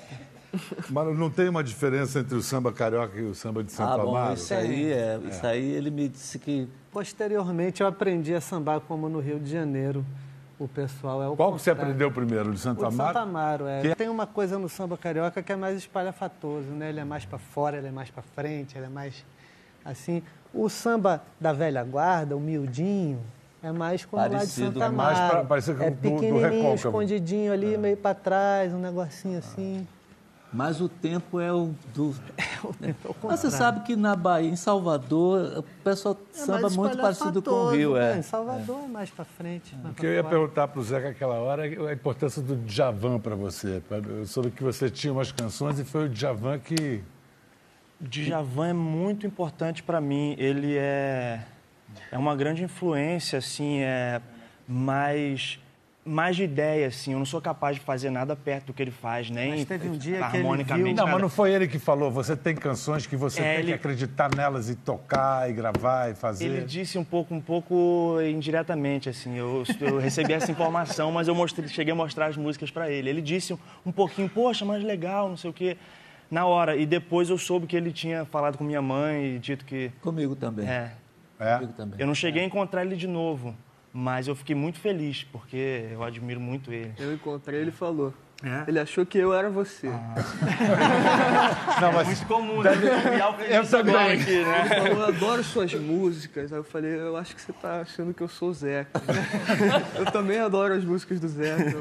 Mas 0.90 1.16
não 1.18 1.30
tem 1.30 1.48
uma 1.48 1.64
diferença 1.64 2.18
entre 2.18 2.34
o 2.34 2.42
samba 2.42 2.70
carioca 2.72 3.18
e 3.18 3.22
o 3.24 3.34
samba 3.34 3.64
de 3.64 3.72
Santo 3.72 3.92
Ah, 3.92 3.96
bom, 4.04 4.10
Amaro? 4.16 4.34
isso 4.34 4.52
aí 4.52 4.92
é, 4.92 5.18
Isso 5.30 5.46
aí 5.46 5.64
ele 5.70 5.90
me 5.90 6.08
disse 6.08 6.38
que. 6.38 6.68
Posteriormente, 6.90 7.80
eu 7.82 7.86
aprendi 7.86 8.34
a 8.34 8.40
sambar 8.40 8.80
como 8.80 9.08
no 9.08 9.18
Rio 9.18 9.40
de 9.40 9.50
Janeiro. 9.50 10.04
O 10.62 10.68
pessoal 10.68 11.20
é 11.20 11.28
o 11.28 11.34
Qual 11.34 11.52
que 11.54 11.60
você 11.60 11.72
aprendeu 11.72 12.08
primeiro? 12.12 12.52
De 12.52 12.60
Santo 12.60 12.84
O 12.84 12.88
de 12.88 12.94
Amaro? 12.94 13.12
Santo 13.14 13.22
Amaro, 13.22 13.66
é. 13.66 13.80
Que- 13.82 13.94
Tem 13.96 14.08
uma 14.08 14.28
coisa 14.28 14.56
no 14.60 14.68
samba 14.68 14.96
carioca 14.96 15.42
que 15.42 15.50
é 15.52 15.56
mais 15.56 15.76
espalhafatoso, 15.76 16.68
né? 16.70 16.88
Ele 16.90 17.00
é 17.00 17.04
mais 17.04 17.24
para 17.24 17.38
fora, 17.38 17.78
ele 17.78 17.88
é 17.88 17.90
mais 17.90 18.10
para 18.10 18.22
frente, 18.22 18.78
ele 18.78 18.86
é 18.86 18.88
mais 18.88 19.24
assim. 19.84 20.22
O 20.54 20.68
samba 20.68 21.20
da 21.40 21.52
velha 21.52 21.82
guarda, 21.82 22.36
o 22.36 22.40
miudinho, 22.40 23.18
é 23.60 23.72
mais 23.72 24.04
como 24.04 24.22
lá 24.22 24.28
de 24.28 24.34
Parecido, 24.36 24.66
Santo 24.66 24.82
é 24.82 24.86
Amaro. 24.86 25.16
mais 25.18 25.30
pra- 25.32 25.44
parecido 25.44 25.78
com 25.78 25.84
é 25.84 25.88
o 25.88 25.90
do- 25.90 25.96
do 25.96 26.00
pequenininho, 26.02 26.40
Recôncavo. 26.40 26.74
escondidinho 26.74 27.52
ali, 27.52 27.76
meio 27.76 27.96
para 27.96 28.14
trás, 28.14 28.72
um 28.72 28.78
negocinho 28.78 29.38
assim. 29.40 29.84
Mas 30.52 30.82
o 30.82 30.88
tempo 30.88 31.40
é 31.40 31.50
o 31.50 31.74
do. 31.94 32.14
É 32.36 33.08
o 33.08 33.16
Mas 33.26 33.40
você 33.40 33.50
sabe 33.50 33.80
que 33.80 33.96
na 33.96 34.14
Bahia, 34.14 34.50
em 34.50 34.56
Salvador, 34.56 35.58
o 35.58 35.62
pessoal 35.82 36.16
É 36.34 36.38
samba 36.38 36.68
muito 36.68 36.98
parecido 36.98 37.40
com 37.40 37.50
o 37.50 37.70
Rio. 37.70 37.94
né? 37.94 38.16
É. 38.16 38.18
Em 38.18 38.22
Salvador 38.22 38.82
é, 38.84 38.88
mais 38.88 39.10
para 39.10 39.24
frente. 39.24 39.74
O 39.82 39.94
que 39.94 40.04
eu 40.04 40.12
ia 40.12 40.22
perguntar 40.22 40.68
para 40.68 40.78
o 40.78 40.82
Zeca 40.82 41.08
aquela 41.08 41.36
hora 41.36 41.66
é 41.66 41.90
a 41.90 41.92
importância 41.94 42.42
do 42.42 42.56
Djavan 42.56 43.18
para 43.18 43.34
você. 43.34 43.82
Eu 43.90 44.26
soube 44.26 44.50
que 44.50 44.62
você 44.62 44.90
tinha 44.90 45.12
umas 45.12 45.32
canções 45.32 45.78
e 45.78 45.84
foi 45.84 46.04
o 46.04 46.08
Djavan 46.08 46.58
que... 46.58 47.02
O 47.98 48.06
Djavan 48.06 48.68
é 48.68 48.72
muito 48.74 49.26
importante 49.26 49.82
para 49.82 50.00
mim. 50.00 50.34
Ele 50.38 50.76
é, 50.76 51.40
é 52.10 52.18
uma 52.18 52.36
grande 52.36 52.62
influência, 52.62 53.38
assim, 53.38 53.78
é 53.78 54.20
mais, 54.68 55.58
mais 56.04 56.34
de 56.34 56.42
ideia, 56.42 56.88
assim. 56.88 57.12
Eu 57.12 57.18
não 57.18 57.24
sou 57.26 57.40
capaz 57.40 57.76
de 57.76 57.82
fazer 57.82 58.10
nada 58.10 58.34
perto 58.34 58.66
do 58.66 58.72
que 58.72 58.82
ele 58.82 58.90
faz, 58.90 59.30
nem 59.30 59.50
Mas 59.50 59.64
teve 59.64 59.88
um 59.88 59.96
dia 59.96 60.18
que 60.18 60.36
ele 60.36 60.38
harmonicamente. 60.38 60.86
viu- 60.88 60.96
Não, 60.96 61.06
mas 61.06 61.22
não 61.22 61.28
foi 61.28 61.52
ele 61.52 61.68
que 61.68 61.78
falou. 61.78 62.10
Você 62.10 62.36
tem 62.36 62.54
canções 62.56 63.06
que 63.06 63.16
você 63.16 63.40
É, 63.40 63.44
tem 63.44 63.54
que 63.54 63.60
ele- 63.66 63.72
acreditar 63.74 64.34
nelas 64.34 64.68
e 64.68 64.74
tocar 64.74 65.48
e 65.48 65.52
gravar 65.52 66.10
e 66.10 66.14
fazer. 66.14 66.44
Ele 66.46 66.62
disse 66.64 66.98
um 66.98 67.04
pouco, 67.04 67.32
um 67.34 67.40
pouco 67.40 68.18
indiretamente, 68.20 69.08
assim. 69.08 69.36
Eu, 69.36 69.62
eu 69.80 69.98
recebi 69.98 70.32
essa 70.32 70.50
informação, 70.50 71.12
mas 71.12 71.28
eu 71.28 71.34
mostrei, 71.34 71.68
cheguei 71.68 71.92
a 71.92 71.96
mostrar 71.96 72.26
as 72.26 72.36
músicas 72.36 72.70
para 72.70 72.90
ele. 72.90 73.08
Ele 73.08 73.22
disse 73.22 73.56
um 73.86 73.92
pouquinho, 73.92 74.28
poxa, 74.28 74.64
mas 74.64 74.82
legal, 74.82 75.28
não 75.28 75.36
sei 75.36 75.50
o 75.50 75.52
quê, 75.52 75.76
na 76.28 76.44
hora. 76.46 76.74
E 76.74 76.84
depois 76.84 77.30
eu 77.30 77.38
soube 77.38 77.66
que 77.68 77.76
ele 77.76 77.92
tinha 77.92 78.24
falado 78.24 78.58
com 78.58 78.64
minha 78.64 78.82
mãe 78.82 79.36
e 79.36 79.38
dito 79.38 79.64
que. 79.64 79.92
Comigo 80.00 80.34
também. 80.34 80.66
É, 80.68 80.92
É? 81.38 81.54
Comigo 81.54 81.72
também. 81.74 82.00
eu 82.00 82.06
não 82.08 82.14
cheguei 82.14 82.42
a 82.42 82.44
encontrar 82.46 82.84
ele 82.84 82.96
de 82.96 83.06
novo, 83.06 83.54
mas 83.92 84.28
eu 84.28 84.34
fiquei 84.34 84.54
muito 84.54 84.78
feliz, 84.80 85.24
porque 85.24 85.88
eu 85.92 86.02
admiro 86.02 86.40
muito 86.40 86.72
ele. 86.72 86.92
Eu 86.98 87.12
encontrei 87.12 87.60
ele 87.60 87.70
e 87.70 87.72
falou. 87.72 88.14
É? 88.44 88.64
Ele 88.66 88.80
achou 88.80 89.06
que 89.06 89.16
eu 89.18 89.32
era 89.32 89.48
você. 89.48 89.86
Não, 91.80 91.92
mas 91.92 92.08
Muito 92.08 92.26
comum, 92.26 92.60
né? 92.60 92.72
Eu 93.48 93.64
também. 93.68 93.94
aqui, 93.94 94.42
né? 94.42 94.60
Ele 94.60 94.68
falou, 94.68 94.98
eu 94.98 95.04
adoro 95.06 95.44
suas 95.44 95.72
músicas. 95.74 96.52
Aí 96.52 96.58
eu 96.58 96.64
falei, 96.64 96.92
eu 96.92 97.16
acho 97.16 97.36
que 97.36 97.40
você 97.40 97.52
tá 97.52 97.82
achando 97.82 98.12
que 98.12 98.20
eu 98.20 98.26
sou 98.26 98.48
o 98.48 98.52
Zeca. 98.54 99.00
eu 99.94 100.06
também 100.06 100.40
adoro 100.40 100.74
as 100.74 100.84
músicas 100.84 101.20
do 101.20 101.28
Zeca. 101.28 101.72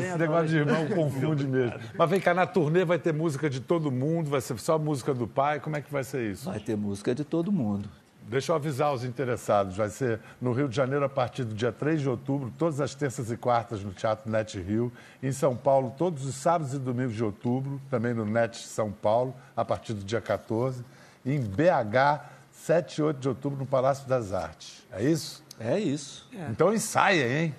esse 0.00 0.18
negócio 0.18 0.48
de 0.48 0.56
irmão 0.56 0.88
confunde 0.88 1.46
mesmo. 1.46 1.78
Mas 1.96 2.10
vem 2.10 2.20
cá, 2.20 2.34
na 2.34 2.46
turnê 2.46 2.84
vai 2.84 2.98
ter 2.98 3.12
música 3.12 3.48
de 3.48 3.60
todo 3.60 3.88
mundo, 3.92 4.28
vai 4.28 4.40
ser 4.40 4.58
só 4.58 4.76
música 4.76 5.14
do 5.14 5.28
pai. 5.28 5.60
Como 5.60 5.76
é 5.76 5.80
que 5.80 5.92
vai 5.92 6.02
ser 6.02 6.32
isso? 6.32 6.46
Vai 6.46 6.58
ter 6.58 6.76
música 6.76 7.14
de 7.14 7.22
todo 7.22 7.52
mundo. 7.52 7.88
Deixa 8.28 8.52
eu 8.52 8.56
avisar 8.56 8.92
os 8.94 9.04
interessados. 9.04 9.76
Vai 9.76 9.88
ser 9.88 10.20
no 10.40 10.52
Rio 10.52 10.68
de 10.68 10.76
Janeiro 10.76 11.04
a 11.04 11.08
partir 11.08 11.44
do 11.44 11.54
dia 11.54 11.72
3 11.72 12.00
de 12.00 12.08
outubro, 12.08 12.52
todas 12.56 12.80
as 12.80 12.94
terças 12.94 13.30
e 13.30 13.36
quartas 13.36 13.82
no 13.82 13.92
Teatro 13.92 14.30
Net 14.30 14.58
Rio. 14.60 14.92
Em 15.22 15.32
São 15.32 15.56
Paulo, 15.56 15.94
todos 15.98 16.24
os 16.24 16.34
sábados 16.34 16.72
e 16.72 16.78
domingos 16.78 17.14
de 17.14 17.22
outubro, 17.22 17.80
também 17.90 18.14
no 18.14 18.24
Net 18.24 18.56
São 18.56 18.90
Paulo, 18.90 19.34
a 19.56 19.64
partir 19.64 19.92
do 19.92 20.04
dia 20.04 20.20
14. 20.20 20.84
E 21.24 21.32
em 21.32 21.40
BH, 21.40 22.24
7 22.52 22.98
e 22.98 23.02
8 23.02 23.20
de 23.20 23.28
outubro, 23.28 23.58
no 23.58 23.66
Palácio 23.66 24.08
das 24.08 24.32
Artes. 24.32 24.86
É 24.90 25.02
isso? 25.02 25.42
É 25.60 25.78
isso. 25.78 26.28
Então 26.50 26.72
ensaia, 26.72 27.42
hein? 27.42 27.54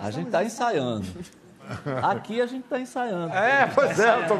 A 0.00 0.10
gente 0.10 0.26
está 0.26 0.42
ensaiando. 0.44 1.06
Aqui 2.02 2.40
a 2.40 2.46
gente 2.46 2.64
está 2.64 2.80
ensaiando. 2.80 3.32
É, 3.34 3.66
pois 3.66 3.98
é. 4.00 4.22
Eu 4.22 4.26
tô... 4.26 4.34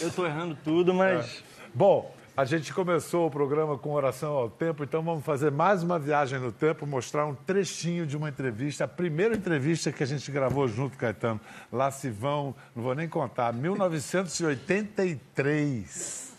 Eu 0.00 0.10
tô 0.12 0.26
errando 0.26 0.56
tudo, 0.64 0.94
mas. 0.94 1.42
Bom, 1.74 2.15
a 2.36 2.44
gente 2.44 2.72
começou 2.74 3.26
o 3.26 3.30
programa 3.30 3.78
com 3.78 3.92
oração 3.92 4.34
ao 4.34 4.50
tempo, 4.50 4.84
então 4.84 5.02
vamos 5.02 5.24
fazer 5.24 5.50
mais 5.50 5.82
uma 5.82 5.98
viagem 5.98 6.38
no 6.38 6.52
tempo, 6.52 6.86
mostrar 6.86 7.24
um 7.24 7.34
trechinho 7.34 8.06
de 8.06 8.14
uma 8.14 8.28
entrevista, 8.28 8.84
a 8.84 8.88
primeira 8.88 9.34
entrevista 9.34 9.90
que 9.90 10.02
a 10.02 10.06
gente 10.06 10.30
gravou 10.30 10.68
junto, 10.68 10.98
Caetano. 10.98 11.40
Lá 11.72 11.90
se 11.90 12.10
vão, 12.10 12.54
não 12.74 12.82
vou 12.82 12.94
nem 12.94 13.08
contar, 13.08 13.54
1983. 13.54 16.36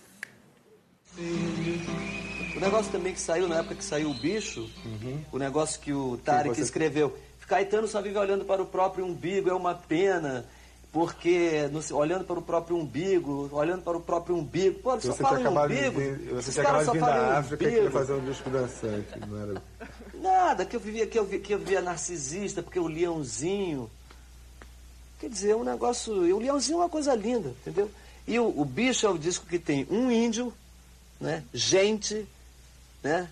O 2.55 2.59
negócio 2.59 2.91
também 2.91 3.13
que 3.13 3.19
saiu 3.19 3.47
na 3.47 3.57
época 3.57 3.73
que 3.73 3.83
saiu 3.83 4.11
o 4.11 4.13
bicho, 4.13 4.69
o 5.31 5.39
negócio 5.39 5.81
que 5.81 5.91
o 5.91 6.15
Tarek 6.17 6.61
escreveu. 6.61 7.17
Caetano 7.47 7.87
só 7.87 8.03
vive 8.03 8.19
olhando 8.19 8.45
para 8.45 8.61
o 8.61 8.67
próprio 8.67 9.03
umbigo, 9.03 9.49
é 9.49 9.53
uma 9.53 9.73
pena. 9.73 10.45
Porque 10.97 11.69
no- 11.71 11.95
olhando 11.95 12.23
para 12.25 12.39
o 12.39 12.41
próprio 12.41 12.75
umbigo, 12.75 13.47
olhando 13.51 13.83
para 13.83 13.95
o 13.97 14.01
próprio 14.01 14.35
umbigo. 14.35 14.79
Pô, 14.79 14.99
só 14.99 15.13
Você 15.13 15.21
fala 15.21 15.39
em 15.39 15.43
de 15.43 15.49
umbigo. 15.49 15.99
vir, 15.99 16.33
você 16.33 16.51
tinha 16.51 16.63
acabado 16.63 16.85
só 16.85 16.91
de 16.91 16.97
vir 16.97 17.05
falam 17.05 17.19
da 17.29 17.37
África 17.37 17.63
e 17.63 17.67
queria 17.67 17.79
umbigo. 17.83 17.93
fazer 17.99 18.13
um 18.13 18.25
disco 18.25 18.49
dançante, 18.49 19.19
não 19.27 19.39
era? 19.41 19.61
Nada, 20.15 20.65
que 20.65 20.75
eu 20.75 20.79
vivia, 20.79 21.05
que 21.05 21.19
eu, 21.19 21.23
vi- 21.25 21.37
que 21.39 21.53
eu 21.53 21.59
via 21.59 21.81
narcisista, 21.81 22.63
porque 22.63 22.79
o 22.79 22.87
leãozinho. 22.87 23.87
Quer 25.19 25.29
dizer, 25.29 25.51
é 25.51 25.55
um 25.55 25.63
negócio. 25.63 26.25
E 26.25 26.33
o 26.33 26.39
leãozinho 26.39 26.77
é 26.77 26.81
uma 26.81 26.89
coisa 26.89 27.13
linda, 27.13 27.49
entendeu? 27.61 27.91
E 28.27 28.39
o, 28.39 28.47
o 28.59 28.65
bicho 28.65 29.05
é 29.05 29.09
o 29.09 29.17
disco 29.19 29.45
que 29.45 29.59
tem 29.59 29.85
um 29.91 30.09
índio, 30.11 30.51
né? 31.21 31.43
Gente, 31.53 32.27
né? 33.03 33.29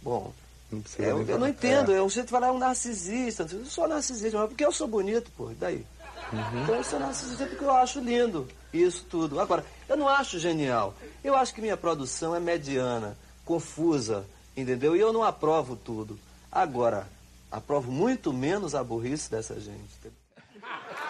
Bom. 0.00 0.32
Não 0.70 0.82
é, 0.98 1.10
eu, 1.10 1.24
eu 1.26 1.38
não 1.38 1.48
entendo, 1.48 1.92
É. 1.94 2.08
jeito 2.10 2.26
de 2.26 2.30
falar 2.30 2.48
é 2.48 2.50
um 2.52 2.58
narcisista. 2.58 3.46
Eu 3.50 3.64
sou 3.64 3.88
narcisista, 3.88 4.38
mas 4.38 4.48
porque 4.50 4.64
eu 4.64 4.70
sou 4.70 4.86
bonito, 4.86 5.30
pô, 5.34 5.50
e 5.50 5.54
daí? 5.54 5.84
Uhum. 6.32 6.62
Então 6.62 6.74
eu 6.74 6.84
sou 6.84 7.00
narcisista 7.00 7.46
porque 7.46 7.64
eu 7.64 7.72
acho 7.72 8.00
lindo 8.00 8.46
isso 8.72 9.04
tudo. 9.08 9.40
Agora, 9.40 9.64
eu 9.88 9.96
não 9.96 10.08
acho 10.08 10.38
genial. 10.38 10.94
Eu 11.24 11.34
acho 11.34 11.54
que 11.54 11.60
minha 11.60 11.76
produção 11.76 12.34
é 12.34 12.40
mediana, 12.40 13.16
confusa, 13.44 14.26
entendeu? 14.56 14.94
E 14.94 15.00
eu 15.00 15.12
não 15.12 15.22
aprovo 15.22 15.76
tudo. 15.76 16.18
Agora, 16.50 17.08
aprovo 17.50 17.90
muito 17.90 18.32
menos 18.32 18.74
a 18.74 18.84
burrice 18.84 19.30
dessa 19.30 19.58
gente. 19.58 19.90
entendeu? 19.98 21.07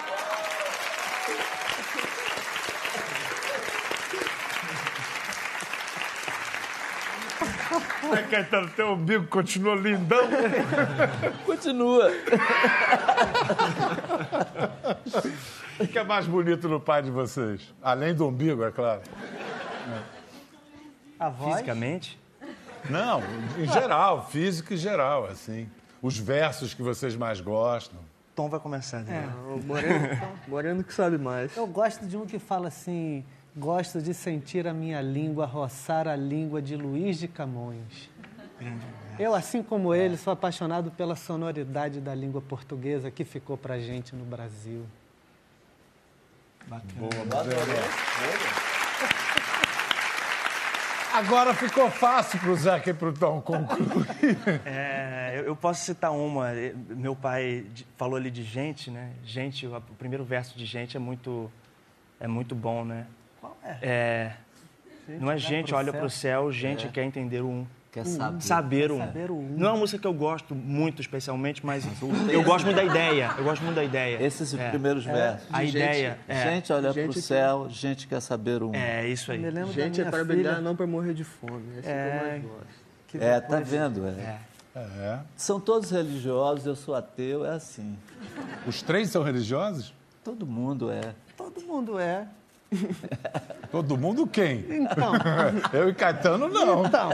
Né, 8.11 8.23
Caetano, 8.31 8.69
teu 8.71 8.93
umbigo 8.93 9.27
continua 9.27 9.75
lindão. 9.75 10.29
Continua. 11.45 12.11
O 15.79 15.87
que 15.87 15.99
é 15.99 16.05
mais 16.05 16.27
bonito 16.27 16.69
no 16.69 16.81
pai 16.81 17.03
de 17.03 17.11
vocês? 17.11 17.75
Além 17.83 18.15
do 18.15 18.27
umbigo, 18.27 18.65
é 18.65 18.71
claro. 18.71 19.03
A 21.19 21.29
voz. 21.29 21.55
Fisicamente? 21.55 22.19
Não, 22.89 23.23
em 23.59 23.67
geral, 23.71 24.29
físico 24.29 24.73
e 24.73 24.77
geral, 24.77 25.27
assim. 25.27 25.69
Os 26.01 26.17
versos 26.17 26.75
que 26.75 26.83
vocês 26.83 27.17
mais 27.17 27.41
gostam. 27.41 27.99
Tom 28.35 28.49
vai 28.49 28.61
começar. 28.61 28.99
É. 28.99 29.03
Né? 29.03 29.33
O 29.53 29.59
Moreno, 29.67 30.09
Moreno 30.47 30.85
que 30.85 30.95
sabe 30.95 31.19
mais. 31.19 31.57
Eu 31.57 31.67
gosto 31.67 32.07
de 32.07 32.17
um 32.17 32.25
que 32.25 32.39
fala 32.39 32.69
assim: 32.69 33.25
gosto 33.59 34.01
de 34.01 34.15
sentir 34.15 34.67
a 34.67 34.73
minha 34.73 35.01
língua 35.01 35.45
roçar 35.45 36.07
a 36.07 36.15
língua 36.15 36.63
de 36.63 36.77
Luiz 36.77 37.19
de 37.19 37.27
Camões. 37.27 38.09
Eu, 39.19 39.35
assim 39.35 39.63
como 39.63 39.95
ele, 39.95 40.17
sou 40.17 40.33
apaixonado 40.33 40.91
pela 40.93 41.17
sonoridade 41.17 42.01
da 42.01 42.15
língua 42.15 42.41
portuguesa 42.41 43.11
que 43.11 43.25
ficou 43.25 43.57
pra 43.57 43.79
gente 43.79 44.15
no 44.15 44.25
Brasil. 44.25 44.87
Agora 51.13 51.55
ficou 51.55 51.91
fácil 51.91 52.39
pro 52.39 52.55
Zeca 52.55 52.91
e 52.91 52.95
pro 52.95 53.13
Tom 53.13 53.41
concluir. 53.41 54.39
É, 54.65 55.35
eu, 55.37 55.47
eu 55.47 55.57
posso 55.57 55.85
citar 55.85 56.13
uma. 56.13 56.53
Eh, 56.53 56.75
Meu 56.91 57.17
pai 57.17 57.67
falou 57.97 58.17
ali 58.17 58.31
de 58.31 58.45
gente, 58.45 58.91
né? 58.91 59.13
Gente, 59.25 59.67
o, 59.67 59.77
o 59.77 59.95
primeiro 59.99 60.25
verso 60.25 60.57
de 60.57 60.65
gente 60.65 60.97
é 60.97 61.01
muito, 61.01 61.51
é 62.21 62.29
muito 62.29 62.55
bom, 62.55 62.85
né? 62.85 63.07
É? 63.83 64.33
É, 65.09 65.17
não 65.19 65.29
é 65.31 65.35
olhar 65.35 65.37
gente 65.39 65.75
olha 65.75 65.91
céu. 65.93 66.01
pro 66.01 66.11
céu, 66.11 66.53
gente 66.53 66.89
quer 66.89 67.05
entender 67.05 67.41
o 67.43 67.49
um. 67.49 67.67
Quer 67.91 68.05
saber? 68.05 68.43
Saber 68.43 68.91
o 68.91 68.97
um. 68.97 68.99
saber 68.99 69.31
o 69.31 69.35
um. 69.39 69.55
Não 69.57 69.67
é 69.69 69.71
uma 69.73 69.79
música 69.79 69.99
que 69.99 70.07
eu 70.07 70.13
gosto 70.13 70.55
muito 70.55 71.01
especialmente, 71.01 71.65
mas 71.65 71.85
eu 72.31 72.43
gosto 72.43 72.67
muito 72.67 72.77
da 72.77 72.85
ideia. 72.85 73.35
Eu 73.39 73.45
gosto 73.45 73.63
muito 73.63 73.77
da 73.77 73.83
ideia. 73.85 74.23
Esses 74.23 74.53
É. 74.55 74.69
primeiros 74.69 75.05
versos. 75.07 75.49
A 75.51 75.65
ideia 75.65 76.19
é, 76.29 76.43
Gente 76.51 76.71
olha 76.73 76.93
Gente 76.93 77.05
pro 77.05 77.15
que- 77.15 77.23
céu, 77.23 77.67
gente 77.71 78.07
quer 78.07 78.21
saber 78.21 78.63
o 78.63 78.71
um. 78.71 78.75
é 78.75 79.09
isso 79.09 79.33
aí. 79.33 79.43
Gente 79.73 80.03
é 80.03 80.05
para 80.05 80.25
filha, 80.25 80.61
não 80.61 80.77
para 80.77 80.87
morrer 80.87 81.15
de 81.15 81.25
fome. 81.25 81.79
Esse 81.79 81.89
é, 81.89 81.93
que 81.93 81.99
É. 81.99 82.19
eu 82.21 82.29
mais 82.29 82.43
gosto. 82.43 82.67
que 83.09 83.19
É, 83.19 83.41
tá 83.41 83.61
vendo? 83.61 84.07
É. 84.07 84.39
É. 84.77 85.19
São 85.35 85.59
todos 85.59 85.91
religiosos, 85.91 86.67
eu 86.67 86.77
sou 86.77 86.95
ateu, 86.95 87.45
é 87.45 87.51
assim. 87.55 87.97
Os 88.67 88.83
três 88.83 89.09
são 89.09 89.23
religiosos? 89.25 89.93
Todo 90.23 90.47
mundo 90.47 90.91
é. 90.91 91.15
Todo 91.37 91.61
mundo 91.63 91.99
é. 91.99 92.27
Todo 93.71 93.97
mundo 93.97 94.27
quem? 94.27 94.65
Então, 94.69 95.13
Eu 95.73 95.89
e 95.89 95.95
Caetano, 95.95 96.49
não. 96.49 96.85
então. 96.87 97.11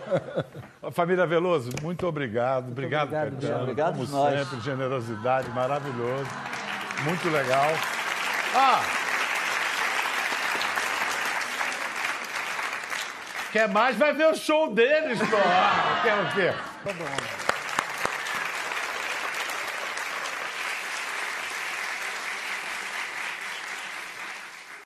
Família 0.92 1.26
Veloso, 1.26 1.70
muito 1.82 2.06
obrigado. 2.06 2.68
obrigado, 2.70 3.08
obrigado, 3.08 3.40
Caetano. 3.40 3.62
Obrigado 3.62 3.96
Como 3.96 4.08
nós. 4.08 4.38
sempre, 4.40 4.60
generosidade, 4.60 5.48
maravilhoso. 5.50 6.28
Muito 7.04 7.28
legal. 7.30 7.70
Ah! 8.54 8.82
Quer 13.52 13.68
mais? 13.68 13.96
Vai 13.96 14.12
ver 14.12 14.26
o 14.26 14.34
show 14.34 14.74
deles, 14.74 15.18
pô. 15.18 15.36
Ah, 15.36 16.00
Quer 16.02 16.20
o 16.20 16.32
quê? 16.34 17.43